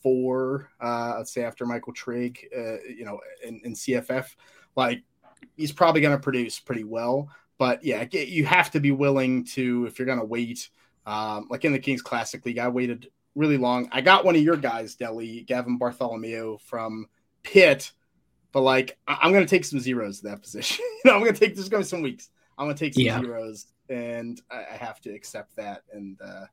four, 0.05 0.69
uh, 0.79 1.15
let's 1.17 1.33
say 1.33 1.43
after 1.43 1.65
Michael 1.65 1.91
Trigg, 1.91 2.47
uh, 2.55 2.79
you 2.83 3.05
know, 3.05 3.19
in, 3.43 3.59
in 3.63 3.73
CFF, 3.73 4.35
like 4.75 5.01
he's 5.57 5.71
probably 5.71 5.99
going 5.99 6.15
to 6.15 6.21
produce 6.21 6.59
pretty 6.59 6.83
well. 6.83 7.27
But 7.57 7.83
yeah, 7.83 8.05
you 8.11 8.45
have 8.45 8.69
to 8.71 8.79
be 8.79 8.91
willing 8.91 9.45
to, 9.45 9.87
if 9.87 9.97
you're 9.97 10.05
going 10.05 10.19
to 10.19 10.25
wait, 10.25 10.69
um, 11.07 11.47
like 11.49 11.65
in 11.65 11.73
the 11.73 11.79
Kings 11.79 12.03
Classic 12.03 12.45
League, 12.45 12.59
I 12.59 12.67
waited 12.67 13.09
really 13.33 13.57
long. 13.57 13.89
I 13.91 14.01
got 14.01 14.25
one 14.25 14.35
of 14.35 14.43
your 14.43 14.57
guys, 14.57 14.93
Deli, 14.93 15.41
Gavin 15.41 15.79
Bartholomew 15.79 16.59
from 16.59 17.07
Pitt, 17.41 17.91
but 18.51 18.61
like 18.61 18.99
I- 19.07 19.25
am 19.25 19.31
going 19.31 19.43
to 19.43 19.49
take 19.49 19.65
some 19.65 19.79
zeros 19.79 20.23
in 20.23 20.29
that 20.29 20.41
position. 20.43 20.85
you 21.03 21.09
know, 21.09 21.15
I'm 21.15 21.21
going 21.21 21.33
to 21.33 21.39
take, 21.39 21.55
there's 21.55 21.67
going 21.67 21.81
to 21.81 21.87
be 21.87 21.89
some 21.89 22.03
weeks. 22.03 22.29
I'm 22.59 22.67
going 22.67 22.75
to 22.75 22.85
take 22.85 22.93
some 22.93 23.05
yeah. 23.05 23.19
zeros 23.19 23.65
and 23.89 24.39
I, 24.51 24.65
I 24.73 24.77
have 24.77 25.01
to 25.01 25.09
accept 25.09 25.55
that. 25.55 25.81
And, 25.91 26.21
uh, 26.21 26.45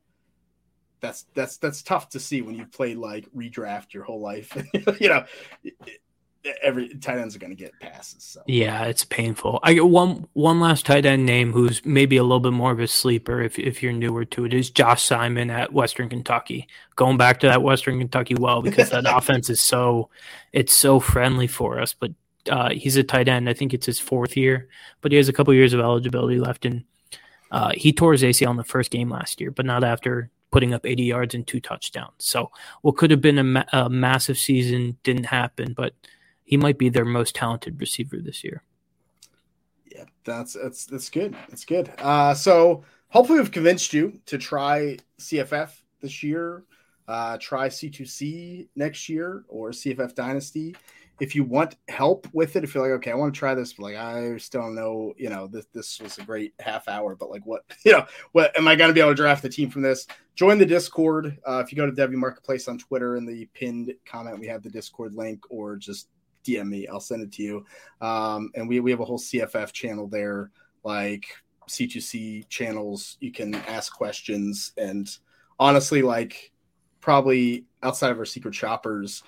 that's 1.03 1.27
that's 1.35 1.59
that's 1.59 1.83
tough 1.83 2.09
to 2.11 2.21
see 2.21 2.41
when 2.41 2.55
you 2.55 2.65
play 2.65 2.95
like 2.95 3.31
redraft 3.37 3.93
your 3.93 4.05
whole 4.05 4.21
life. 4.21 4.57
you 5.01 5.09
know, 5.09 5.25
every 6.63 6.89
tight 6.95 7.19
ends 7.19 7.37
are 7.37 7.39
going 7.39 7.55
to 7.55 7.57
get 7.57 7.79
passes. 7.81 8.23
So. 8.23 8.43
Yeah, 8.47 8.85
it's 8.85 9.05
painful. 9.05 9.59
I 9.63 9.75
get 9.75 9.87
one 9.87 10.29
one 10.33 10.61
last 10.61 10.87
tight 10.87 11.05
end 11.05 11.27
name 11.27 11.53
who's 11.53 11.85
maybe 11.85 12.17
a 12.17 12.23
little 12.23 12.41
bit 12.41 12.53
more 12.53 12.73
of 12.73 12.81
a 12.81 12.87
sleeper 12.87 13.43
if 13.43 13.59
if 13.59 13.83
you're 13.83 13.93
newer 13.93 14.25
to 14.27 14.45
it 14.45 14.55
is 14.55 14.71
Josh 14.71 15.03
Simon 15.03 15.51
at 15.51 15.73
Western 15.73 16.09
Kentucky. 16.09 16.69
Going 16.97 17.17
back 17.17 17.41
to 17.41 17.49
that 17.49 17.63
Western 17.63 17.99
Kentucky 17.99 18.37
well 18.37 18.63
because 18.63 18.91
that 18.91 19.05
offense 19.07 19.51
is 19.51 19.61
so 19.61 20.09
it's 20.53 20.75
so 20.75 21.01
friendly 21.01 21.49
for 21.49 21.81
us. 21.81 21.95
But 21.95 22.13
uh, 22.49 22.71
he's 22.71 22.97
a 22.97 23.05
tight 23.05 23.29
end. 23.29 23.49
I 23.49 23.55
think 23.55 23.75
it's 23.75 23.87
his 23.87 24.01
fourth 24.01 24.37
year, 24.37 24.69
but 25.01 25.13
he 25.13 25.19
has 25.19 25.29
a 25.29 25.33
couple 25.33 25.53
years 25.55 25.73
of 25.73 25.81
eligibility 25.81 26.39
left. 26.39 26.65
And 26.65 26.85
uh, 27.51 27.73
he 27.75 27.93
tore 27.93 28.13
his 28.13 28.23
ACL 28.23 28.51
in 28.51 28.57
the 28.57 28.65
first 28.65 28.91
game 28.91 29.11
last 29.11 29.41
year, 29.41 29.51
but 29.51 29.67
not 29.67 29.85
after 29.85 30.31
putting 30.53 30.73
up 30.73 30.87
80 30.87 31.03
yards 31.03 31.35
and 31.35 31.47
two 31.47 31.59
touchdowns. 31.59 32.13
So 32.19 32.53
what 32.83 32.97
could 32.97 33.11
have 33.11 33.21
been 33.21 33.39
a, 33.39 33.45
ma- 33.45 33.65
a 33.73 33.91
massive 33.91 34.39
season 34.39 34.99
didn't 35.03 35.25
happen, 35.25 35.73
but 35.73 35.95
he 36.45 36.57
might 36.57 36.79
be 36.79 36.89
their 36.89 37.05
most 37.05 37.35
talented 37.35 37.81
receiver 37.81 38.19
this 38.19 38.45
year. 38.45 38.63
Yeah, 39.91 40.05
that's 40.25 40.55
that's 40.55 40.87
that's 40.87 41.11
good. 41.11 41.35
That's 41.49 41.65
good. 41.65 41.91
Uh, 41.99 42.35
so 42.35 42.85
hopefully 43.09 43.41
we've 43.41 43.51
convinced 43.51 43.93
you 43.93 44.21
to 44.27 44.39
try 44.39 44.99
CFF 45.19 45.71
this 46.01 46.23
year, 46.23 46.65
uh, 47.09 47.39
try 47.39 47.69
C2C 47.69 48.69
next 48.77 49.09
year 49.09 49.45
or 49.49 49.71
CFF 49.71 50.15
Dynasty 50.15 50.77
if 51.23 51.37
you 51.37 51.45
want 51.45 51.77
help 51.87 52.27
with 52.33 52.57
it, 52.57 52.65
if 52.65 52.75
you're 52.75 52.83
like, 52.83 52.97
okay, 52.97 53.13
I 53.13 53.15
want 53.15 53.33
to 53.33 53.39
try 53.39 53.55
this, 53.55 53.75
but 53.75 53.85
like 53.85 53.95
I 53.95 54.37
still 54.39 54.63
don't 54.63 54.75
know, 54.75 55.15
you 55.17 55.31
know, 55.31 55.47
this 55.47 55.67
this 55.73 56.01
was 56.01 56.19
a 56.19 56.25
great 56.25 56.53
half 56.59 56.89
hour, 56.89 57.15
but 57.15 57.31
like 57.31 57.47
what, 57.47 57.63
you 57.85 57.93
know, 57.93 58.05
what 58.33 58.59
am 58.59 58.67
I 58.67 58.75
going 58.75 58.89
to 58.89 58.95
be 58.95 58.99
able 58.99 59.13
to 59.13 59.15
draft 59.15 59.41
the 59.41 59.49
team 59.49 59.71
from 59.71 59.83
this? 59.83 60.09
Join 60.35 60.59
the 60.59 60.67
Discord. 60.67 61.39
Uh, 61.47 61.63
if 61.65 61.71
you 61.71 61.77
go 61.77 61.87
to 61.87 61.93
Devy 61.93 62.15
Marketplace 62.15 62.67
on 62.67 62.77
Twitter 62.77 63.15
in 63.15 63.25
the 63.25 63.49
pinned 63.55 63.95
comment, 64.05 64.41
we 64.41 64.49
have 64.49 64.65
the 64.65 64.69
Discord 64.69 65.15
link, 65.15 65.45
or 65.49 65.77
just 65.77 66.09
DM 66.45 66.67
me, 66.67 66.89
I'll 66.89 66.99
send 66.99 67.23
it 67.23 67.31
to 67.35 67.43
you. 67.45 67.67
Um, 68.01 68.51
and 68.57 68.69
we 68.69 68.81
we 68.81 68.91
have 68.91 68.99
a 68.99 69.05
whole 69.05 69.21
CFF 69.21 69.71
channel 69.71 70.09
there, 70.09 70.51
like 70.83 71.27
C2C 71.69 72.49
channels. 72.49 73.17
You 73.21 73.31
can 73.31 73.55
ask 73.55 73.93
questions, 73.93 74.73
and 74.77 75.09
honestly, 75.61 76.03
like 76.03 76.51
probably 77.01 77.67
outside 77.85 78.11
of 78.11 78.19
our 78.19 78.25
secret 78.25 78.57
shoppers 78.57 79.23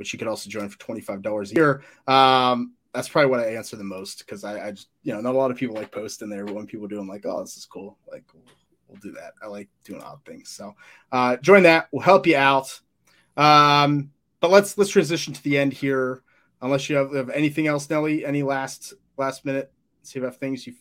which 0.00 0.14
you 0.14 0.18
could 0.18 0.28
also 0.28 0.48
join 0.48 0.66
for 0.66 0.78
$25 0.78 1.50
a 1.50 1.54
year. 1.54 1.82
Um, 2.06 2.72
that's 2.94 3.06
probably 3.06 3.30
what 3.30 3.40
I 3.40 3.54
answer 3.54 3.76
the 3.76 3.84
most 3.84 4.20
because 4.20 4.44
I, 4.44 4.68
I, 4.68 4.70
just, 4.70 4.88
you 5.02 5.12
know, 5.12 5.20
not 5.20 5.34
a 5.34 5.38
lot 5.38 5.50
of 5.50 5.58
people 5.58 5.74
like 5.74 5.92
posting 5.92 6.30
there, 6.30 6.46
but 6.46 6.54
when 6.54 6.66
people 6.66 6.88
do, 6.88 6.98
I'm 6.98 7.06
like, 7.06 7.26
oh, 7.26 7.42
this 7.42 7.58
is 7.58 7.66
cool. 7.66 7.98
Like, 8.10 8.24
we'll, 8.32 8.42
we'll 8.88 8.98
do 9.02 9.12
that. 9.12 9.34
I 9.42 9.46
like 9.46 9.68
doing 9.84 10.00
odd 10.00 10.20
things. 10.24 10.48
So 10.48 10.74
uh, 11.12 11.36
join 11.36 11.64
that. 11.64 11.88
We'll 11.92 12.00
help 12.00 12.26
you 12.26 12.38
out. 12.38 12.80
Um, 13.36 14.10
but 14.40 14.50
let's 14.50 14.78
let's 14.78 14.90
transition 14.90 15.34
to 15.34 15.42
the 15.42 15.58
end 15.58 15.74
here. 15.74 16.22
Unless 16.62 16.88
you 16.88 16.96
have, 16.96 17.12
have 17.12 17.28
anything 17.28 17.66
else, 17.66 17.90
Nelly, 17.90 18.24
any 18.24 18.42
last 18.42 18.94
last 19.18 19.44
minute 19.44 19.70
CFF 20.02 20.36
things 20.36 20.66
you 20.66 20.72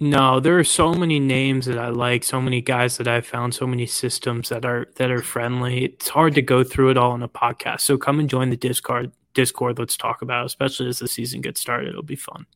no, 0.00 0.40
there 0.40 0.58
are 0.58 0.64
so 0.64 0.94
many 0.94 1.20
names 1.20 1.66
that 1.66 1.78
I 1.78 1.90
like, 1.90 2.24
so 2.24 2.40
many 2.40 2.62
guys 2.62 2.96
that 2.96 3.06
I've 3.06 3.26
found, 3.26 3.54
so 3.54 3.66
many 3.66 3.84
systems 3.84 4.48
that 4.48 4.64
are 4.64 4.88
that 4.96 5.10
are 5.10 5.22
friendly. 5.22 5.84
It's 5.84 6.08
hard 6.08 6.34
to 6.36 6.42
go 6.42 6.64
through 6.64 6.90
it 6.90 6.96
all 6.96 7.14
in 7.14 7.22
a 7.22 7.28
podcast. 7.28 7.82
So 7.82 7.98
come 7.98 8.18
and 8.18 8.28
join 8.28 8.48
the 8.48 8.56
Discord. 8.56 9.12
Discord, 9.34 9.78
let's 9.78 9.98
talk 9.98 10.22
about, 10.22 10.42
it, 10.42 10.46
especially 10.46 10.88
as 10.88 10.98
the 10.98 11.06
season 11.06 11.42
gets 11.42 11.60
started. 11.60 11.90
It'll 11.90 12.02
be 12.02 12.16
fun. 12.16 12.46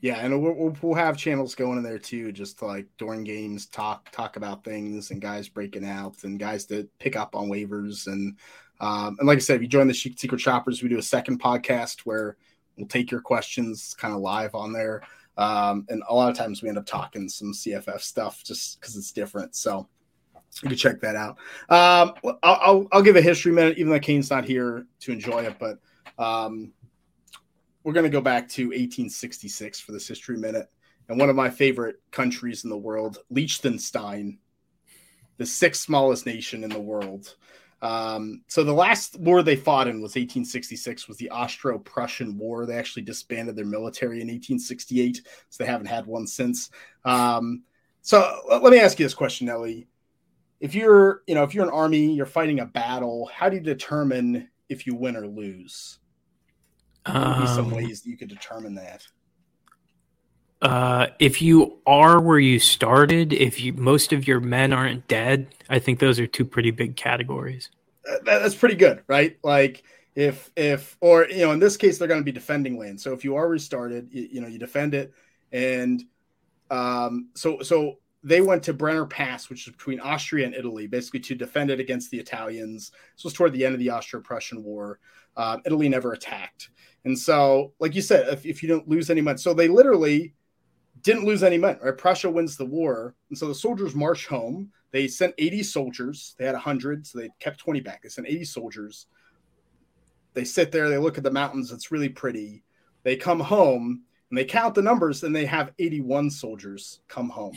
Yeah, 0.00 0.18
and 0.18 0.40
we'll, 0.40 0.76
we'll 0.80 0.94
have 0.94 1.16
channels 1.16 1.54
going 1.54 1.78
in 1.78 1.82
there 1.82 1.98
too, 1.98 2.30
just 2.30 2.60
to 2.60 2.66
like 2.66 2.86
during 2.98 3.24
games 3.24 3.66
talk 3.66 4.10
talk 4.12 4.36
about 4.36 4.62
things 4.62 5.10
and 5.10 5.20
guys 5.20 5.48
breaking 5.48 5.84
out 5.84 6.22
and 6.22 6.38
guys 6.38 6.66
that 6.66 6.88
pick 7.00 7.16
up 7.16 7.34
on 7.34 7.48
waivers 7.48 8.06
and 8.06 8.36
um, 8.78 9.16
and 9.18 9.26
like 9.26 9.38
I 9.38 9.40
said, 9.40 9.56
if 9.56 9.62
you 9.62 9.68
join 9.68 9.88
the 9.88 9.94
Secret 9.94 10.40
Shoppers, 10.40 10.82
we 10.82 10.88
do 10.88 10.98
a 10.98 11.02
second 11.02 11.40
podcast 11.40 12.00
where 12.00 12.36
we'll 12.76 12.86
take 12.86 13.10
your 13.10 13.22
questions 13.22 13.94
kind 13.98 14.14
of 14.14 14.20
live 14.20 14.54
on 14.54 14.72
there. 14.72 15.02
Um, 15.36 15.86
and 15.88 16.02
a 16.08 16.14
lot 16.14 16.30
of 16.30 16.36
times 16.36 16.62
we 16.62 16.68
end 16.68 16.78
up 16.78 16.86
talking 16.86 17.28
some 17.28 17.52
CFF 17.52 18.00
stuff 18.00 18.42
just 18.44 18.80
because 18.80 18.96
it's 18.96 19.12
different. 19.12 19.54
So 19.54 19.88
you 20.62 20.68
can 20.68 20.78
check 20.78 21.00
that 21.00 21.16
out. 21.16 21.36
Um, 21.68 22.14
I'll, 22.24 22.38
I'll, 22.42 22.88
I'll, 22.92 23.02
give 23.02 23.16
a 23.16 23.22
history 23.22 23.52
minute, 23.52 23.78
even 23.78 23.92
though 23.92 24.00
Kane's 24.00 24.30
not 24.30 24.44
here 24.44 24.86
to 25.00 25.12
enjoy 25.12 25.44
it, 25.44 25.56
but 25.58 25.78
um, 26.18 26.72
we're 27.84 27.92
going 27.92 28.04
to 28.04 28.10
go 28.10 28.20
back 28.20 28.48
to 28.50 28.68
1866 28.68 29.80
for 29.80 29.92
this 29.92 30.08
history 30.08 30.38
minute. 30.38 30.68
And 31.08 31.20
one 31.20 31.28
of 31.28 31.36
my 31.36 31.50
favorite 31.50 31.96
countries 32.10 32.64
in 32.64 32.70
the 32.70 32.76
world, 32.76 33.18
Liechtenstein, 33.30 34.38
the 35.36 35.46
sixth 35.46 35.82
smallest 35.82 36.26
nation 36.26 36.64
in 36.64 36.70
the 36.70 36.80
world. 36.80 37.36
Um, 37.86 38.42
so 38.48 38.64
the 38.64 38.72
last 38.72 39.18
war 39.20 39.42
they 39.42 39.54
fought 39.54 39.86
in 39.86 39.96
was 39.96 40.10
1866, 40.16 41.06
was 41.06 41.16
the 41.18 41.30
Austro-Prussian 41.30 42.36
War. 42.36 42.66
They 42.66 42.76
actually 42.76 43.02
disbanded 43.02 43.54
their 43.54 43.64
military 43.64 44.16
in 44.16 44.26
1868, 44.26 45.22
so 45.50 45.62
they 45.62 45.70
haven't 45.70 45.86
had 45.86 46.06
one 46.06 46.26
since. 46.26 46.70
Um, 47.04 47.62
so 48.02 48.40
let 48.48 48.72
me 48.72 48.80
ask 48.80 48.98
you 48.98 49.04
this 49.04 49.14
question, 49.14 49.46
Nelly. 49.46 49.86
If 50.58 50.74
you're, 50.74 51.22
you 51.26 51.34
know, 51.34 51.44
if 51.44 51.54
you're 51.54 51.64
an 51.64 51.70
army, 51.70 52.12
you're 52.12 52.26
fighting 52.26 52.60
a 52.60 52.66
battle, 52.66 53.30
how 53.32 53.48
do 53.48 53.56
you 53.56 53.62
determine 53.62 54.48
if 54.68 54.86
you 54.86 54.96
win 54.96 55.16
or 55.16 55.26
lose? 55.26 55.98
Would 57.06 57.40
be 57.40 57.46
some 57.46 57.66
um, 57.66 57.70
ways 57.70 58.02
that 58.02 58.10
you 58.10 58.16
could 58.16 58.28
determine 58.28 58.74
that? 58.76 59.06
Uh, 60.60 61.08
if 61.20 61.40
you 61.40 61.78
are 61.86 62.20
where 62.20 62.38
you 62.38 62.58
started, 62.58 63.32
if 63.32 63.60
you 63.60 63.74
most 63.74 64.12
of 64.12 64.26
your 64.26 64.40
men 64.40 64.72
aren't 64.72 65.06
dead, 65.06 65.54
I 65.68 65.78
think 65.78 66.00
those 66.00 66.18
are 66.18 66.26
two 66.26 66.44
pretty 66.44 66.72
big 66.72 66.96
categories. 66.96 67.70
That, 68.06 68.24
that's 68.24 68.54
pretty 68.54 68.76
good, 68.76 69.02
right? 69.08 69.38
Like 69.42 69.82
if 70.14 70.50
if 70.56 70.96
or 71.00 71.26
you 71.28 71.40
know 71.40 71.52
in 71.52 71.58
this 71.60 71.76
case 71.76 71.98
they're 71.98 72.08
going 72.08 72.20
to 72.20 72.24
be 72.24 72.32
defending 72.32 72.78
land. 72.78 73.00
So 73.00 73.12
if 73.12 73.24
you 73.24 73.36
are 73.36 73.48
restarted, 73.48 74.08
you, 74.12 74.28
you 74.32 74.40
know 74.40 74.48
you 74.48 74.58
defend 74.58 74.94
it, 74.94 75.12
and 75.52 76.02
um, 76.70 77.28
so 77.34 77.60
so 77.62 77.98
they 78.22 78.40
went 78.40 78.64
to 78.64 78.72
Brenner 78.72 79.06
Pass, 79.06 79.48
which 79.48 79.68
is 79.68 79.72
between 79.72 80.00
Austria 80.00 80.46
and 80.46 80.54
Italy, 80.54 80.88
basically 80.88 81.20
to 81.20 81.34
defend 81.36 81.70
it 81.70 81.78
against 81.78 82.10
the 82.10 82.18
Italians. 82.18 82.90
This 83.14 83.24
was 83.24 83.32
toward 83.32 83.52
the 83.52 83.64
end 83.64 83.74
of 83.74 83.78
the 83.78 83.90
Austro-Prussian 83.90 84.64
War. 84.64 84.98
Uh, 85.36 85.58
Italy 85.64 85.88
never 85.88 86.12
attacked. 86.12 86.70
And 87.04 87.16
so, 87.16 87.72
like 87.78 87.94
you 87.94 88.02
said, 88.02 88.26
if, 88.32 88.44
if 88.44 88.64
you 88.64 88.68
don't 88.68 88.88
lose 88.88 89.10
any 89.10 89.20
money, 89.20 89.38
so 89.38 89.54
they 89.54 89.68
literally 89.68 90.34
didn't 91.06 91.24
lose 91.24 91.44
any 91.44 91.56
men, 91.56 91.78
right? 91.80 91.96
Prussia 91.96 92.28
wins 92.28 92.56
the 92.56 92.66
war. 92.66 93.14
And 93.30 93.38
so 93.38 93.46
the 93.46 93.54
soldiers 93.54 93.94
march 93.94 94.26
home. 94.26 94.72
They 94.90 95.06
sent 95.06 95.34
80 95.38 95.62
soldiers. 95.62 96.34
They 96.36 96.44
had 96.44 96.54
100, 96.54 97.06
so 97.06 97.18
they 97.18 97.30
kept 97.38 97.60
20 97.60 97.80
back. 97.80 98.02
They 98.02 98.08
sent 98.08 98.26
80 98.26 98.44
soldiers. 98.44 99.06
They 100.34 100.42
sit 100.44 100.72
there, 100.72 100.88
they 100.88 100.98
look 100.98 101.16
at 101.16 101.22
the 101.22 101.30
mountains. 101.30 101.70
It's 101.70 101.92
really 101.92 102.08
pretty. 102.08 102.64
They 103.04 103.14
come 103.14 103.38
home 103.38 104.02
and 104.30 104.36
they 104.36 104.44
count 104.44 104.74
the 104.74 104.82
numbers 104.82 105.22
and 105.22 105.34
they 105.34 105.46
have 105.46 105.72
81 105.78 106.30
soldiers 106.30 107.00
come 107.06 107.28
home. 107.28 107.56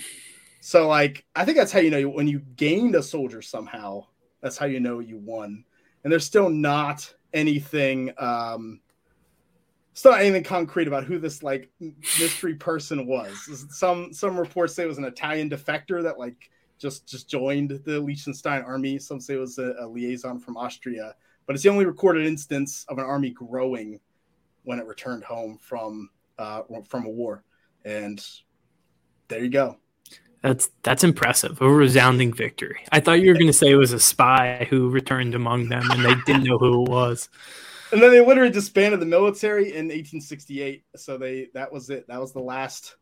So, 0.62 0.88
like, 0.88 1.26
I 1.36 1.44
think 1.44 1.58
that's 1.58 1.72
how 1.72 1.80
you 1.80 1.90
know 1.90 2.08
when 2.08 2.28
you 2.28 2.40
gained 2.56 2.94
a 2.96 3.02
soldier 3.02 3.42
somehow, 3.42 4.06
that's 4.42 4.58
how 4.58 4.68
you 4.68 4.80
know 4.80 5.00
you 5.00 5.18
won. 5.18 5.66
And 6.04 6.14
there's 6.14 6.26
still 6.26 6.50
not 6.50 7.12
anything 7.34 8.14
um, 8.20 8.80
still 10.00 10.14
not 10.14 10.22
anything 10.22 10.46
concrete 10.46 10.88
about 10.88 11.04
who 11.04 11.20
this 11.20 11.44
like 11.44 11.70
mystery 12.20 12.56
person 12.56 13.06
was. 13.06 13.66
Some 13.70 14.14
some 14.14 14.40
reports 14.40 14.74
say 14.74 14.84
it 14.84 14.88
was 14.88 14.98
an 14.98 15.04
Italian 15.04 15.50
defector 15.50 16.02
that 16.02 16.18
like 16.18 16.50
just 16.78 17.06
just 17.06 17.30
joined 17.30 17.82
the 17.84 18.00
Liechtenstein 18.00 18.62
army. 18.62 18.98
Some 18.98 19.20
say 19.20 19.34
it 19.34 19.40
was 19.40 19.58
a, 19.58 19.76
a 19.78 19.86
liaison 19.86 20.40
from 20.40 20.56
Austria, 20.56 21.16
but 21.46 21.54
it's 21.54 21.64
the 21.64 21.70
only 21.70 21.86
recorded 21.86 22.26
instance 22.26 22.86
of 22.88 22.98
an 22.98 23.04
army 23.04 23.32
growing 23.32 24.00
when 24.64 24.80
it 24.80 24.86
returned 24.86 25.26
home 25.26 25.58
from 25.62 26.10
uh, 26.38 26.62
from 26.88 27.06
a 27.06 27.10
war. 27.10 27.44
And 27.84 28.26
there 29.28 29.44
you 29.44 29.50
go. 29.50 29.80
That's 30.42 30.70
that's 30.82 31.04
impressive. 31.04 31.62
A 31.62 31.70
resounding 31.70 32.34
victory. 32.34 32.86
I 32.94 33.02
thought 33.02 33.20
you 33.20 33.32
were 33.32 33.38
going 33.38 33.48
to 33.48 33.54
say 33.54 33.72
it 33.72 33.76
was 33.76 33.92
a 33.92 34.00
spy 34.00 34.66
who 34.70 34.90
returned 34.90 35.36
among 35.36 35.68
them 35.68 35.92
and 35.92 36.06
they 36.06 36.16
didn't 36.26 36.46
know 36.46 36.58
who 36.58 36.86
it 36.86 36.90
was. 36.90 37.28
And 37.92 38.02
then 38.02 38.12
they 38.12 38.26
literally 38.26 38.52
disbanded 38.52 39.00
the 39.00 39.06
military 39.06 39.70
in 39.70 39.86
1868. 39.88 40.84
So 40.96 41.18
they 41.18 41.48
that 41.54 41.72
was 41.72 41.90
it. 41.90 42.08
That 42.08 42.20
was 42.20 42.34
the 42.34 42.40
last 42.40 42.96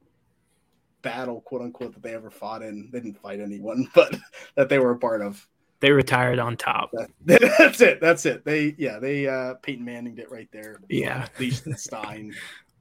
battle, 1.02 1.42
quote 1.42 1.62
unquote, 1.62 1.94
that 1.94 2.04
they 2.04 2.14
ever 2.14 2.30
fought 2.30 2.62
in. 2.62 2.90
They 2.92 3.00
didn't 3.00 3.22
fight 3.22 3.40
anyone, 3.40 3.90
but 3.96 4.16
that 4.56 4.70
they 4.70 4.80
were 4.80 4.92
a 4.92 4.98
part 4.98 5.22
of. 5.22 5.48
They 5.80 5.92
retired 5.92 6.40
on 6.40 6.58
top. 6.58 6.92
that's 7.26 7.82
it. 7.82 8.02
That's 8.02 8.26
it. 8.26 8.44
They 8.44 8.76
yeah, 8.78 9.00
they 9.00 9.28
uh 9.28 9.56
Peyton 9.56 9.86
Manning 9.86 10.18
it 10.18 10.32
right 10.32 10.50
there. 10.52 10.80
Yeah. 10.90 11.28
Liechtenstein. 11.40 12.34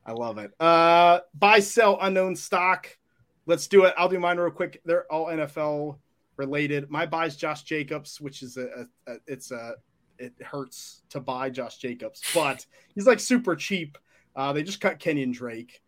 I 0.06 0.12
love 0.12 0.38
it. 0.38 0.52
Uh 0.60 1.20
buy 1.34 1.60
sell 1.60 1.98
unknown 2.00 2.36
stock. 2.36 2.88
Let's 3.44 3.68
do 3.68 3.84
it. 3.84 3.94
I'll 3.98 4.08
do 4.08 4.18
mine 4.18 4.38
real 4.38 4.50
quick. 4.50 4.80
They're 4.84 5.10
all 5.12 5.26
NFL 5.26 5.98
related. 6.36 6.90
My 6.90 7.06
buys 7.06 7.36
Josh 7.36 7.62
Jacobs, 7.62 8.20
which 8.20 8.42
is 8.42 8.56
a, 8.56 8.86
a, 9.06 9.12
a 9.12 9.16
it's 9.26 9.50
a 9.50 9.74
it 10.18 10.34
hurts 10.42 11.02
to 11.10 11.20
buy 11.20 11.50
Josh 11.50 11.78
Jacobs, 11.78 12.22
but 12.34 12.64
he's 12.94 13.06
like 13.06 13.20
super 13.20 13.56
cheap. 13.56 13.98
Uh, 14.34 14.52
they 14.52 14.62
just 14.62 14.80
cut 14.80 14.98
Kenyon 14.98 15.32
Drake. 15.32 15.80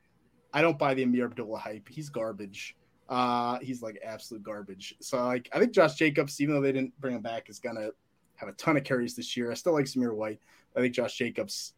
I 0.53 0.63
don't 0.63 0.79
buy 0.79 0.95
the 0.95 1.05
Ameer 1.05 1.27
Abdullah 1.27 1.59
hype. 1.59 1.89
He's 1.89 2.09
garbage. 2.09 2.77
Uh, 3.09 3.59
he's 3.61 3.83
like 3.83 3.99
absolute 4.05 4.43
garbage. 4.43 4.95
So 5.01 5.25
like 5.25 5.49
I 5.53 5.59
think 5.59 5.73
Josh 5.73 5.95
Jacobs, 5.95 6.41
even 6.41 6.55
though 6.55 6.61
they 6.61 6.73
didn't 6.73 6.99
bring 7.01 7.15
him 7.15 7.23
back, 7.23 7.49
is 7.49 7.59
gonna 7.59 7.91
have 8.37 8.49
a 8.49 8.53
ton 8.53 8.77
of 8.77 8.85
carries 8.85 9.15
this 9.15 9.37
year. 9.37 9.51
I 9.51 9.55
still 9.55 9.73
like 9.73 9.87
Zamir 9.87 10.15
White. 10.15 10.41
I 10.77 10.81
think 10.81 10.95
Josh 10.95 11.17
Jacobs. 11.17 11.75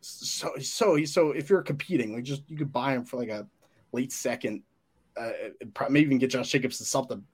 So 0.00 0.52
so 0.60 1.04
so 1.04 1.30
if 1.32 1.50
you're 1.50 1.62
competing, 1.62 2.14
like 2.14 2.24
just 2.24 2.42
you 2.48 2.56
could 2.56 2.72
buy 2.72 2.94
him 2.94 3.04
for 3.04 3.16
like 3.16 3.28
a 3.28 3.46
late 3.92 4.12
second, 4.12 4.62
uh, 5.16 5.30
maybe 5.88 6.06
even 6.06 6.18
get 6.18 6.30
Josh 6.30 6.50
Jacobs 6.50 6.78
to 6.78 6.84
something 6.84 7.24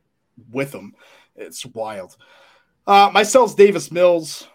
with 0.50 0.74
him. 0.74 0.94
It's 1.36 1.64
wild. 1.66 2.16
Uh, 2.86 3.10
my 3.12 3.22
sells 3.22 3.54
Davis 3.54 3.90
Mills 3.90 4.46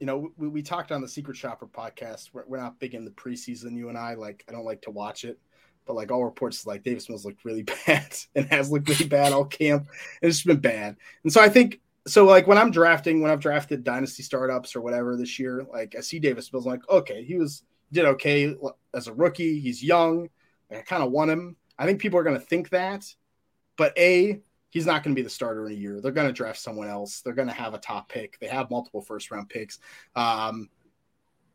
you 0.00 0.06
know, 0.06 0.32
we, 0.36 0.48
we 0.48 0.62
talked 0.62 0.90
on 0.90 1.02
the 1.02 1.08
Secret 1.08 1.36
Shopper 1.36 1.66
podcast. 1.66 2.30
We're, 2.32 2.44
we're 2.46 2.56
not 2.56 2.80
big 2.80 2.94
in 2.94 3.04
the 3.04 3.10
preseason, 3.10 3.76
you 3.76 3.90
and 3.90 3.98
I. 3.98 4.14
Like, 4.14 4.44
I 4.48 4.52
don't 4.52 4.64
like 4.64 4.82
to 4.82 4.90
watch 4.90 5.24
it, 5.24 5.38
but 5.86 5.94
like 5.94 6.10
all 6.10 6.24
reports, 6.24 6.66
like 6.66 6.82
Davis 6.82 7.08
Mills 7.08 7.24
looked 7.24 7.44
really 7.44 7.62
bad 7.86 8.16
and 8.34 8.46
has 8.46 8.72
looked 8.72 8.88
really 8.88 9.06
bad 9.06 9.32
all 9.32 9.44
camp, 9.44 9.86
and 10.22 10.30
it's 10.30 10.42
been 10.42 10.58
bad. 10.58 10.96
And 11.22 11.32
so 11.32 11.40
I 11.40 11.50
think 11.50 11.80
so. 12.08 12.24
Like 12.24 12.46
when 12.46 12.58
I'm 12.58 12.70
drafting, 12.70 13.20
when 13.20 13.30
I've 13.30 13.40
drafted 13.40 13.84
dynasty 13.84 14.22
startups 14.22 14.74
or 14.74 14.80
whatever 14.80 15.16
this 15.16 15.38
year, 15.38 15.66
like 15.70 15.94
I 15.96 16.00
see 16.00 16.18
Davis 16.18 16.50
Mills, 16.50 16.66
I'm 16.66 16.72
like, 16.72 16.88
okay, 16.88 17.22
he 17.22 17.36
was 17.36 17.62
did 17.92 18.06
okay 18.06 18.54
as 18.94 19.06
a 19.06 19.12
rookie. 19.12 19.60
He's 19.60 19.82
young. 19.82 20.30
I 20.70 20.76
kind 20.76 21.02
of 21.02 21.10
want 21.10 21.30
him. 21.30 21.56
I 21.78 21.86
think 21.86 22.00
people 22.00 22.18
are 22.18 22.24
going 22.24 22.38
to 22.38 22.46
think 22.46 22.70
that, 22.70 23.04
but 23.76 23.96
a 23.98 24.40
he's 24.70 24.86
not 24.86 25.02
going 25.02 25.14
to 25.14 25.18
be 25.18 25.24
the 25.24 25.30
starter 25.30 25.66
in 25.66 25.72
a 25.72 25.76
year. 25.76 26.00
They're 26.00 26.12
going 26.12 26.28
to 26.28 26.32
draft 26.32 26.58
someone 26.58 26.88
else. 26.88 27.20
They're 27.20 27.34
going 27.34 27.48
to 27.48 27.54
have 27.54 27.74
a 27.74 27.78
top 27.78 28.08
pick. 28.08 28.38
They 28.38 28.46
have 28.46 28.70
multiple 28.70 29.02
first 29.02 29.30
round 29.30 29.48
picks. 29.48 29.80
Um, 30.16 30.70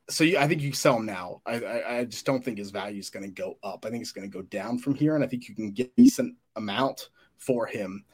so 0.07 0.24
you, 0.24 0.38
I 0.38 0.47
think 0.47 0.61
you 0.61 0.74
sell 0.74 0.97
him 0.97 1.05
now. 1.05 1.41
I, 1.45 1.59
I, 1.59 1.97
I 1.97 2.05
just 2.05 2.26
don't 2.26 2.43
think 2.43 2.59
his 2.59 2.72
value 2.72 2.99
is 2.99 3.09
going 3.09 3.26
to 3.26 3.32
go 3.32 3.57
up. 3.63 3.86
I 3.86 3.89
think 3.89 4.01
it's 4.01 4.11
going 4.11 4.30
to 4.30 4.38
go 4.38 4.43
down 4.43 4.78
from 4.78 4.93
here, 4.93 5.16
and 5.16 5.24
I 5.24 5.28
think 5.28 5.49
you 5.49 5.55
can 5.55 5.72
get 5.72 5.88
a 5.88 6.01
decent 6.01 6.36
amount 6.55 7.09
for 7.38 7.66
him. 7.66 8.05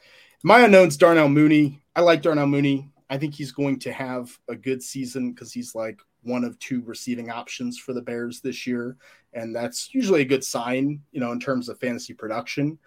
My 0.42 0.60
unknown's 0.60 0.96
Darnell 0.96 1.28
Mooney. 1.28 1.82
I 1.94 2.00
like 2.00 2.22
Darnell 2.22 2.46
Mooney. 2.46 2.90
I 3.10 3.18
think 3.18 3.34
he's 3.34 3.52
going 3.52 3.78
to 3.80 3.92
have 3.92 4.36
a 4.48 4.56
good 4.56 4.82
season 4.82 5.32
because 5.32 5.52
he's 5.52 5.74
like 5.74 6.00
one 6.22 6.44
of 6.44 6.58
two 6.58 6.82
receiving 6.82 7.30
options 7.30 7.78
for 7.78 7.92
the 7.92 8.00
Bears 8.00 8.40
this 8.40 8.66
year, 8.66 8.96
and 9.34 9.54
that's 9.54 9.94
usually 9.94 10.22
a 10.22 10.26
good 10.26 10.44
sign, 10.44 11.02
you 11.10 11.20
know, 11.20 11.32
in 11.32 11.40
terms 11.40 11.68
of 11.68 11.78
fantasy 11.78 12.14
production 12.14 12.78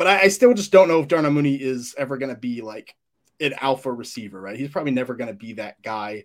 but 0.00 0.06
I, 0.06 0.20
I 0.22 0.28
still 0.28 0.54
just 0.54 0.72
don't 0.72 0.88
know 0.88 1.00
if 1.00 1.08
Darnell 1.08 1.30
Mooney 1.30 1.56
is 1.56 1.94
ever 1.98 2.16
going 2.16 2.34
to 2.34 2.40
be 2.40 2.62
like 2.62 2.96
an 3.38 3.52
alpha 3.60 3.92
receiver, 3.92 4.40
right? 4.40 4.58
He's 4.58 4.70
probably 4.70 4.92
never 4.92 5.14
going 5.14 5.28
to 5.28 5.34
be 5.34 5.52
that 5.54 5.82
guy. 5.82 6.24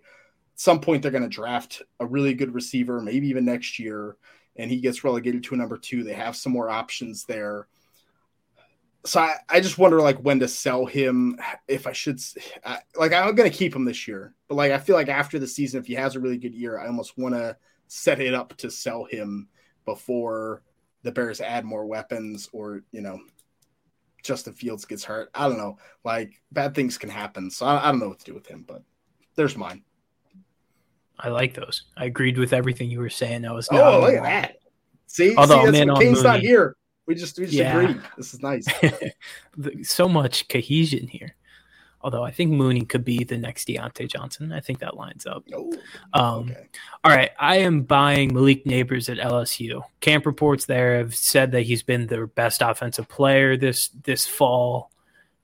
some 0.54 0.80
point, 0.80 1.02
they're 1.02 1.10
going 1.10 1.24
to 1.24 1.28
draft 1.28 1.82
a 2.00 2.06
really 2.06 2.32
good 2.32 2.54
receiver, 2.54 3.02
maybe 3.02 3.28
even 3.28 3.44
next 3.44 3.78
year, 3.78 4.16
and 4.56 4.70
he 4.70 4.80
gets 4.80 5.04
relegated 5.04 5.44
to 5.44 5.54
a 5.54 5.58
number 5.58 5.76
two. 5.76 6.04
They 6.04 6.14
have 6.14 6.36
some 6.36 6.52
more 6.52 6.70
options 6.70 7.26
there. 7.26 7.68
So 9.04 9.20
I, 9.20 9.34
I 9.46 9.60
just 9.60 9.76
wonder 9.76 10.00
like 10.00 10.20
when 10.20 10.40
to 10.40 10.48
sell 10.48 10.86
him 10.86 11.38
if 11.68 11.86
I 11.86 11.92
should 11.92 12.18
I, 12.64 12.78
like 12.98 13.12
I'm 13.12 13.34
gonna 13.34 13.50
keep 13.50 13.76
him 13.76 13.84
this 13.84 14.08
year, 14.08 14.34
but 14.48 14.54
like 14.54 14.72
I 14.72 14.78
feel 14.78 14.96
like 14.96 15.08
after 15.08 15.38
the 15.38 15.46
season, 15.46 15.80
if 15.80 15.86
he 15.86 15.94
has 15.96 16.16
a 16.16 16.20
really 16.20 16.38
good 16.38 16.54
year, 16.54 16.78
I 16.78 16.86
almost 16.86 17.18
want 17.18 17.34
to 17.34 17.58
set 17.88 18.22
it 18.22 18.32
up 18.32 18.56
to 18.56 18.70
sell 18.70 19.04
him 19.04 19.48
before 19.84 20.62
the 21.02 21.12
Bears 21.12 21.42
add 21.42 21.66
more 21.66 21.84
weapons 21.84 22.48
or 22.52 22.82
you 22.90 23.02
know 23.02 23.20
Justin 24.26 24.54
Fields 24.54 24.84
gets 24.84 25.04
hurt. 25.04 25.30
I 25.34 25.48
don't 25.48 25.58
know. 25.58 25.78
Like 26.04 26.42
bad 26.52 26.74
things 26.74 26.98
can 26.98 27.10
happen. 27.10 27.50
So 27.50 27.66
I, 27.66 27.88
I 27.88 27.90
don't 27.90 28.00
know 28.00 28.08
what 28.08 28.18
to 28.20 28.24
do 28.24 28.34
with 28.34 28.46
him, 28.46 28.64
but 28.66 28.82
there's 29.36 29.56
mine. 29.56 29.82
I 31.18 31.28
like 31.28 31.54
those. 31.54 31.84
I 31.96 32.04
agreed 32.06 32.36
with 32.36 32.52
everything 32.52 32.90
you 32.90 32.98
were 33.00 33.10
saying. 33.10 33.46
I 33.46 33.52
was 33.52 33.68
oh, 33.72 34.00
look 34.00 34.14
at 34.14 34.22
that. 34.22 34.56
See, 35.06 35.34
Although, 35.36 35.64
see 35.66 35.84
man, 35.84 35.94
Kane's 35.96 36.22
not 36.22 36.40
here. 36.40 36.76
We 37.06 37.14
just 37.14 37.38
we 37.38 37.44
just 37.46 37.56
Yeah. 37.56 37.78
agreed. 37.78 38.02
This 38.16 38.34
is 38.34 38.42
nice. 38.42 38.66
So 39.82 40.08
much 40.08 40.48
cohesion 40.48 41.06
here. 41.06 41.34
Although 42.06 42.22
I 42.22 42.30
think 42.30 42.52
Mooney 42.52 42.82
could 42.82 43.04
be 43.04 43.24
the 43.24 43.36
next 43.36 43.66
Diontae 43.66 44.08
Johnson. 44.08 44.52
I 44.52 44.60
think 44.60 44.78
that 44.78 44.96
lines 44.96 45.26
up. 45.26 45.42
Oh, 45.52 45.72
Um, 46.12 46.50
okay. 46.50 46.68
All 47.02 47.10
right, 47.10 47.32
I 47.36 47.56
am 47.56 47.82
buying 47.82 48.32
Malik 48.32 48.64
Nabers 48.64 49.10
at 49.10 49.18
LSU. 49.18 49.82
Camp 49.98 50.24
reports 50.24 50.66
there 50.66 50.98
have 50.98 51.16
said 51.16 51.50
that 51.50 51.62
he's 51.62 51.82
been 51.82 52.06
their 52.06 52.28
best 52.28 52.62
offensive 52.62 53.08
player 53.08 53.56
this 53.56 53.88
this 54.04 54.24
fall. 54.24 54.92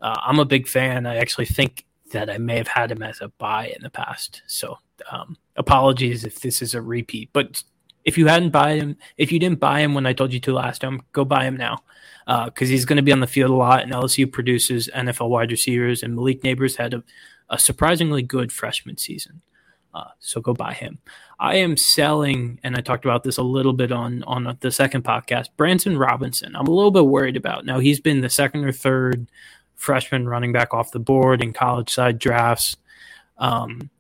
Uh, 0.01 0.17
I'm 0.25 0.39
a 0.39 0.45
big 0.45 0.69
fan. 0.69 1.05
I 1.05 1.17
actually 1.17 1.47
think 1.47 1.85
that 2.13 2.31
I 2.31 2.39
may 2.39 2.59
have 2.59 2.69
had 2.69 2.93
him 2.93 3.03
as 3.03 3.21
a 3.21 3.29
buy 3.39 3.73
in 3.75 3.83
the 3.83 3.91
past. 3.91 4.43
So 4.47 4.79
um, 5.11 5.37
apologies 5.57 6.25
if 6.25 6.39
this 6.43 6.63
is 6.63 6.75
a 6.75 6.81
repeat. 6.81 7.31
But 7.33 7.65
if 8.05 8.19
you 8.19 8.27
hadn't 8.27 8.51
buy 8.51 8.75
him, 8.75 8.97
if 9.17 9.33
you 9.33 9.39
didn't 9.39 9.61
buy 9.61 9.81
him 9.81 9.95
when 9.95 10.07
I 10.07 10.13
told 10.13 10.33
you 10.33 10.41
to 10.41 10.53
last 10.53 10.81
time, 10.81 11.03
go 11.13 11.25
buy 11.25 11.45
him 11.45 11.57
now 11.57 11.83
because 12.47 12.69
he's 12.69 12.85
going 12.85 12.97
to 12.97 13.03
be 13.03 13.13
on 13.13 13.21
the 13.21 13.27
field 13.27 13.51
a 13.51 13.55
lot. 13.55 13.83
And 13.83 13.93
LSU 13.93 14.31
produces 14.31 14.89
NFL 14.95 15.29
wide 15.29 15.51
receivers, 15.51 16.03
and 16.03 16.15
Malik 16.15 16.43
Nabers 16.43 16.77
had 16.77 16.95
a, 16.95 17.03
a 17.51 17.59
surprisingly 17.59 18.23
good 18.23 18.53
freshman 18.53 18.97
season. 18.97 19.43
Uh, 19.95 20.09
so 20.19 20.41
go 20.41 20.55
buy 20.55 20.73
him. 20.73 20.99
I 21.39 21.57
am 21.57 21.77
selling, 21.77 22.59
and 22.63 22.77
I 22.77 22.81
talked 22.81 23.05
about 23.05 23.25
this 23.25 23.37
a 23.37 23.43
little 23.43 23.75
bit 23.75 23.93
on 23.93 24.23
on 24.25 24.57
the 24.61 24.71
second 24.71 25.05
podcast. 25.05 25.49
Branson 25.57 25.99
Robinson, 25.99 26.57
I'm 26.57 26.67
a 26.67 26.75
little 26.75 26.91
bit 26.91 27.07
worried 27.07 27.37
about. 27.37 27.67
Now 27.67 27.79
he's 27.79 28.01
been 28.01 28.21
the 28.21 28.31
second 28.31 28.65
or 28.65 28.73
third 28.73 29.29
freshman 29.75 30.29
running 30.29 30.53
back 30.53 30.73
off 30.73 30.93
the 30.93 30.99
board 30.99 31.43
in 31.43 31.53
college 31.53 31.91
side 31.91 32.19
drafts. 32.19 32.77
Um, 33.37 33.91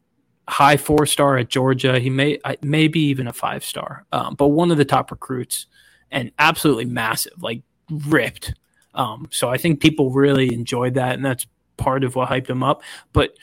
high 0.53 0.77
four 0.77 1.07
star 1.07 1.39
at 1.39 1.49
Georgia. 1.49 1.99
He 1.99 2.11
may 2.11 2.39
maybe 2.63 3.01
even 3.01 3.27
a 3.27 3.33
five 3.33 3.65
star, 3.65 4.05
um, 4.13 4.35
but 4.35 4.49
one 4.49 4.71
of 4.71 4.77
the 4.77 4.85
top 4.85 5.11
recruits 5.11 5.67
and 6.11 6.31
absolutely 6.39 6.85
massive, 6.85 7.43
like 7.43 7.63
ripped. 7.91 8.55
Um, 8.95 9.29
so 9.31 9.49
I 9.49 9.57
think 9.57 9.81
people 9.81 10.11
really 10.11 10.53
enjoyed 10.53 10.95
that, 10.95 11.15
and 11.15 11.25
that's 11.25 11.47
part 11.79 12.05
of 12.05 12.15
what 12.15 12.29
hyped 12.29 12.51
him 12.51 12.63
up. 12.63 12.83
But 13.13 13.35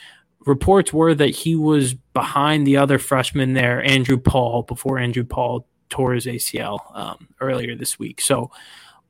reports 0.45 0.93
were 0.93 1.15
that 1.15 1.29
he 1.29 1.55
was 1.55 1.95
behind 1.95 2.67
the 2.67 2.77
other 2.77 2.99
freshman 2.99 3.53
there, 3.53 3.83
Andrew 3.83 4.17
Paul, 4.17 4.63
before 4.63 4.99
Andrew 4.99 5.23
Paul 5.23 5.67
tore 5.89 6.13
his 6.13 6.27
ACL 6.27 6.95
um, 6.95 7.27
earlier 7.41 7.75
this 7.75 7.97
week. 7.97 8.21
So 8.21 8.51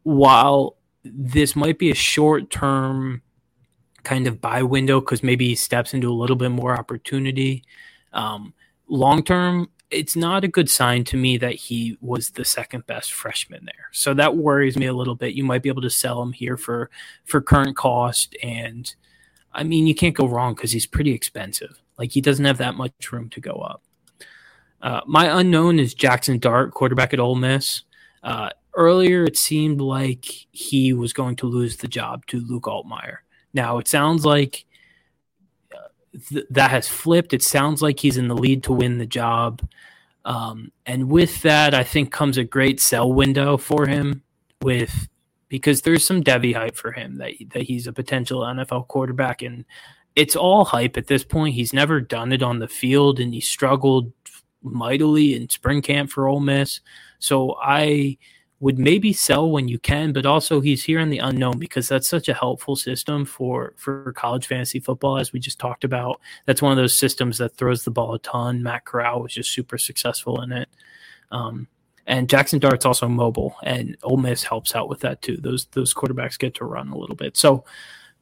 while 0.04 0.78
this 1.04 1.56
might 1.56 1.78
be 1.78 1.92
a 1.92 1.96
short 1.96 2.50
term 2.50 3.22
kind 4.04 4.28
of 4.28 4.40
buy 4.40 4.64
window 4.64 5.02
because 5.02 5.22
maybe 5.22 5.50
he 5.50 5.56
steps 5.56 5.94
into 5.94 6.10
a 6.10 6.14
little 6.14 6.38
bit 6.38 6.52
more 6.52 6.78
opportunity, 6.78 7.64
um, 8.14 8.54
long 8.88 9.24
term, 9.24 9.70
it's 9.90 10.16
not 10.16 10.44
a 10.44 10.48
good 10.48 10.70
sign 10.70 11.04
to 11.06 11.18
me 11.18 11.38
that 11.38 11.56
he 11.56 11.98
was 12.02 12.32
the 12.32 12.46
second 12.46 12.86
best 12.86 13.12
freshman 13.12 13.66
there. 13.66 13.90
So 13.92 14.14
that 14.14 14.38
worries 14.38 14.78
me 14.78 14.86
a 14.86 14.94
little 14.94 15.16
bit. 15.16 15.34
You 15.34 15.44
might 15.44 15.64
be 15.64 15.70
able 15.70 15.82
to 15.82 15.90
sell 15.90 16.22
him 16.22 16.34
here 16.34 16.58
for 16.58 16.90
for 17.26 17.42
current 17.42 17.76
cost 17.76 18.36
and 18.44 18.94
I 19.52 19.64
mean, 19.64 19.88
you 19.88 19.96
can't 19.96 20.16
go 20.16 20.28
wrong 20.28 20.54
because 20.54 20.72
he's 20.72 20.86
pretty 20.86 21.12
expensive. 21.12 21.82
Like 21.98 22.12
he 22.12 22.22
doesn't 22.22 22.46
have 22.46 22.60
that 22.60 22.76
much 22.76 23.12
room 23.12 23.30
to 23.30 23.42
go 23.42 23.54
up. 23.54 23.82
Uh, 24.82 25.02
my 25.06 25.40
unknown 25.40 25.80
is 25.80 25.94
Jackson 25.94 26.40
Dart, 26.40 26.72
quarterback 26.72 27.14
at 27.14 27.20
Ole 27.20 27.36
Miss. 27.36 27.84
Uh, 28.24 28.50
earlier, 28.76 29.24
it 29.24 29.38
seemed 29.38 29.82
like 29.82 30.26
he 30.52 30.94
was 30.94 31.14
going 31.14 31.36
to 31.38 31.48
lose 31.48 31.78
the 31.78 31.88
job 31.88 32.26
to 32.28 32.40
Luke 32.40 32.64
Altmyer. 32.64 33.18
Now 33.54 33.80
it 33.80 33.88
sounds 33.88 34.26
like 34.26 34.66
th- 36.30 36.46
that 36.50 36.72
has 36.72 36.88
flipped. 36.88 37.34
It 37.34 37.44
sounds 37.44 37.82
like 37.82 38.00
he's 38.00 38.18
in 38.18 38.28
the 38.28 38.36
lead 38.36 38.64
to 38.64 38.74
win 38.74 38.98
the 38.98 39.06
job. 39.06 39.68
Um, 40.26 40.72
and 40.86 41.10
with 41.10 41.42
that, 41.44 41.74
I 41.74 41.84
think 41.84 42.12
comes 42.12 42.38
a 42.38 42.44
great 42.44 42.80
sell 42.80 43.12
window 43.12 43.58
for 43.58 43.88
him. 43.88 44.24
With 44.62 45.08
because 45.48 45.82
there's 45.82 46.06
some 46.06 46.24
Devy 46.24 46.54
hype 46.54 46.76
for 46.76 46.92
him 46.92 47.18
that 47.18 47.32
that 47.54 47.64
he's 47.64 47.88
a 47.88 47.94
potential 47.94 48.42
NFL 48.42 48.88
quarterback, 48.88 49.42
and 49.42 49.66
it's 50.16 50.36
all 50.36 50.66
hype 50.66 50.98
at 50.98 51.08
this 51.08 51.24
point. 51.24 51.56
He's 51.56 51.74
never 51.74 52.02
done 52.02 52.32
it 52.32 52.44
on 52.44 52.60
the 52.60 52.68
field, 52.68 53.20
and 53.20 53.34
he 53.34 53.42
struggled 53.42 54.12
mightily 54.62 55.36
in 55.36 55.50
spring 55.50 55.82
camp 55.82 56.12
for 56.12 56.28
Ole 56.28 56.42
Miss. 56.42 56.82
So 57.20 57.56
I 57.62 58.18
would 58.60 58.78
maybe 58.78 59.14
sell 59.14 59.50
when 59.50 59.68
you 59.68 59.80
can, 59.80 60.12
but 60.12 60.26
also 60.26 60.60
he's 60.60 60.84
here 60.84 61.00
in 61.00 61.10
the 61.10 61.20
unknown 61.20 61.58
because 61.58 61.88
that's 61.88 62.10
such 62.10 62.28
a 62.28 62.34
helpful 62.34 62.76
system 62.76 63.26
for 63.26 63.74
for 63.78 64.12
college 64.14 64.48
fantasy 64.48 64.80
football, 64.80 65.18
as 65.18 65.32
we 65.32 65.40
just 65.40 65.60
talked 65.60 65.84
about. 65.84 66.20
That's 66.46 66.62
one 66.62 66.72
of 66.72 66.78
those 66.78 66.96
systems 66.96 67.38
that 67.38 67.56
throws 67.56 67.84
the 67.84 67.92
ball 67.92 68.14
a 68.14 68.20
ton. 68.20 68.62
Matt 68.62 68.86
Corral 68.86 69.22
was 69.22 69.34
just 69.34 69.52
super 69.52 69.78
successful 69.78 70.42
in 70.42 70.52
it. 70.52 70.70
Um, 71.32 71.68
and 72.06 72.28
Jackson 72.28 72.60
Dart's 72.60 72.86
also 72.86 73.08
mobile, 73.08 73.56
and 73.64 73.96
Ole 74.04 74.18
Miss 74.18 74.44
helps 74.44 74.76
out 74.76 74.90
with 74.90 75.00
that 75.02 75.22
too. 75.22 75.38
Those 75.38 75.68
those 75.68 75.94
quarterbacks 75.94 76.40
get 76.40 76.56
to 76.56 76.66
run 76.66 76.90
a 76.90 76.98
little 76.98 77.16
bit, 77.16 77.38
so 77.38 77.64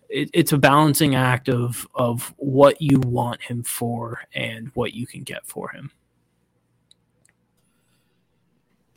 it, 0.10 0.30
it's 0.34 0.52
a 0.52 0.58
balancing 0.58 1.16
act 1.16 1.50
of 1.50 1.88
of 1.96 2.34
what 2.38 2.82
you 2.82 3.00
want 3.00 3.42
him 3.42 3.64
for 3.64 4.22
and 4.34 4.72
what 4.76 4.94
you 4.94 5.08
can 5.08 5.24
get 5.24 5.48
for 5.48 5.70
him. 5.70 5.92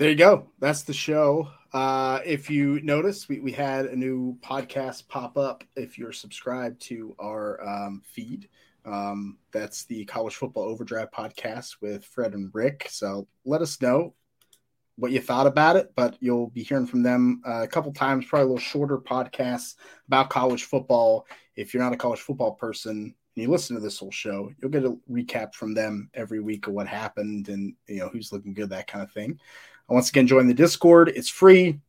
There 0.01 0.09
you 0.09 0.16
go. 0.16 0.46
That's 0.61 0.80
the 0.80 0.94
show. 0.94 1.51
Uh, 1.74 2.20
if 2.24 2.48
you 2.48 2.80
notice, 2.80 3.28
we, 3.28 3.38
we 3.38 3.53
had 3.53 3.84
a 3.84 3.94
new 3.94 4.38
podcast 4.42 5.07
pop 5.09 5.36
up 5.36 5.62
if 5.76 5.98
you're 5.98 6.11
subscribed 6.11 6.80
to 6.84 7.14
our 7.18 7.62
um, 7.62 8.01
feed. 8.07 8.48
Um, 8.86 9.36
that's 9.53 9.84
the 9.84 10.07
College 10.07 10.36
Football 10.36 10.62
Overdrive 10.62 11.11
podcast 11.11 11.82
with 11.82 12.03
Fred 12.03 12.32
and 12.32 12.48
Rick. 12.55 12.86
So 12.88 13.28
let 13.44 13.61
us 13.61 13.82
know 13.82 14.14
what 14.96 15.12
you 15.12 15.20
thought 15.20 15.46
about 15.46 15.76
it, 15.76 15.92
but 15.94 16.16
you'll 16.20 16.48
be 16.48 16.62
hearing 16.62 16.86
from 16.86 17.03
them 17.03 17.42
uh, 17.46 17.64
a 17.64 17.68
couple 17.68 17.92
times, 17.92 18.24
probably 18.24 18.44
a 18.44 18.46
little 18.46 18.59
shorter 18.59 18.96
podcasts 18.96 19.74
about 20.07 20.30
college 20.30 20.64
football. 20.64 21.26
If 21.57 21.74
you're 21.74 21.82
not 21.82 21.92
a 21.92 21.98
college 21.98 22.20
football 22.20 22.53
person 22.53 23.14
and 23.41 23.49
you 23.49 23.51
listen 23.51 23.74
to 23.74 23.80
this 23.80 23.99
whole 23.99 24.11
show, 24.11 24.53
you'll 24.59 24.70
get 24.70 24.84
a 24.84 24.95
recap 25.11 25.55
from 25.55 25.72
them 25.72 26.11
every 26.12 26.41
week 26.41 26.66
of 26.66 26.74
what 26.74 26.86
happened 26.86 27.49
and 27.49 27.74
you 27.86 27.97
know 27.97 28.09
who's 28.09 28.32
looking 28.32 28.53
good, 28.53 28.68
that 28.68 28.86
kind 28.86 29.03
of 29.03 29.11
thing. 29.12 29.41
Once 29.88 30.11
again, 30.11 30.26
join 30.26 30.47
the 30.47 30.53
Discord. 30.53 31.09
It's 31.09 31.30
free. 31.30 31.80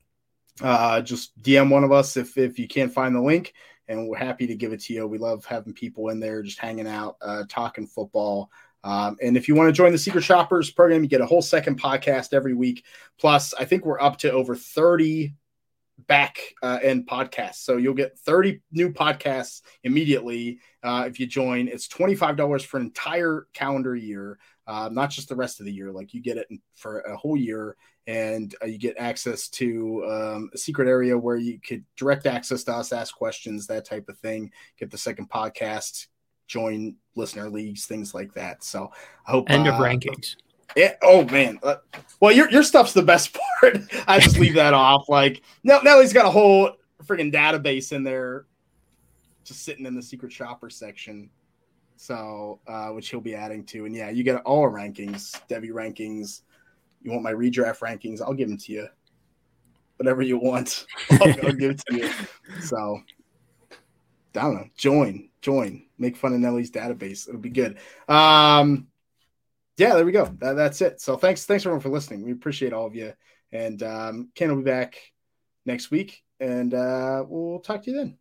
Uh, 0.62 1.02
just 1.02 1.40
DM 1.42 1.70
one 1.70 1.84
of 1.84 1.92
us 1.92 2.16
if 2.16 2.38
if 2.38 2.58
you 2.58 2.70
can't 2.70 2.94
find 2.94 3.14
the 3.14 3.22
link, 3.22 3.54
and 3.90 4.08
we're 4.08 4.18
happy 4.18 4.48
to 4.48 4.56
give 4.56 4.72
it 4.72 4.80
to 4.84 4.94
you. 4.94 5.06
We 5.06 5.18
love 5.18 5.44
having 5.44 5.74
people 5.74 6.08
in 6.08 6.22
there, 6.22 6.42
just 6.42 6.58
hanging 6.58 6.88
out, 6.88 7.18
uh, 7.22 7.44
talking 7.50 7.86
football. 7.86 8.50
Um, 8.86 9.18
and 9.22 9.36
if 9.36 9.50
you 9.50 9.56
want 9.56 9.68
to 9.68 9.74
join 9.74 9.92
the 9.92 9.98
Secret 9.98 10.24
Shoppers 10.24 10.72
program, 10.72 11.04
you 11.04 11.10
get 11.10 11.20
a 11.20 11.26
whole 11.26 11.42
second 11.42 11.82
podcast 11.82 12.34
every 12.34 12.54
week. 12.54 12.86
Plus, 13.20 13.54
I 13.56 13.66
think 13.66 13.86
we're 13.86 14.00
up 14.00 14.18
to 14.20 14.32
over 14.32 14.56
thirty 14.56 15.34
back 16.08 16.40
uh, 16.62 16.80
end 16.82 17.08
podcasts, 17.08 17.56
so 17.56 17.78
you'll 17.78 17.94
get 17.94 18.18
thirty 18.20 18.62
new 18.72 18.92
podcasts 18.92 19.62
immediately 19.84 20.60
uh, 20.84 21.06
if 21.08 21.20
you 21.20 21.28
join. 21.28 21.68
It's 21.68 21.88
twenty 21.88 22.16
five 22.16 22.38
dollars 22.38 22.64
for 22.64 22.78
an 22.78 22.84
entire 22.84 23.48
calendar 23.54 23.96
year 23.96 24.38
uh, 24.72 24.90
not 24.90 25.10
just 25.10 25.28
the 25.28 25.36
rest 25.36 25.60
of 25.60 25.66
the 25.66 25.72
year. 25.72 25.92
Like 25.92 26.14
you 26.14 26.22
get 26.22 26.38
it 26.38 26.48
for 26.76 27.00
a 27.02 27.18
whole 27.18 27.36
year, 27.36 27.76
and 28.08 28.56
uh, 28.64 28.68
you 28.68 28.78
get 28.78 28.96
access 28.98 29.50
to 29.50 30.06
um, 30.10 30.50
a 30.54 30.58
secret 30.58 30.88
area 30.88 31.18
where 31.18 31.36
you 31.36 31.60
could 31.60 31.84
direct 31.98 32.26
access 32.26 32.64
to 32.64 32.74
us, 32.74 32.94
ask 32.94 33.14
questions, 33.14 33.68
that 33.68 33.86
type 33.86 34.08
of 34.08 34.18
thing. 34.20 34.52
Get 34.80 34.90
the 34.90 34.98
second 34.98 35.30
podcast, 35.30 36.08
join 36.48 36.96
listener 37.16 37.50
leagues, 37.50 37.86
things 37.86 38.14
like 38.14 38.34
that. 38.36 38.64
So 38.64 38.92
I 39.28 39.32
hope 39.32 39.50
End 39.50 39.68
of 39.68 39.76
uh, 39.76 39.80
rankings. 39.80 40.36
Yeah. 40.76 40.94
Oh 41.02 41.26
man. 41.26 41.60
Uh, 41.62 41.76
well, 42.20 42.32
your 42.32 42.50
your 42.50 42.64
stuff's 42.64 42.94
the 42.94 43.02
best 43.02 43.38
part. 43.62 43.78
I 44.08 44.20
just 44.20 44.40
leave 44.40 44.56
that 44.56 44.74
off. 44.74 45.10
Like 45.10 45.42
now, 45.64 45.80
now 45.80 46.00
he's 46.00 46.14
got 46.14 46.26
a 46.26 46.30
whole 46.30 46.72
freaking 47.06 47.34
database 47.34 47.92
in 47.92 48.04
there, 48.04 48.46
just 49.44 49.64
sitting 49.64 49.86
in 49.86 49.96
the 49.96 50.02
secret 50.02 50.32
shopper 50.32 50.70
section. 50.70 51.30
So, 51.98 52.60
uh, 52.68 52.88
which 52.90 53.10
he'll 53.10 53.22
be 53.22 53.36
adding 53.36 53.64
to, 53.66 53.86
and 53.86 53.96
yeah, 53.96 54.10
you 54.10 54.24
get 54.24 54.42
all 54.42 54.68
rankings, 54.68 55.40
Devy 55.48 55.70
rankings. 55.70 56.42
You 57.04 57.12
want 57.12 57.22
my 57.22 57.32
redraft 57.34 57.80
rankings? 57.80 58.22
I'll 58.22 58.34
give 58.34 58.50
them 58.50 58.58
to 58.58 58.72
you. 58.72 58.88
Whatever 59.98 60.24
you 60.24 60.40
want, 60.40 60.88
I'll, 61.12 61.28
I'll 61.46 61.54
give 61.54 61.72
it 61.72 61.82
to 61.90 61.98
you. 61.98 62.10
So, 62.62 63.00
I 64.36 64.42
don't 64.42 64.56
know. 64.56 64.68
Join, 64.76 65.30
join. 65.42 65.86
Make 66.00 66.18
fun 66.18 66.34
of 66.34 66.40
Nelly's 66.40 66.72
database. 66.72 67.28
It'll 67.28 67.40
be 67.40 67.50
good. 67.50 67.78
Um, 68.08 68.88
yeah, 69.82 69.96
there 69.96 70.06
we 70.06 70.12
go. 70.12 70.26
That, 70.38 70.54
that's 70.54 70.80
it. 70.82 71.02
So 71.02 71.18
thanks, 71.18 71.46
thanks 71.46 71.64
everyone 71.64 71.82
for 71.82 71.90
listening. 71.90 72.24
We 72.24 72.34
appreciate 72.34 72.72
all 72.72 72.86
of 72.86 72.94
you. 72.94 73.14
And 73.52 73.82
um, 73.82 74.30
Ken 74.36 74.50
will 74.50 74.58
be 74.58 74.70
back 74.70 74.96
next 75.66 75.90
week, 75.90 76.22
and 76.40 76.72
uh, 76.72 77.24
we'll 77.28 77.60
talk 77.62 77.82
to 77.84 77.92
you 77.92 77.98
then. 77.98 78.10